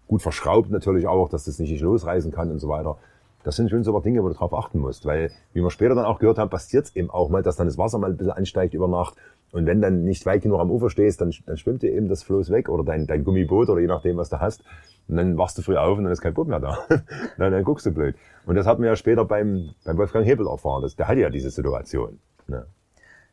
[0.08, 2.98] Gut verschraubt natürlich auch, dass das nicht losreißen kann und so weiter.
[3.44, 6.04] Das sind schon so Dinge, wo du drauf achten musst, weil, wie wir später dann
[6.04, 8.34] auch gehört haben, passiert es eben auch mal, dass dann das Wasser mal ein bisschen
[8.34, 9.16] ansteigt über Nacht.
[9.52, 12.24] Und wenn dann nicht weit genug am Ufer stehst, dann, dann schwimmt dir eben das
[12.24, 14.64] Floß weg oder dein, dein Gummiboot oder je nachdem, was du hast.
[15.08, 16.78] Und dann wachst du früh auf und dann ist kein Boot mehr da.
[17.38, 18.16] dann, dann guckst du blöd.
[18.46, 20.84] Und das hatten wir ja später beim, beim Wolfgang Hebel erfahren.
[20.84, 22.20] Das, der hatte ja diese Situation.
[22.48, 22.66] Ne?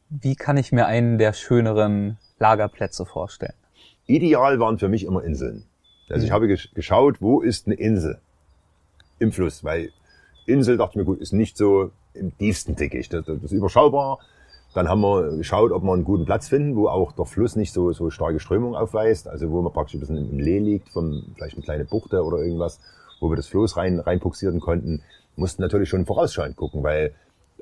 [0.09, 3.55] Wie kann ich mir einen der schöneren Lagerplätze vorstellen?
[4.07, 5.65] Ideal waren für mich immer Inseln.
[6.09, 6.27] Also mhm.
[6.27, 8.19] ich habe geschaut, wo ist eine Insel
[9.19, 9.91] im Fluss, weil
[10.47, 13.13] Insel dachte ich mir, gut, ist nicht so im tiefsten Dickicht.
[13.13, 14.21] Das, das ist überschaubar.
[14.77, 17.73] Dann haben wir geschaut, ob wir einen guten Platz finden, wo auch der Fluss nicht
[17.73, 21.23] so, so starke Strömung aufweist, also wo man praktisch ein bisschen im Lee liegt, von
[21.35, 22.79] vielleicht eine kleine Buchte oder irgendwas,
[23.19, 25.01] wo wir das Floß rein, reinpuxieren konnten.
[25.35, 27.15] Mussten natürlich schon vorausschauend gucken, weil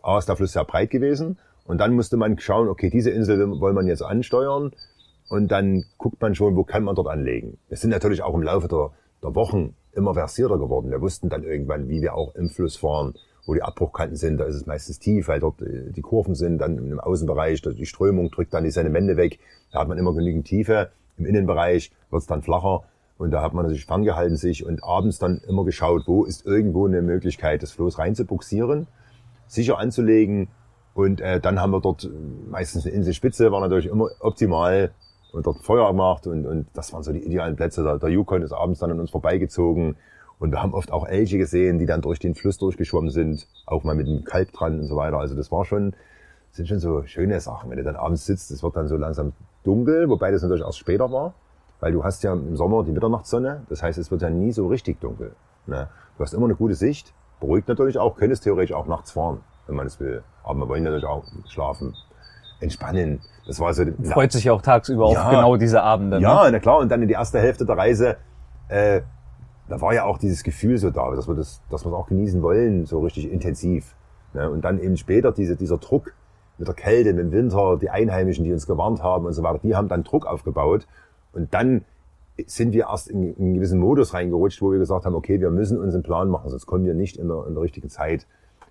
[0.02, 3.60] A ist der Fluss sehr breit gewesen und dann musste man schauen, okay, diese Insel
[3.60, 4.72] wollen man jetzt ansteuern
[5.28, 7.58] und dann guckt man schon, wo kann man dort anlegen.
[7.68, 8.90] Wir sind natürlich auch im Laufe der,
[9.22, 10.90] der Wochen immer versierter geworden.
[10.90, 13.14] Wir wussten dann irgendwann, wie wir auch im Fluss fahren,
[13.46, 14.38] wo die Abbruchkanten sind.
[14.38, 16.58] Da ist es meistens tief, weil dort äh, die Kurven sind.
[16.58, 19.38] Dann im Außenbereich, die Strömung drückt dann die Sedimente weg.
[19.72, 20.90] Da hat man immer genügend Tiefe.
[21.16, 22.84] Im Innenbereich wird es dann flacher.
[23.16, 26.86] Und da hat man natürlich ferngehalten sich und abends dann immer geschaut, wo ist irgendwo
[26.86, 28.88] eine Möglichkeit, das Floß reinzubuxieren,
[29.46, 30.48] sicher anzulegen.
[30.94, 32.08] Und äh, dann haben wir dort
[32.50, 34.90] meistens eine Inselspitze, war natürlich immer optimal
[35.32, 37.82] und dort Feuer gemacht und, und das waren so die idealen Plätze.
[37.82, 39.96] Der, der Yukon ist abends dann an uns vorbeigezogen
[40.38, 43.84] und wir haben oft auch Elche gesehen, die dann durch den Fluss durchgeschwommen sind, auch
[43.84, 45.18] mal mit einem Kalb dran und so weiter.
[45.18, 45.94] Also das war schon,
[46.50, 47.70] sind schon so schöne Sachen.
[47.70, 49.32] Wenn du dann abends sitzt, es wird dann so langsam
[49.62, 51.34] dunkel, wobei das natürlich erst später war,
[51.80, 54.66] weil du hast ja im Sommer die Mitternachtssonne, das heißt, es wird ja nie so
[54.66, 55.34] richtig dunkel.
[55.66, 55.88] Ne?
[56.16, 59.76] Du hast immer eine gute Sicht, beruhigt natürlich auch, könntest theoretisch auch nachts fahren, wenn
[59.76, 60.22] man es will.
[60.42, 61.94] Aber wir wollen natürlich auch schlafen,
[62.60, 63.20] entspannen.
[63.46, 63.84] Das war so.
[64.02, 66.18] Freut sich ja auch tagsüber ja, auf genau diese Abende.
[66.18, 66.52] Ja, ne?
[66.52, 66.78] na klar.
[66.78, 68.16] Und dann in die erste Hälfte der Reise,
[68.68, 69.02] äh,
[69.68, 72.06] da war ja auch dieses Gefühl so da, dass wir das, dass wir es auch
[72.06, 73.94] genießen wollen, so richtig intensiv.
[74.34, 74.50] Ne?
[74.50, 76.14] Und dann eben später diese, dieser Druck
[76.58, 79.60] mit der Kälte, mit dem Winter, die Einheimischen, die uns gewarnt haben und so weiter,
[79.62, 80.86] die haben dann Druck aufgebaut.
[81.32, 81.84] Und dann
[82.46, 85.50] sind wir erst in, in einen gewissen Modus reingerutscht, wo wir gesagt haben, okay, wir
[85.50, 88.26] müssen uns einen Plan machen, sonst kommen wir nicht in der, in der richtigen Zeit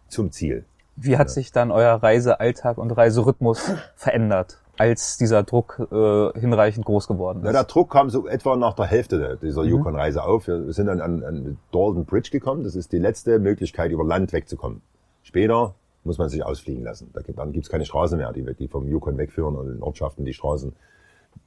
[0.07, 0.65] zum Ziel.
[0.95, 1.33] Wie hat ja.
[1.33, 7.45] sich dann euer Reisealltag und Reiserhythmus verändert, als dieser Druck äh, hinreichend groß geworden ist?
[7.45, 9.69] Ja, der Druck kam so etwa nach der Hälfte dieser mhm.
[9.69, 10.47] Yukon-Reise auf.
[10.47, 12.63] Wir sind dann an, an Dalton Bridge gekommen.
[12.63, 14.81] Das ist die letzte Möglichkeit, über Land wegzukommen.
[15.21, 17.11] Später muss man sich ausfliegen lassen.
[17.13, 20.25] Da gibt, dann gibt's keine Straße mehr, die, die vom Yukon wegführen und in Ortschaften
[20.25, 20.73] die Straßen,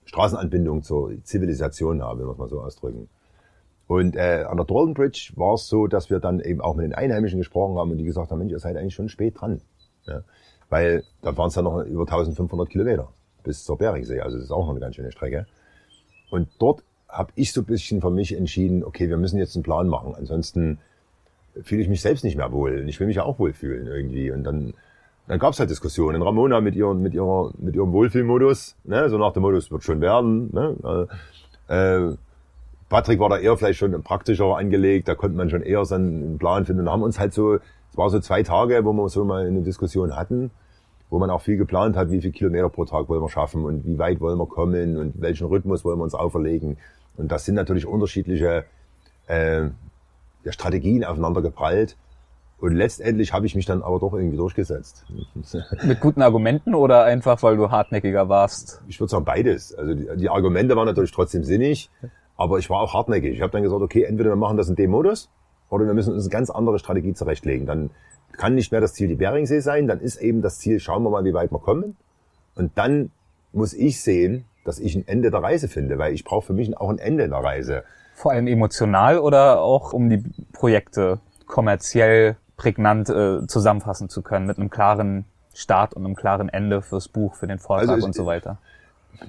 [0.04, 3.08] Straßenanbindung zur Zivilisation haben, wenn wir es mal so ausdrücken.
[3.86, 6.84] Und äh, an der Dalton Bridge war es so, dass wir dann eben auch mit
[6.84, 9.60] den Einheimischen gesprochen haben und die gesagt haben, Mensch, ihr seid eigentlich schon spät dran.
[10.06, 10.22] Ja?
[10.68, 13.08] Weil da waren es dann noch über 1500 Kilometer
[13.44, 15.46] bis zur Beringsee, also das ist auch noch eine ganz schöne Strecke.
[16.30, 19.62] Und dort habe ich so ein bisschen für mich entschieden, okay, wir müssen jetzt einen
[19.62, 20.14] Plan machen.
[20.16, 20.78] Ansonsten
[21.62, 22.80] fühle ich mich selbst nicht mehr wohl.
[22.80, 24.30] Und ich will mich ja auch wohlfühlen irgendwie.
[24.30, 24.74] Und dann,
[25.28, 26.20] dann gab es halt Diskussionen.
[26.20, 29.08] Ramona mit, ihren, mit, ihrer, mit ihrem Wohlfühlmodus, ne?
[29.08, 30.50] so nach dem Modus wird schon werden.
[30.52, 31.08] Ne?
[31.68, 32.16] Äh,
[32.88, 36.38] Patrick war da eher vielleicht schon praktischer angelegt, da konnte man schon eher so einen
[36.38, 37.58] Plan finden und haben uns halt so,
[37.96, 40.50] es war so zwei Tage, wo wir so mal eine Diskussion hatten,
[41.08, 43.86] wo man auch viel geplant hat, wie viel Kilometer pro Tag wollen wir schaffen und
[43.86, 46.76] wie weit wollen wir kommen und welchen Rhythmus wollen wir uns auferlegen.
[47.16, 48.66] Und das sind natürlich unterschiedliche
[49.28, 51.96] äh, ja, Strategien aufeinander geprallt.
[52.58, 55.06] Und letztendlich habe ich mich dann aber doch irgendwie durchgesetzt.
[55.82, 58.82] Mit guten Argumenten oder einfach, weil du hartnäckiger warst?
[58.88, 59.74] Ich würde sagen beides.
[59.74, 61.88] Also die, die Argumente waren natürlich trotzdem sinnig,
[62.36, 63.32] aber ich war auch hartnäckig.
[63.32, 65.30] Ich habe dann gesagt, okay, entweder wir machen das in dem Modus
[65.70, 67.66] oder wir müssen uns eine ganz andere Strategie zurechtlegen.
[67.66, 67.90] Dann
[68.32, 71.10] kann nicht mehr das Ziel die Beringsee sein, dann ist eben das Ziel, schauen wir
[71.10, 71.96] mal, wie weit wir kommen.
[72.54, 73.10] Und dann
[73.52, 76.76] muss ich sehen, dass ich ein Ende der Reise finde, weil ich brauche für mich
[76.76, 77.84] auch ein Ende der Reise.
[78.14, 84.58] Vor allem emotional oder auch um die Projekte kommerziell prägnant äh, zusammenfassen zu können mit
[84.58, 88.14] einem klaren Start und einem klaren Ende fürs Buch, für den Vortrag also es, und
[88.14, 88.58] so weiter.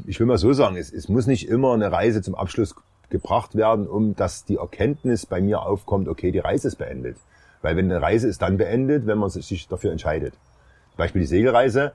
[0.05, 2.75] Ich will mal so sagen, es, es muss nicht immer eine Reise zum Abschluss
[3.09, 7.17] gebracht werden, um dass die Erkenntnis bei mir aufkommt, okay, die Reise ist beendet.
[7.61, 10.33] Weil wenn eine Reise ist dann beendet, wenn man sich dafür entscheidet.
[10.97, 11.93] Beispiel die Segelreise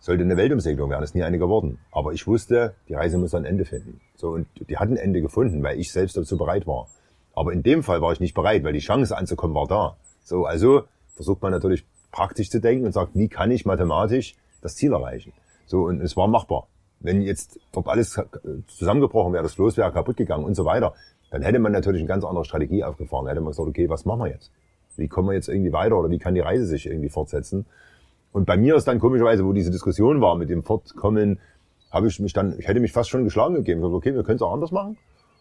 [0.00, 1.78] sollte eine Weltumsegelung werden, ist nie eine geworden.
[1.92, 4.00] Aber ich wusste, die Reise muss ein Ende finden.
[4.16, 6.88] So, und die hat ein Ende gefunden, weil ich selbst dazu bereit war.
[7.34, 9.96] Aber in dem Fall war ich nicht bereit, weil die Chance anzukommen war da.
[10.24, 10.84] So, also
[11.14, 15.32] versucht man natürlich praktisch zu denken und sagt, wie kann ich mathematisch das Ziel erreichen?
[15.66, 16.66] So, und es war machbar.
[17.00, 18.20] Wenn jetzt dort alles
[18.68, 20.94] zusammengebrochen wäre, das Floß wäre kaputt gegangen und so weiter,
[21.30, 23.24] dann hätte man natürlich eine ganz andere Strategie aufgefahren.
[23.24, 24.50] Dann hätte man gesagt, okay, was machen wir jetzt?
[24.96, 27.64] Wie kommen wir jetzt irgendwie weiter oder wie kann die Reise sich irgendwie fortsetzen?
[28.32, 31.40] Und bei mir ist dann komischerweise, wo diese Diskussion war mit dem Fortkommen,
[31.90, 33.80] habe ich mich dann, ich hätte mich fast schon geschlagen gegeben.
[33.80, 34.96] Ich habe okay, wir können es auch anders machen.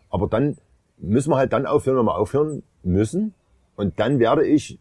[0.09, 0.57] Aber dann
[0.97, 3.33] müssen wir halt dann aufhören, wenn wir aufhören müssen.
[3.75, 4.79] Und dann werde ich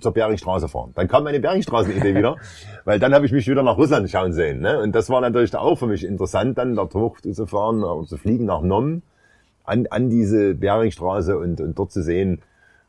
[0.00, 0.92] zur Beringstraße fahren.
[0.94, 2.36] Dann kam meine Beringstraßen-Idee wieder,
[2.84, 4.60] weil dann habe ich mich wieder nach Russland schauen sehen.
[4.60, 4.80] Ne?
[4.80, 8.16] Und das war natürlich auch für mich interessant, dann dort hoch zu fahren oder zu
[8.16, 9.02] fliegen nach Nom
[9.64, 12.42] an, an diese Beringstraße und, und dort zu sehen,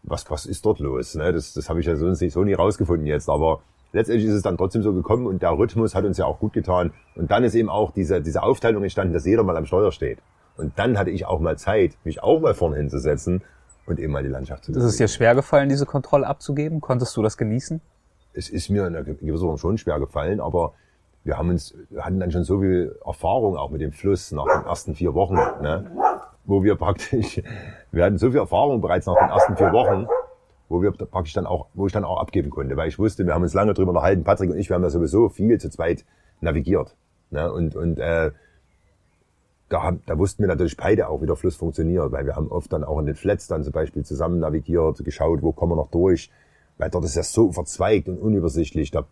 [0.04, 1.16] was, was ist dort los.
[1.16, 1.34] Ne?
[1.34, 3.30] Das, das habe ich ja so, so nie rausgefunden jetzt.
[3.30, 6.40] Aber letztendlich ist es dann trotzdem so gekommen und der Rhythmus hat uns ja auch
[6.40, 6.92] gut getan.
[7.16, 10.20] Und dann ist eben auch diese, diese Aufteilung entstanden, dass jeder mal am Steuer steht.
[10.56, 13.42] Und dann hatte ich auch mal Zeit, mich auch mal vorne hinzusetzen
[13.90, 14.86] und eben mal die Landschaft zu bewegen.
[14.86, 16.82] Ist es dir schwer gefallen, diese Kontrolle abzugeben?
[16.82, 17.82] Konntest du das genießen?
[18.34, 20.74] Es ist mir in einer gewissen Form schon schwer gefallen, aber
[21.24, 24.46] wir haben uns, wir hatten dann schon so viel Erfahrung auch mit dem Fluss nach
[24.46, 25.92] den ersten vier Wochen, ne,
[26.46, 27.42] wo wir praktisch,
[27.92, 30.08] wir hatten so viel Erfahrung bereits nach den ersten vier Wochen,
[30.70, 33.34] wo wir praktisch dann auch, wo ich dann auch abgeben konnte, weil ich wusste, wir
[33.34, 36.06] haben uns lange drüber unterhalten, Patrick und ich, wir haben ja sowieso viel zu zweit
[36.42, 36.96] navigiert,
[37.32, 38.32] ne, und, und, äh,
[39.70, 42.52] da, haben, da wussten wir natürlich beide auch, wie der Fluss funktioniert, weil wir haben
[42.52, 45.76] oft dann auch in den Flats dann zum Beispiel zusammen navigiert, geschaut, wo kommen wir
[45.76, 46.32] noch durch,
[46.78, 48.92] weil dort ist ja so verzweigt und unübersichtlich.
[48.92, 49.06] Da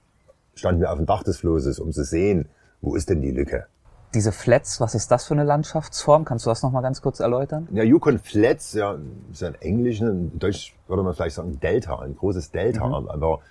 [0.55, 2.49] standen wir auf dem Dach des Flusses, um zu sehen,
[2.81, 3.67] wo ist denn die Lücke.
[4.13, 6.25] Diese Flats, was ist das für eine Landschaftsform?
[6.25, 7.67] Kannst du das nochmal ganz kurz erläutern?
[7.71, 8.97] Ja, Yukon Flats, ja,
[9.31, 13.09] ist ja ein Englisch, in Deutsch würde man vielleicht sagen Delta, ein großes Delta, mhm.
[13.09, 13.41] aber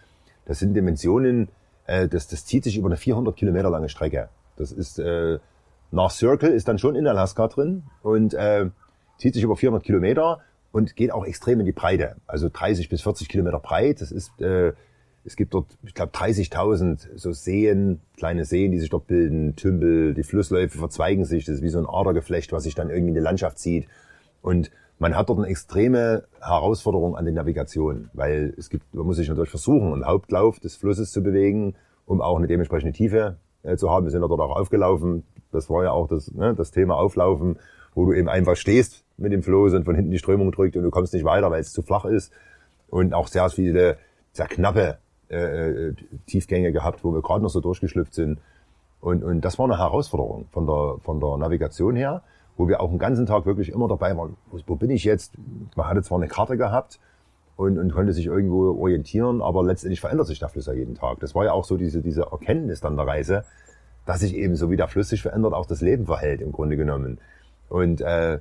[0.46, 1.48] das sind Dimensionen,
[1.86, 4.28] äh, das, das zieht sich über eine 400 Kilometer lange Strecke.
[4.56, 5.38] Das ist äh,
[5.96, 8.70] nach Circle ist dann schon in Alaska drin und äh,
[9.18, 10.40] zieht sich über 400 Kilometer
[10.70, 12.16] und geht auch extrem in die Breite.
[12.26, 14.00] Also 30 bis 40 Kilometer breit.
[14.02, 14.74] Das ist, äh,
[15.24, 20.14] es gibt dort, ich glaube, 30.000 so Seen, kleine Seen, die sich dort bilden, Tümpel,
[20.14, 21.46] die Flussläufe verzweigen sich.
[21.46, 23.88] Das ist wie so ein Adergeflecht, was sich dann irgendwie in die Landschaft zieht.
[24.42, 29.16] Und man hat dort eine extreme Herausforderung an der Navigation, weil es gibt, man muss
[29.16, 31.74] sich natürlich versuchen, im Hauptlauf des Flusses zu bewegen,
[32.04, 34.04] um auch eine dementsprechende Tiefe äh, zu haben.
[34.04, 35.24] Wir sind dort auch aufgelaufen,
[35.56, 37.58] das war ja auch das, ne, das Thema Auflaufen,
[37.94, 40.82] wo du eben einfach stehst mit dem Floß und von hinten die Strömung drückt und
[40.82, 42.32] du kommst nicht weiter, weil es zu flach ist.
[42.88, 43.98] Und auch sehr viele,
[44.32, 44.98] sehr knappe
[45.28, 45.92] äh,
[46.26, 48.38] Tiefgänge gehabt, wo wir gerade noch so durchgeschlüpft sind.
[49.00, 52.22] Und, und das war eine Herausforderung von der, von der Navigation her,
[52.56, 55.34] wo wir auch den ganzen Tag wirklich immer dabei waren, wo, wo bin ich jetzt?
[55.74, 57.00] Man hatte zwar eine Karte gehabt,
[57.56, 61.20] und, und konnte sich irgendwo orientieren, aber letztendlich verändert sich der Fluss ja jeden Tag.
[61.20, 63.44] Das war ja auch so diese, diese Erkenntnis dann der Reise,
[64.06, 66.76] dass sich eben so wie der Fluss sich verändert, auch das Leben verhält im Grunde
[66.76, 67.18] genommen.
[67.68, 68.38] Und äh,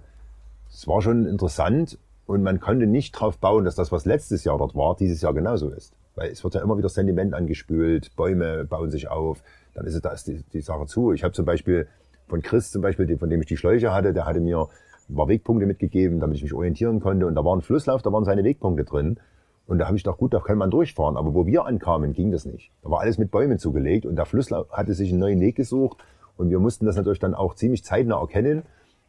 [0.71, 1.97] es war schon interessant
[2.27, 5.33] und man konnte nicht drauf bauen, dass das, was letztes Jahr dort war, dieses Jahr
[5.33, 5.93] genauso ist.
[6.15, 9.43] Weil es wird ja immer wieder Sediment angespült, Bäume bauen sich auf,
[9.73, 11.11] dann ist es da ist die, die Sache zu.
[11.11, 11.87] Ich habe zum Beispiel
[12.27, 14.67] von Chris zum Beispiel, von dem ich die Schläuche hatte, der hatte mir
[15.09, 17.27] ein paar Wegpunkte mitgegeben, damit ich mich orientieren konnte.
[17.27, 19.19] Und da war ein Flusslauf, da waren seine Wegpunkte drin.
[19.67, 21.17] Und da habe ich gedacht, gut, da kann man durchfahren.
[21.17, 22.71] Aber wo wir ankamen, ging das nicht.
[22.83, 25.97] Da war alles mit Bäumen zugelegt und der Fluss hatte sich einen neuen Weg gesucht.
[26.37, 28.63] Und wir mussten das natürlich dann auch ziemlich zeitnah erkennen,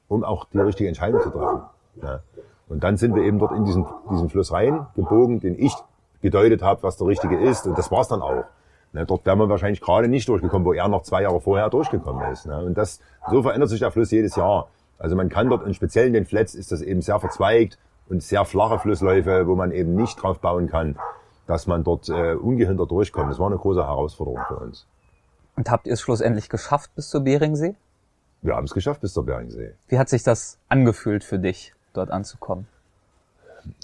[0.09, 1.62] um auch die richtige Entscheidung zu treffen.
[2.02, 2.20] Ja.
[2.68, 5.74] Und dann sind wir eben dort in diesen, diesen Fluss rein, gebogen, den ich
[6.22, 7.66] gedeutet habe, was der richtige ist.
[7.66, 8.44] Und das war's dann auch.
[8.92, 12.32] Ne, dort wären wir wahrscheinlich gerade nicht durchgekommen, wo er noch zwei Jahre vorher durchgekommen
[12.32, 12.46] ist.
[12.46, 12.64] Ne.
[12.64, 13.00] Und das,
[13.30, 14.68] so verändert sich der Fluss jedes Jahr.
[14.98, 17.78] Also man kann dort, und speziell in den Flats ist das eben sehr verzweigt
[18.09, 20.98] und sehr flache Flussläufe, wo man eben nicht drauf bauen kann,
[21.46, 23.30] dass man dort äh, ungehindert durchkommt.
[23.30, 24.86] Das war eine große Herausforderung für uns.
[25.57, 27.76] Und habt ihr es schlussendlich geschafft bis zur Beringsee?
[28.42, 29.74] Wir haben es geschafft bis zur Beringsee.
[29.88, 32.68] Wie hat sich das angefühlt für dich, dort anzukommen?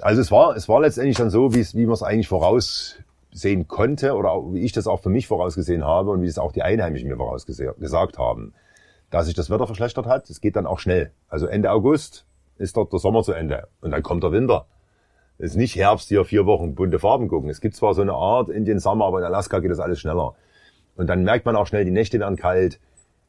[0.01, 3.67] Also es war, es war letztendlich dann so, wie, es, wie man es eigentlich voraussehen
[3.67, 6.63] konnte oder wie ich das auch für mich vorausgesehen habe und wie es auch die
[6.63, 8.55] Einheimischen mir vorausgesagt haben,
[9.11, 10.31] dass sich das Wetter verschlechtert hat.
[10.31, 11.11] Es geht dann auch schnell.
[11.29, 12.27] Also Ende August
[12.63, 14.67] ist dort der Sommer zu Ende und dann kommt der Winter.
[15.39, 17.51] Es ist nicht Herbst hier vier Wochen bunte Farben gucken.
[17.51, 20.35] Es gibt zwar so eine Art Indian Summer, aber in Alaska geht das alles schneller.
[20.97, 22.79] Und dann merkt man auch schnell, die Nächte werden kalt.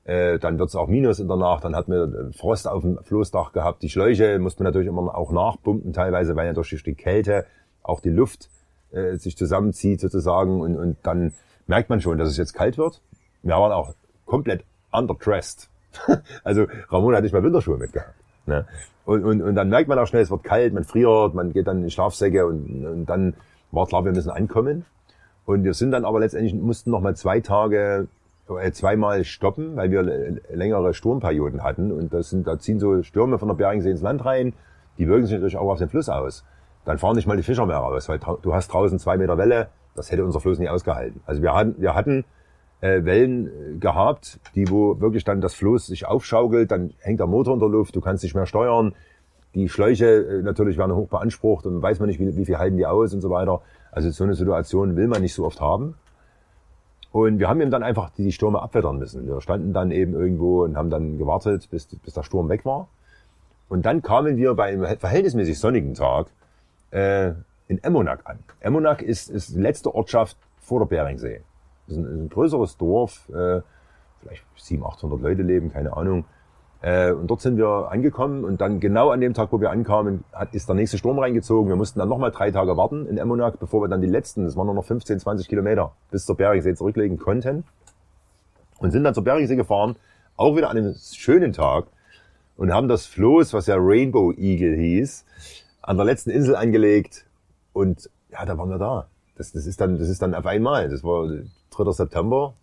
[0.03, 1.63] Äh, dann wird es auch Minus in der Nacht.
[1.63, 3.81] Dann hat man Frost auf dem Floßdach gehabt.
[3.83, 7.45] Die Schläuche musste man natürlich immer auch nachpumpen teilweise, weil ja durch die Kälte
[7.81, 8.49] auch die Luft
[8.91, 10.61] äh, sich zusammenzieht sozusagen.
[10.61, 11.33] Und, und dann
[11.67, 13.01] merkt man schon, dass es jetzt kalt wird.
[13.41, 13.93] Wir waren auch
[14.25, 15.69] komplett underdressed.
[16.43, 18.15] also Ramon hat nicht mal Winterschuhe mitgehabt.
[18.45, 18.65] Ne?
[19.05, 21.67] Und, und, und dann merkt man auch schnell, es wird kalt, man friert, man geht
[21.67, 23.33] dann in Schlafsäcke und, und dann
[23.71, 24.85] war klar, wir müssen ankommen.
[25.45, 28.07] Und wir sind dann aber letztendlich, mussten noch mal zwei Tage,
[28.49, 30.03] äh, zweimal stoppen, weil wir
[30.53, 31.91] längere Sturmperioden hatten.
[31.91, 34.53] Und das sind, da ziehen so Stürme von der Beringsee ins Land rein,
[34.97, 36.45] die wirken sich natürlich auch auf den Fluss aus.
[36.85, 39.67] Dann fahren nicht mal die Fischer mehr raus, weil du hast draußen zwei Meter Welle,
[39.95, 41.21] das hätte unser Fluss nicht ausgehalten.
[41.25, 42.25] Also wir hatten, wir hatten
[42.83, 47.27] äh, Wellen äh, gehabt, die wo wirklich dann das Floß sich aufschaukelt, dann hängt der
[47.27, 48.93] Motor in der Luft, du kannst nicht mehr steuern.
[49.55, 52.75] Die Schläuche äh, natürlich werden hoch beansprucht und weiß man nicht, wie, wie viel halten
[52.75, 53.61] die aus und so weiter.
[53.91, 55.95] Also so eine Situation will man nicht so oft haben.
[57.13, 59.27] Und wir haben eben dann einfach die Stürme abwettern müssen.
[59.27, 62.89] Wir standen dann eben irgendwo und haben dann gewartet, bis, bis der Sturm weg war.
[63.69, 66.27] Und dann kamen wir bei einem verhältnismäßig sonnigen Tag
[66.91, 67.31] äh,
[67.67, 68.39] in Emmonack an.
[68.59, 71.41] Emmonack ist, ist die letzte Ortschaft vor der Beringsee.
[71.87, 73.61] Das ist ein, ein größeres Dorf, äh,
[74.21, 76.25] vielleicht 700, 800 Leute leben, keine Ahnung.
[76.81, 80.25] Äh, und dort sind wir angekommen und dann genau an dem Tag, wo wir ankamen,
[80.33, 81.69] hat, ist der nächste Sturm reingezogen.
[81.69, 84.57] Wir mussten dann nochmal drei Tage warten in Emmonac, bevor wir dann die letzten, das
[84.57, 87.63] waren nur noch 15, 20 Kilometer, bis zur Beringsee zurücklegen konnten.
[88.79, 89.95] Und sind dann zur Beringsee gefahren,
[90.35, 91.85] auch wieder an einem schönen Tag
[92.57, 95.25] und haben das Floß, was ja Rainbow Eagle hieß,
[95.81, 97.25] an der letzten Insel angelegt
[97.71, 99.07] und ja, da waren wir da.
[99.35, 100.89] Das, das ist dann, das ist dann auf einmal.
[100.89, 101.29] Das war
[101.75, 101.91] 3.
[101.91, 102.53] September,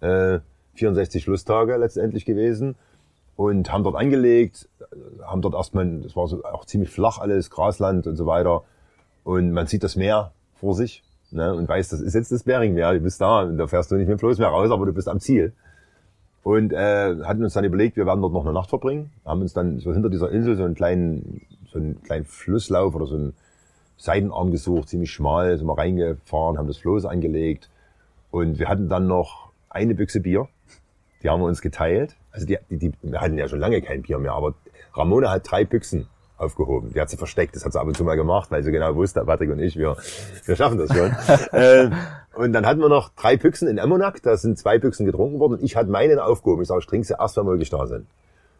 [0.00, 0.40] äh,
[0.74, 2.76] 64 Schlusstage letztendlich gewesen
[3.36, 4.68] und haben dort angelegt,
[5.22, 8.64] haben dort erstmal, das war so auch ziemlich flach alles, Grasland und so weiter.
[9.24, 12.94] Und man sieht das Meer vor sich ne, und weiß, das ist jetzt das Beringmeer,
[12.94, 14.92] du bist da und da fährst du nicht mit dem Floß mehr raus, aber du
[14.92, 15.52] bist am Ziel.
[16.42, 19.52] Und äh, hatten uns dann überlegt, wir werden dort noch eine Nacht verbringen, haben uns
[19.52, 23.34] dann so hinter dieser Insel so einen kleinen, so einen kleinen Flusslauf oder so einen
[23.98, 27.68] Seitenarm gesucht, ziemlich schmal, sind wir reingefahren, haben das Floß angelegt
[28.30, 30.48] und wir hatten dann noch eine Büchse Bier.
[31.22, 32.16] Die haben wir uns geteilt.
[32.32, 34.54] Also die, die, die, wir hatten ja schon lange kein Bier mehr, aber
[34.94, 36.06] Ramona hat drei Büchsen
[36.36, 36.92] aufgehoben.
[36.94, 38.94] Die hat sie versteckt, das hat sie ab und zu mal gemacht, weil sie genau
[38.94, 39.96] wusste, Patrick und ich, wir,
[40.46, 41.10] wir schaffen das schon.
[41.52, 41.90] äh,
[42.34, 45.58] und dann hatten wir noch drei Büchsen in Emmonac, da sind zwei Büchsen getrunken worden.
[45.60, 46.62] Ich hatte meinen aufgehoben.
[46.62, 48.06] Ich sage, ich trinke sie erst, wenn wir wirklich da sind.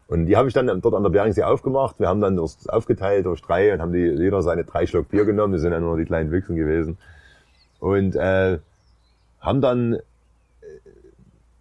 [0.09, 2.01] Und die habe ich dann dort an der Beringsee aufgemacht.
[2.01, 5.25] Wir haben dann das aufgeteilt durch drei und haben die, jeder seine drei Schluck Bier
[5.25, 5.53] genommen.
[5.53, 6.99] Das sind ja nur die kleinen Büchsen gewesen.
[7.79, 8.59] Und äh,
[9.41, 10.01] haben dann äh,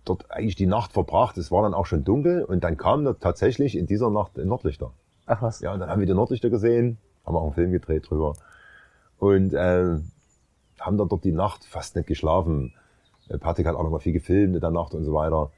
[0.05, 1.37] dort eigentlich die Nacht verbracht.
[1.37, 4.47] Es war dann auch schon dunkel und dann kam da tatsächlich in dieser Nacht ein
[4.47, 4.91] Nordlichter.
[5.25, 5.61] Ach was.
[5.61, 8.33] Ja, und dann haben wir die Nordlichter gesehen, haben auch einen Film gedreht drüber
[9.19, 9.99] und äh,
[10.79, 12.73] haben dann dort die Nacht fast nicht geschlafen.
[13.27, 15.51] Äh, Patrick hat auch noch mal viel gefilmt in der Nacht und so weiter.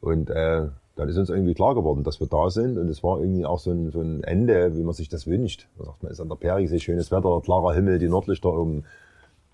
[0.00, 3.18] Und äh, dann ist uns irgendwie klar geworden, dass wir da sind und es war
[3.20, 5.68] irgendwie auch so ein, so ein Ende, wie man sich das wünscht.
[5.76, 8.84] Man sagt, man ist an der Perigsee, schönes Wetter, klarer Himmel, die Nordlichter oben.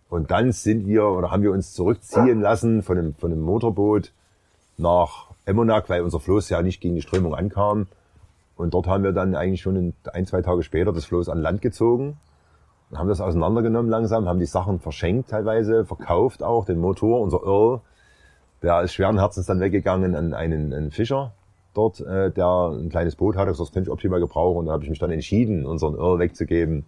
[0.09, 4.13] Und dann sind wir oder haben wir uns zurückziehen lassen von einem, von einem Motorboot
[4.79, 7.87] nach Emmonac, weil unser Floß ja nicht gegen die Strömung ankam.
[8.57, 11.63] Und dort haben wir dann eigentlich schon ein, zwei Tage später das Floß an Land
[11.63, 12.19] gezogen
[12.91, 17.43] und haben das auseinandergenommen langsam, haben die Sachen verschenkt teilweise, verkauft auch, den Motor, unser
[17.45, 17.81] Earl,
[18.63, 21.33] der ist schweren Herzens dann weggegangen an einen, einen Fischer
[21.75, 24.59] dort, äh, der ein kleines Boot hatte, das könnte ich optimal gebrauchen.
[24.59, 26.87] Und da habe ich mich dann entschieden, unseren Earl wegzugeben.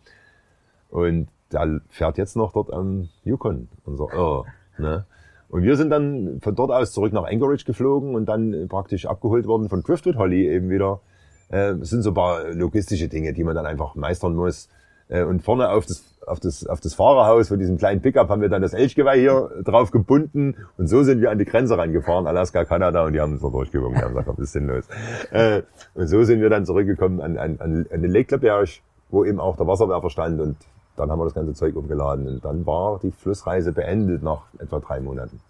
[0.91, 4.45] Und der fährt jetzt noch dort am Yukon, unser Earl.
[4.79, 5.05] Ne?
[5.49, 9.47] Und wir sind dann von dort aus zurück nach Anchorage geflogen und dann praktisch abgeholt
[9.47, 11.01] worden von Driftwood Holly eben wieder.
[11.49, 14.69] Äh, sind so ein paar logistische Dinge, die man dann einfach meistern muss.
[15.09, 18.41] Äh, und vorne auf das, auf das, auf das Fahrerhaus von diesem kleinen Pickup haben
[18.41, 22.29] wir dann das Elchgeweih hier drauf gebunden und so sind wir an die Grenze rangefahren,
[22.29, 24.85] Alaska, Kanada und die haben uns da durchgewunken, die haben gesagt, was ist denn los?
[25.33, 25.63] Äh,
[25.95, 28.69] und so sind wir dann zurückgekommen an, an, an den Lake Leberg,
[29.09, 30.57] wo eben auch der Wasserwerfer stand und
[31.01, 34.79] dann haben wir das ganze Zeug umgeladen und dann war die Flussreise beendet nach etwa
[34.79, 35.41] drei Monaten.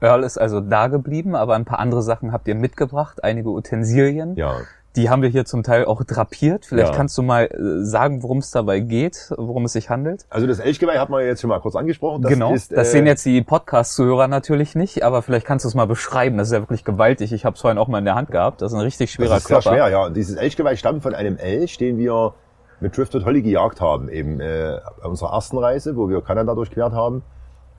[0.00, 4.34] Earl ist also da geblieben, aber ein paar andere Sachen habt ihr mitgebracht, einige Utensilien.
[4.36, 4.56] Ja.
[4.94, 6.66] Die haben wir hier zum Teil auch drapiert.
[6.66, 6.94] Vielleicht Ja.
[6.96, 10.26] kannst du mal äh, sagen, worum es dabei geht, worum es sich handelt.
[10.28, 12.20] Also das Elchgeweih hat man jetzt schon mal kurz angesprochen.
[12.20, 15.68] Das genau, ist, das äh, sehen jetzt die Podcast-Zuhörer natürlich nicht, aber vielleicht kannst du
[15.68, 16.36] es mal beschreiben.
[16.36, 17.32] Das ist ja wirklich gewaltig.
[17.32, 18.60] Ich habe es vorhin auch mal in der Hand gehabt.
[18.60, 19.76] Das ist ein richtig schwerer Das ist sehr Körper.
[19.76, 20.04] schwer, ja.
[20.04, 22.34] Und dieses Elchgeweih stammt von einem Elch, den wir
[22.82, 26.92] mit Driftwood Holly gejagt haben, eben äh, bei unserer ersten Reise, wo wir Kanada durchquert
[26.92, 27.22] haben.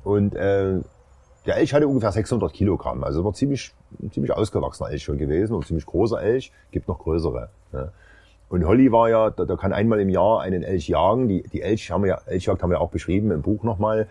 [0.03, 0.79] Und äh,
[1.45, 5.53] der Elch hatte ungefähr 600 Kilogramm, also war ziemlich, ein ziemlich ausgewachsener Elch schon gewesen,
[5.53, 7.49] und ein ziemlich großer Elch, gibt noch größere.
[7.73, 7.91] Ne?
[8.47, 11.27] Und Holly war ja, da, da kann einmal im Jahr einen Elch jagen.
[11.27, 14.07] Die, die Elch haben wir ja, Elchjagd haben wir auch beschrieben im Buch nochmal.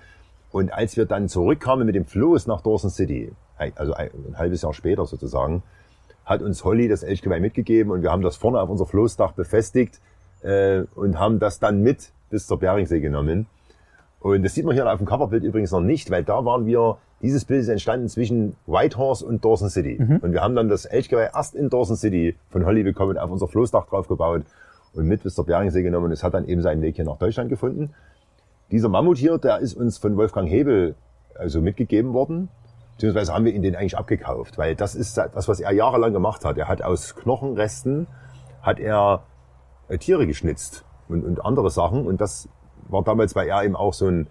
[0.51, 3.33] Und als wir dann zurückkamen mit dem Floß nach Dawson City,
[3.77, 5.63] also ein, ein halbes Jahr später sozusagen,
[6.25, 10.01] hat uns Holly das Elchgeweih mitgegeben und wir haben das vorne auf unser Floßdach befestigt
[10.43, 13.47] äh, und haben das dann mit bis zur Beringsee genommen.
[14.21, 16.99] Und das sieht man hier auf dem Coverbild übrigens noch nicht, weil da waren wir,
[17.23, 19.99] dieses Bild ist entstanden zwischen Whitehorse und Dawson City.
[20.01, 20.19] Mhm.
[20.19, 23.49] Und wir haben dann das Elchgeweih erst in Dawson City von Holly bekommen, auf unser
[23.49, 24.43] Floßdach draufgebaut
[24.95, 26.07] und mit bis zur Beringsee genommen.
[26.07, 27.95] Und es hat dann eben seinen Weg hier nach Deutschland gefunden.
[28.71, 30.95] Dieser Mammut hier, der ist uns von Wolfgang Hebel
[31.35, 32.49] also mitgegeben worden.
[32.95, 36.45] Beziehungsweise haben wir ihn den eigentlich abgekauft, weil das ist das, was er jahrelang gemacht
[36.45, 36.57] hat.
[36.59, 38.07] Er hat aus Knochenresten,
[38.63, 39.25] hat er
[39.99, 42.07] Tiere geschnitzt und, und andere Sachen.
[42.07, 42.49] Und das
[42.89, 44.29] war damals, weil er eben auch so ein,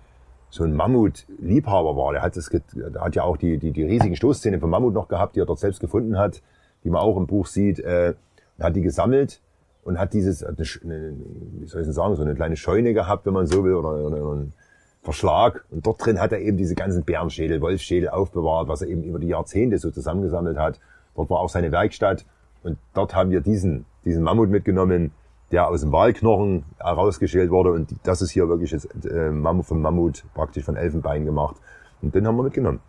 [0.49, 2.13] so ein Mammut-Liebhaber war.
[2.13, 5.07] Der hat, das, der hat ja auch die, die, die riesigen Stoßzähne vom Mammut noch
[5.07, 6.41] gehabt, die er dort selbst gefunden hat,
[6.83, 7.79] die man auch im Buch sieht.
[7.79, 8.15] Äh,
[8.59, 9.41] hat die gesammelt
[9.83, 13.47] und hat dieses, wie soll ich denn sagen, so eine kleine Scheune gehabt, wenn man
[13.47, 14.53] so will, oder, oder ein
[15.01, 15.65] Verschlag.
[15.71, 19.19] Und dort drin hat er eben diese ganzen Bärenschädel, Wolfschädel aufbewahrt, was er eben über
[19.19, 20.79] die Jahrzehnte so zusammengesammelt hat.
[21.15, 22.25] Dort war auch seine Werkstatt.
[22.63, 25.11] Und dort haben wir diesen, diesen Mammut mitgenommen,
[25.51, 27.71] der aus dem Walknochen herausgeschält wurde.
[27.71, 31.57] Und das ist hier wirklich das äh, Mammut vom Mammut, praktisch von Elfenbein gemacht.
[32.01, 32.79] Und den haben wir mitgenommen.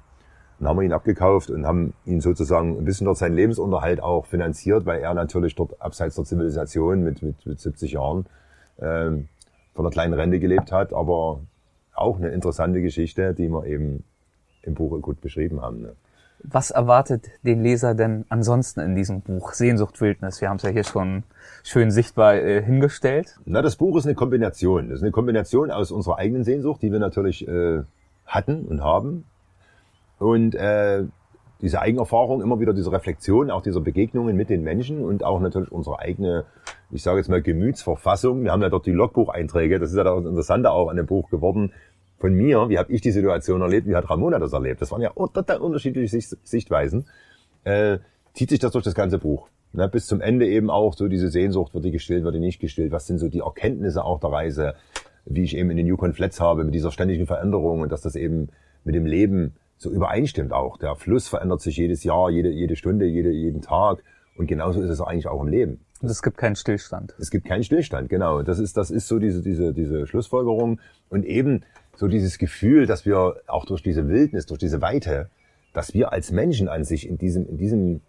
[0.58, 4.26] Dann haben wir ihn abgekauft und haben ihn sozusagen ein bisschen dort seinen Lebensunterhalt auch
[4.26, 8.26] finanziert, weil er natürlich dort abseits der Zivilisation mit, mit, mit 70 Jahren
[8.80, 9.28] ähm,
[9.74, 10.92] von einer kleinen Rente gelebt hat.
[10.92, 11.40] Aber
[11.94, 14.04] auch eine interessante Geschichte, die wir eben
[14.62, 15.82] im Buch gut beschrieben haben.
[15.82, 15.96] Ne?
[16.44, 19.52] Was erwartet den Leser denn ansonsten in diesem Buch?
[19.52, 21.22] Sehnsucht, Wildnis, wir haben es ja hier schon
[21.62, 23.38] schön sichtbar äh, hingestellt.
[23.44, 24.88] Na, das Buch ist eine Kombination.
[24.88, 27.82] Das ist eine Kombination aus unserer eigenen Sehnsucht, die wir natürlich äh,
[28.26, 29.24] hatten und haben.
[30.18, 31.04] Und äh,
[31.60, 35.70] diese Eigenerfahrung, immer wieder diese Reflexion, auch dieser Begegnungen mit den Menschen und auch natürlich
[35.70, 36.44] unsere eigene,
[36.90, 38.42] ich sage jetzt mal, Gemütsverfassung.
[38.42, 41.30] Wir haben ja dort die Logbucheinträge, das ist ja das Interessante auch an dem Buch
[41.30, 41.72] geworden,
[42.22, 44.80] von mir, wie habe ich die Situation erlebt, wie hat Ramona das erlebt.
[44.80, 47.06] Das waren ja total unterschiedliche Sichtweisen.
[47.64, 47.98] Äh,
[48.32, 49.48] zieht sich das durch das ganze Buch.
[49.72, 52.60] Ne, bis zum Ende eben auch so diese Sehnsucht, wird die gestillt, wird die nicht
[52.60, 54.74] gestillt, was sind so die Erkenntnisse auch der Reise,
[55.24, 58.14] wie ich eben in den Yukon Flats habe, mit dieser ständigen Veränderung und dass das
[58.14, 58.50] eben
[58.84, 60.76] mit dem Leben so übereinstimmt auch.
[60.76, 64.04] Der Fluss verändert sich jedes Jahr, jede, jede Stunde, jede, jeden Tag
[64.36, 65.80] und genauso ist es eigentlich auch im Leben.
[66.00, 67.14] Und es gibt keinen Stillstand.
[67.18, 68.42] Es gibt keinen Stillstand, genau.
[68.42, 70.80] Das ist, das ist so diese, diese, diese Schlussfolgerung.
[71.08, 71.62] Und eben
[72.02, 75.30] so dieses Gefühl, dass wir auch durch diese Wildnis, durch diese Weite,
[75.72, 78.00] dass wir als Menschen an sich in diesem, in diesem,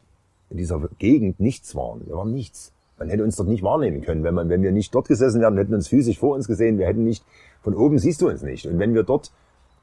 [0.49, 2.02] in dieser Gegend nichts waren.
[2.07, 2.74] Wir waren nichts.
[2.98, 4.24] Man hätte uns dort nicht wahrnehmen können.
[4.24, 6.88] Wenn man, wenn wir nicht dort gesessen wären, hätten uns physisch vor uns gesehen, wir
[6.88, 7.24] hätten nicht,
[7.61, 8.65] von oben siehst du uns nicht.
[8.65, 9.32] Und wenn wir dort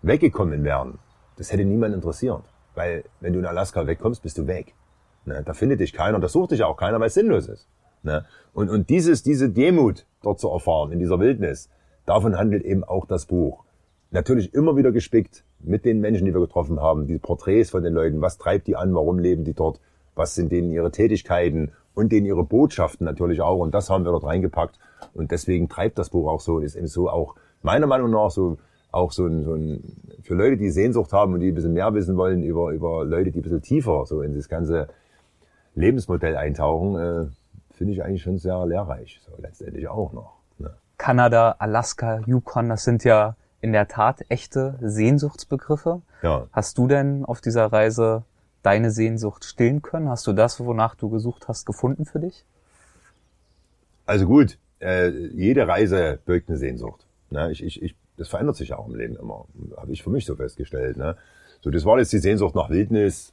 [0.03, 0.99] weggekommen wären,
[1.37, 2.43] das hätte niemand interessiert.
[2.75, 4.75] Weil, wenn du in Alaska wegkommst, bist du weg.
[5.25, 5.45] Ne?
[5.47, 7.69] Da findet dich keiner, da sucht dich auch keiner, weil es sinnlos ist.
[8.03, 8.25] Ne?
[8.55, 11.69] Und, und dieses, diese Demut dort zu erfahren, in dieser Wildnis,
[12.07, 13.63] davon handelt eben auch das Buch
[14.11, 17.93] natürlich immer wieder gespickt mit den Menschen, die wir getroffen haben, die Porträts von den
[17.93, 19.81] Leuten, was treibt die an, warum leben die dort,
[20.15, 23.59] was sind denen ihre Tätigkeiten und denen ihre Botschaften natürlich auch.
[23.59, 24.79] Und das haben wir dort reingepackt.
[25.15, 28.31] Und deswegen treibt das Buch auch so und ist eben so auch meiner Meinung nach
[28.31, 28.59] so
[28.93, 29.83] auch so ein, so ein
[30.23, 33.31] für Leute, die Sehnsucht haben und die ein bisschen mehr wissen wollen über, über Leute,
[33.31, 34.89] die ein bisschen tiefer so in das ganze
[35.75, 37.27] Lebensmodell eintauchen, äh,
[37.73, 40.35] finde ich eigentlich schon sehr lehrreich, so letztendlich auch noch.
[40.59, 40.71] Ne?
[40.99, 46.03] Kanada, Alaska, Yukon, das sind ja in der Tat echte Sehnsuchtsbegriffe.
[46.23, 46.47] Ja.
[46.53, 48.25] Hast du denn auf dieser Reise
[48.63, 50.09] deine Sehnsucht stillen können?
[50.09, 52.45] Hast du das, wonach du gesucht hast, gefunden für dich?
[54.07, 57.07] Also gut, äh, jede Reise birgt eine Sehnsucht.
[57.31, 57.53] Ne?
[57.53, 59.47] Ich, ich, ich, das verändert sich ja auch im Leben immer,
[59.77, 60.97] habe ich für mich so festgestellt.
[60.97, 61.17] Ne?
[61.61, 63.33] So, das war jetzt die Sehnsucht nach Wildnis,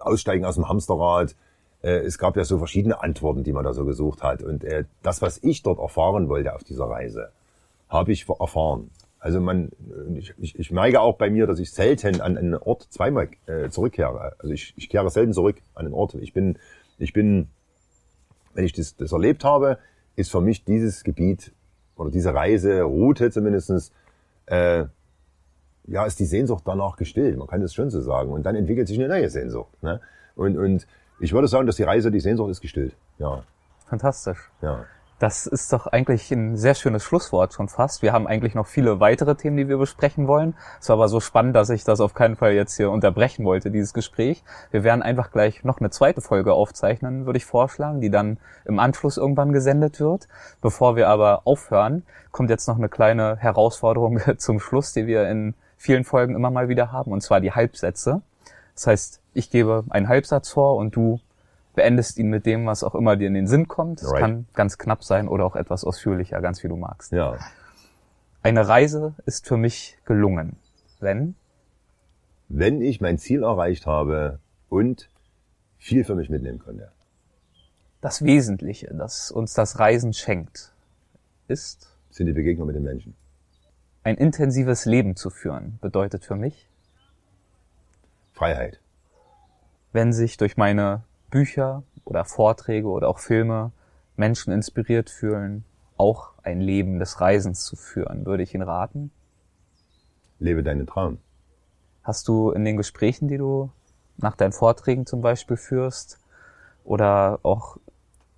[0.00, 1.36] Aussteigen aus dem Hamsterrad.
[1.82, 4.42] Äh, es gab ja so verschiedene Antworten, die man da so gesucht hat.
[4.42, 7.30] Und äh, das, was ich dort erfahren wollte auf dieser Reise,
[7.88, 8.90] habe ich erfahren.
[9.24, 9.70] Also man,
[10.16, 13.70] ich, ich, ich merke auch bei mir, dass ich selten an einen Ort zweimal äh,
[13.70, 14.34] zurückkehre.
[14.38, 16.12] Also ich, ich kehre selten zurück an einen Ort.
[16.16, 16.58] Ich bin,
[16.98, 17.48] ich bin,
[18.52, 19.78] wenn ich das, das erlebt habe,
[20.14, 21.52] ist für mich dieses Gebiet
[21.96, 23.92] oder diese Reiseroute zumindestens
[24.44, 24.84] äh,
[25.86, 27.38] ja, ist die Sehnsucht danach gestillt.
[27.38, 28.30] Man kann das schon so sagen.
[28.30, 29.82] Und dann entwickelt sich eine neue Sehnsucht.
[29.82, 30.02] Ne?
[30.36, 30.86] Und, und
[31.18, 32.94] ich würde sagen, dass die Reise, die Sehnsucht ist gestillt.
[33.18, 33.42] Ja.
[33.86, 34.50] Fantastisch.
[34.60, 34.84] Ja.
[35.20, 38.02] Das ist doch eigentlich ein sehr schönes Schlusswort schon fast.
[38.02, 40.54] Wir haben eigentlich noch viele weitere Themen, die wir besprechen wollen.
[40.80, 43.70] Es war aber so spannend, dass ich das auf keinen Fall jetzt hier unterbrechen wollte,
[43.70, 44.42] dieses Gespräch.
[44.72, 48.80] Wir werden einfach gleich noch eine zweite Folge aufzeichnen, würde ich vorschlagen, die dann im
[48.80, 50.26] Anschluss irgendwann gesendet wird.
[50.60, 55.54] Bevor wir aber aufhören, kommt jetzt noch eine kleine Herausforderung zum Schluss, die wir in
[55.76, 58.22] vielen Folgen immer mal wieder haben, und zwar die Halbsätze.
[58.74, 61.20] Das heißt, ich gebe einen Halbsatz vor und du
[61.74, 64.00] beendest ihn mit dem, was auch immer dir in den Sinn kommt.
[64.02, 64.20] Es Right.
[64.20, 67.12] kann ganz knapp sein oder auch etwas ausführlicher, ganz wie du magst.
[67.12, 67.36] Ja.
[68.42, 70.56] Eine Reise ist für mich gelungen,
[71.00, 71.34] wenn
[72.48, 74.38] Wenn ich mein Ziel erreicht habe
[74.68, 75.08] und
[75.78, 76.90] viel für mich mitnehmen konnte.
[78.00, 80.72] das Wesentliche, das uns das Reisen schenkt,
[81.48, 83.14] ist sind die Begegnungen mit den Menschen.
[84.02, 86.68] ein intensives Leben zu führen, bedeutet für mich,
[88.34, 88.78] Freiheit.
[89.92, 91.02] wenn sich durch meine
[91.34, 93.72] Bücher oder Vorträge oder auch Filme
[94.14, 95.64] Menschen inspiriert fühlen,
[95.96, 99.10] auch ein Leben des Reisens zu führen, würde ich Ihnen raten.
[100.38, 101.18] Lebe deinen Traum.
[102.04, 103.72] Hast du in den Gesprächen, die du
[104.16, 106.20] nach deinen Vorträgen zum Beispiel führst
[106.84, 107.78] oder auch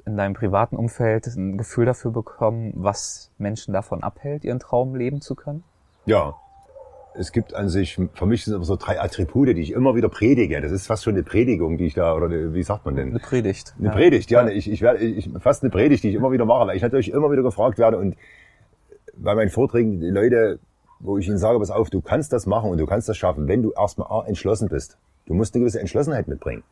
[0.07, 5.21] in deinem privaten Umfeld ein Gefühl dafür bekommen, was Menschen davon abhält, ihren Traum leben
[5.21, 5.65] zu können?
[6.07, 6.35] Ja.
[7.19, 10.09] Es gibt an sich, für mich sind aber so drei Attribute, die ich immer wieder
[10.09, 10.61] predige.
[10.61, 13.11] Das ist fast schon eine Predigung, die ich da, oder eine, wie sagt man denn?
[13.11, 13.75] Eine Predigt.
[13.79, 14.47] Eine Predigt, ja.
[14.49, 17.11] Ich, ich werde, ich, fast eine Predigt, die ich immer wieder mache, weil ich natürlich
[17.11, 18.17] immer wieder gefragt werde und
[19.17, 20.59] bei meinen Vorträgen die Leute,
[21.01, 23.49] wo ich ihnen sage, pass auf, du kannst das machen und du kannst das schaffen,
[23.49, 24.99] wenn du erstmal A, entschlossen bist.
[25.27, 26.65] Du musst eine gewisse Entschlossenheit mitbringen.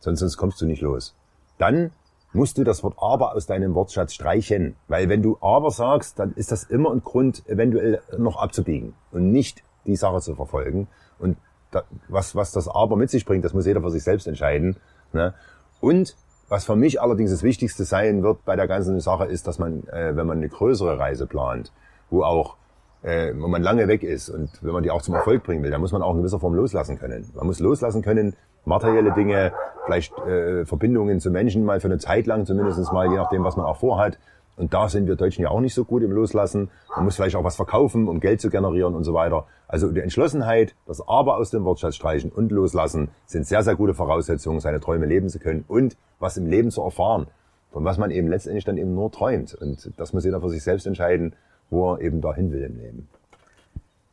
[0.00, 1.16] Sonst, sonst kommst du nicht los.
[1.58, 1.90] Dann
[2.32, 4.76] musst du das Wort aber aus deinem Wortschatz streichen.
[4.86, 9.32] Weil wenn du aber sagst, dann ist das immer ein Grund, eventuell noch abzubiegen und
[9.32, 10.88] nicht die Sache zu verfolgen.
[11.18, 11.36] Und
[11.70, 14.76] da, was, was das aber mit sich bringt, das muss jeder für sich selbst entscheiden.
[15.12, 15.34] Ne?
[15.80, 16.16] Und
[16.48, 19.86] was für mich allerdings das Wichtigste sein wird bei der ganzen Sache, ist, dass man,
[19.88, 21.72] äh, wenn man eine größere Reise plant,
[22.10, 22.56] wo auch
[23.02, 25.70] äh, wo man lange weg ist und wenn man die auch zum Erfolg bringen will,
[25.70, 27.30] dann muss man auch in gewisser Form loslassen können.
[27.34, 28.34] Man muss loslassen können,
[28.64, 29.52] materielle Dinge,
[29.84, 33.56] vielleicht äh, Verbindungen zu Menschen mal für eine Zeit lang zumindest mal, je nachdem, was
[33.56, 34.18] man auch vorhat.
[34.58, 36.68] Und da sind wir Deutschen ja auch nicht so gut im Loslassen.
[36.94, 39.46] Man muss vielleicht auch was verkaufen, um Geld zu generieren und so weiter.
[39.68, 43.94] Also die Entschlossenheit, das Aber aus dem Wortschatz streichen und loslassen sind sehr, sehr gute
[43.94, 47.28] Voraussetzungen, seine Träume leben zu können und was im Leben zu erfahren,
[47.70, 49.54] von was man eben letztendlich dann eben nur träumt.
[49.54, 51.36] Und das muss jeder für sich selbst entscheiden,
[51.70, 53.08] wo er eben dahin will im Leben.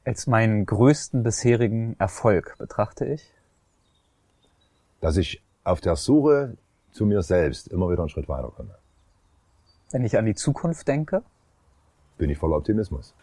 [0.04, 3.34] Als meinen größten bisherigen Erfolg betrachte ich,
[5.02, 6.56] Dass ich auf der Suche
[6.92, 8.76] zu mir selbst immer wieder einen Schritt weiterkomme.
[9.92, 11.24] Wenn ich an die Zukunft denke,
[12.18, 13.14] Bin ich voller Optimismus.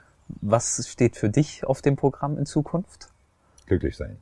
[0.41, 3.09] was steht für dich auf dem Programm in Zukunft?
[3.67, 4.19] Glücklich sein.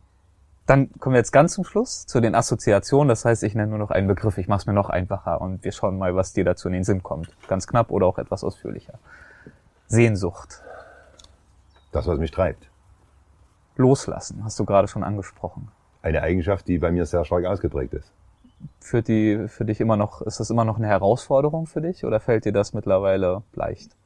[0.67, 3.09] Dann kommen wir jetzt ganz zum Schluss zu den Assoziationen.
[3.09, 4.39] Das heißt, ich nenne nur noch einen Begriff.
[4.39, 6.85] Ich mache es mir noch einfacher und wir schauen mal, was dir dazu in den
[6.85, 7.31] Sinn kommt.
[7.49, 8.99] Ganz knapp oder auch etwas ausführlicher.
[9.89, 10.63] Sehnsucht.
[11.91, 12.69] Das, was mich treibt.
[13.77, 15.69] Loslassen, hast du gerade schon angesprochen.
[16.03, 18.13] Eine Eigenschaft, die bei mir sehr stark ausgeprägt ist.
[18.81, 22.21] Führt die für dich immer noch, ist das immer noch eine Herausforderung für dich oder
[22.21, 23.97] fällt dir das mittlerweile leicht?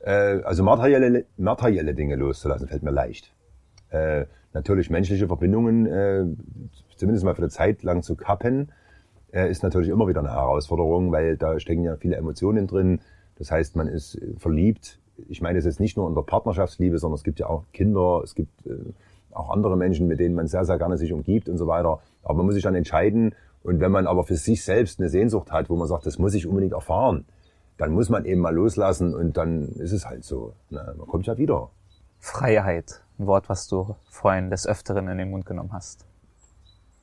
[0.00, 3.32] Äh, also materielle, materielle Dinge loszulassen, fällt mir leicht.
[3.90, 6.24] Äh, natürlich menschliche Verbindungen, äh,
[6.96, 8.72] zumindest mal für eine Zeit lang zu kappen,
[9.32, 13.00] äh, ist natürlich immer wieder eine Herausforderung, weil da stecken ja viele Emotionen drin.
[13.38, 14.98] Das heißt, man ist verliebt.
[15.28, 18.20] Ich meine, es ist nicht nur in der Partnerschaftsliebe, sondern es gibt ja auch Kinder,
[18.24, 18.72] es gibt äh,
[19.32, 22.00] auch andere Menschen, mit denen man sehr, sehr gerne sich umgibt und so weiter.
[22.22, 23.34] Aber man muss sich dann entscheiden.
[23.62, 26.34] Und wenn man aber für sich selbst eine Sehnsucht hat, wo man sagt, das muss
[26.34, 27.26] ich unbedingt erfahren,
[27.76, 30.54] dann muss man eben mal loslassen und dann ist es halt so.
[30.70, 30.94] Ne?
[30.96, 31.70] Man kommt ja wieder.
[32.18, 36.06] Freiheit, ein Wort, was du vorhin des Öfteren in den Mund genommen hast.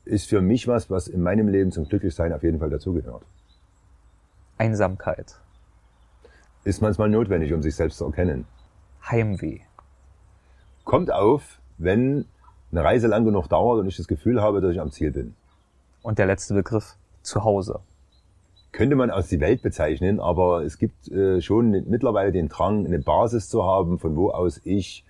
[0.06, 3.24] Ist für mich was, was in meinem Leben zum Glücklichsein auf jeden Fall dazugehört.
[4.58, 5.40] Einsamkeit,
[6.64, 8.46] Ist manchmal notwendig, um sich selbst zu erkennen.
[9.10, 9.60] Heimweh,
[10.84, 12.26] Kommt auf, wenn
[12.72, 15.36] eine Reise lang genug dauert und ich das Gefühl habe, dass ich am Ziel bin.
[16.08, 17.82] Und der letzte Begriff, Zuhause.
[18.72, 23.00] Könnte man als die Welt bezeichnen, aber es gibt äh, schon mittlerweile den Drang, eine
[23.00, 25.04] Basis zu haben, von wo aus ich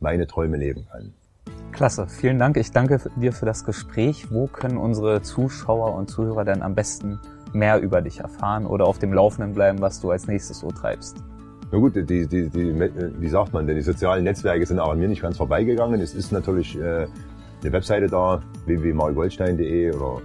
[0.00, 1.14] meine Träume leben kann.
[1.70, 2.56] Klasse, vielen Dank.
[2.56, 4.32] Ich danke dir für das Gespräch.
[4.32, 7.20] Wo können unsere Zuschauer und Zuhörer denn am besten
[7.52, 11.16] mehr über dich erfahren oder auf dem Laufenden bleiben, was du als nächstes so treibst?
[11.70, 14.98] Na gut, die, die, die, wie sagt man denn, die sozialen Netzwerke sind auch an
[14.98, 16.00] mir nicht ganz vorbeigegangen.
[16.00, 17.06] Es ist natürlich äh,
[17.62, 20.22] eine Webseite da, www.mariogoldstein.de oder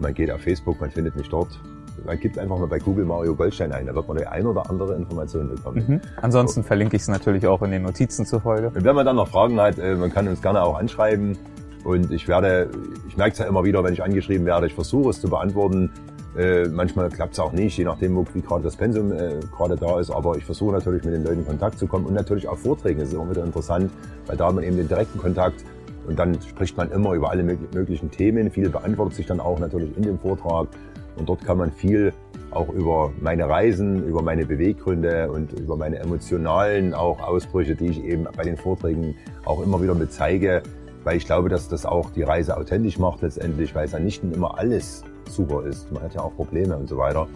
[0.00, 1.58] man geht auf Facebook, man findet mich dort.
[2.04, 4.70] Man gibt einfach mal bei Google Mario Goldstein ein, da wird man die ein oder
[4.70, 5.84] andere Information bekommen.
[5.86, 6.00] Mhm.
[6.22, 8.68] Ansonsten verlinke ich es natürlich auch in den Notizen zur Folge.
[8.68, 11.36] Und wenn man dann noch Fragen hat, äh, man kann uns gerne auch anschreiben.
[11.84, 12.70] Und ich werde,
[13.08, 15.90] ich merke es ja immer wieder, wenn ich angeschrieben werde, ich versuche es zu beantworten.
[16.36, 19.76] Äh, manchmal klappt es auch nicht, je nachdem, wo, wie gerade das Pensum äh, gerade
[19.76, 20.10] da ist.
[20.10, 23.00] Aber ich versuche natürlich mit den Leuten in Kontakt zu kommen und natürlich auch Vorträgen.
[23.00, 23.90] Das ist immer wieder interessant,
[24.26, 25.64] weil da hat man eben den direkten Kontakt
[26.08, 28.50] und dann spricht man immer über alle mög- möglichen Themen.
[28.50, 30.68] Viel beantwortet sich dann auch natürlich in dem Vortrag.
[31.16, 32.12] Und dort kann man viel
[32.50, 38.02] auch über meine Reisen, über meine Beweggründe und über meine emotionalen auch Ausbrüche, die ich
[38.04, 40.62] eben bei den Vorträgen auch immer wieder mit zeige,
[41.04, 44.22] weil ich glaube, dass das auch die Reise authentisch macht letztendlich, weil es ja nicht
[44.24, 45.92] immer alles super ist.
[45.92, 47.26] Man hat ja auch Probleme und so weiter.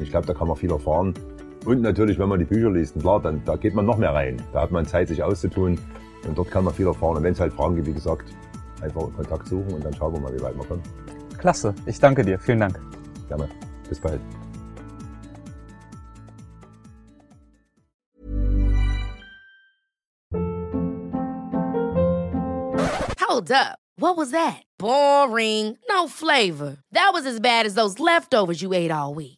[0.00, 1.14] Ich glaube, da kann man viel erfahren.
[1.64, 4.36] Und natürlich, wenn man die Bücher liest, klar, dann da geht man noch mehr rein.
[4.52, 5.78] Da hat man Zeit, sich auszutun
[6.28, 7.16] und dort kann man viel erfahren.
[7.16, 8.28] Und wenn es halt Fragen gibt, wie gesagt,
[8.80, 10.82] einfach Kontakt suchen und dann schauen wir mal, wie weit wir kommen.
[11.38, 12.38] Klasse, ich danke dir.
[12.38, 12.80] Vielen Dank.
[13.28, 13.48] Gerne.
[13.88, 14.20] Bis bald.
[23.20, 23.78] Hold up.
[24.00, 24.62] What was that?
[24.78, 25.76] Boring.
[25.88, 26.78] No flavor.
[26.92, 29.37] That was as bad as those leftovers you ate all week.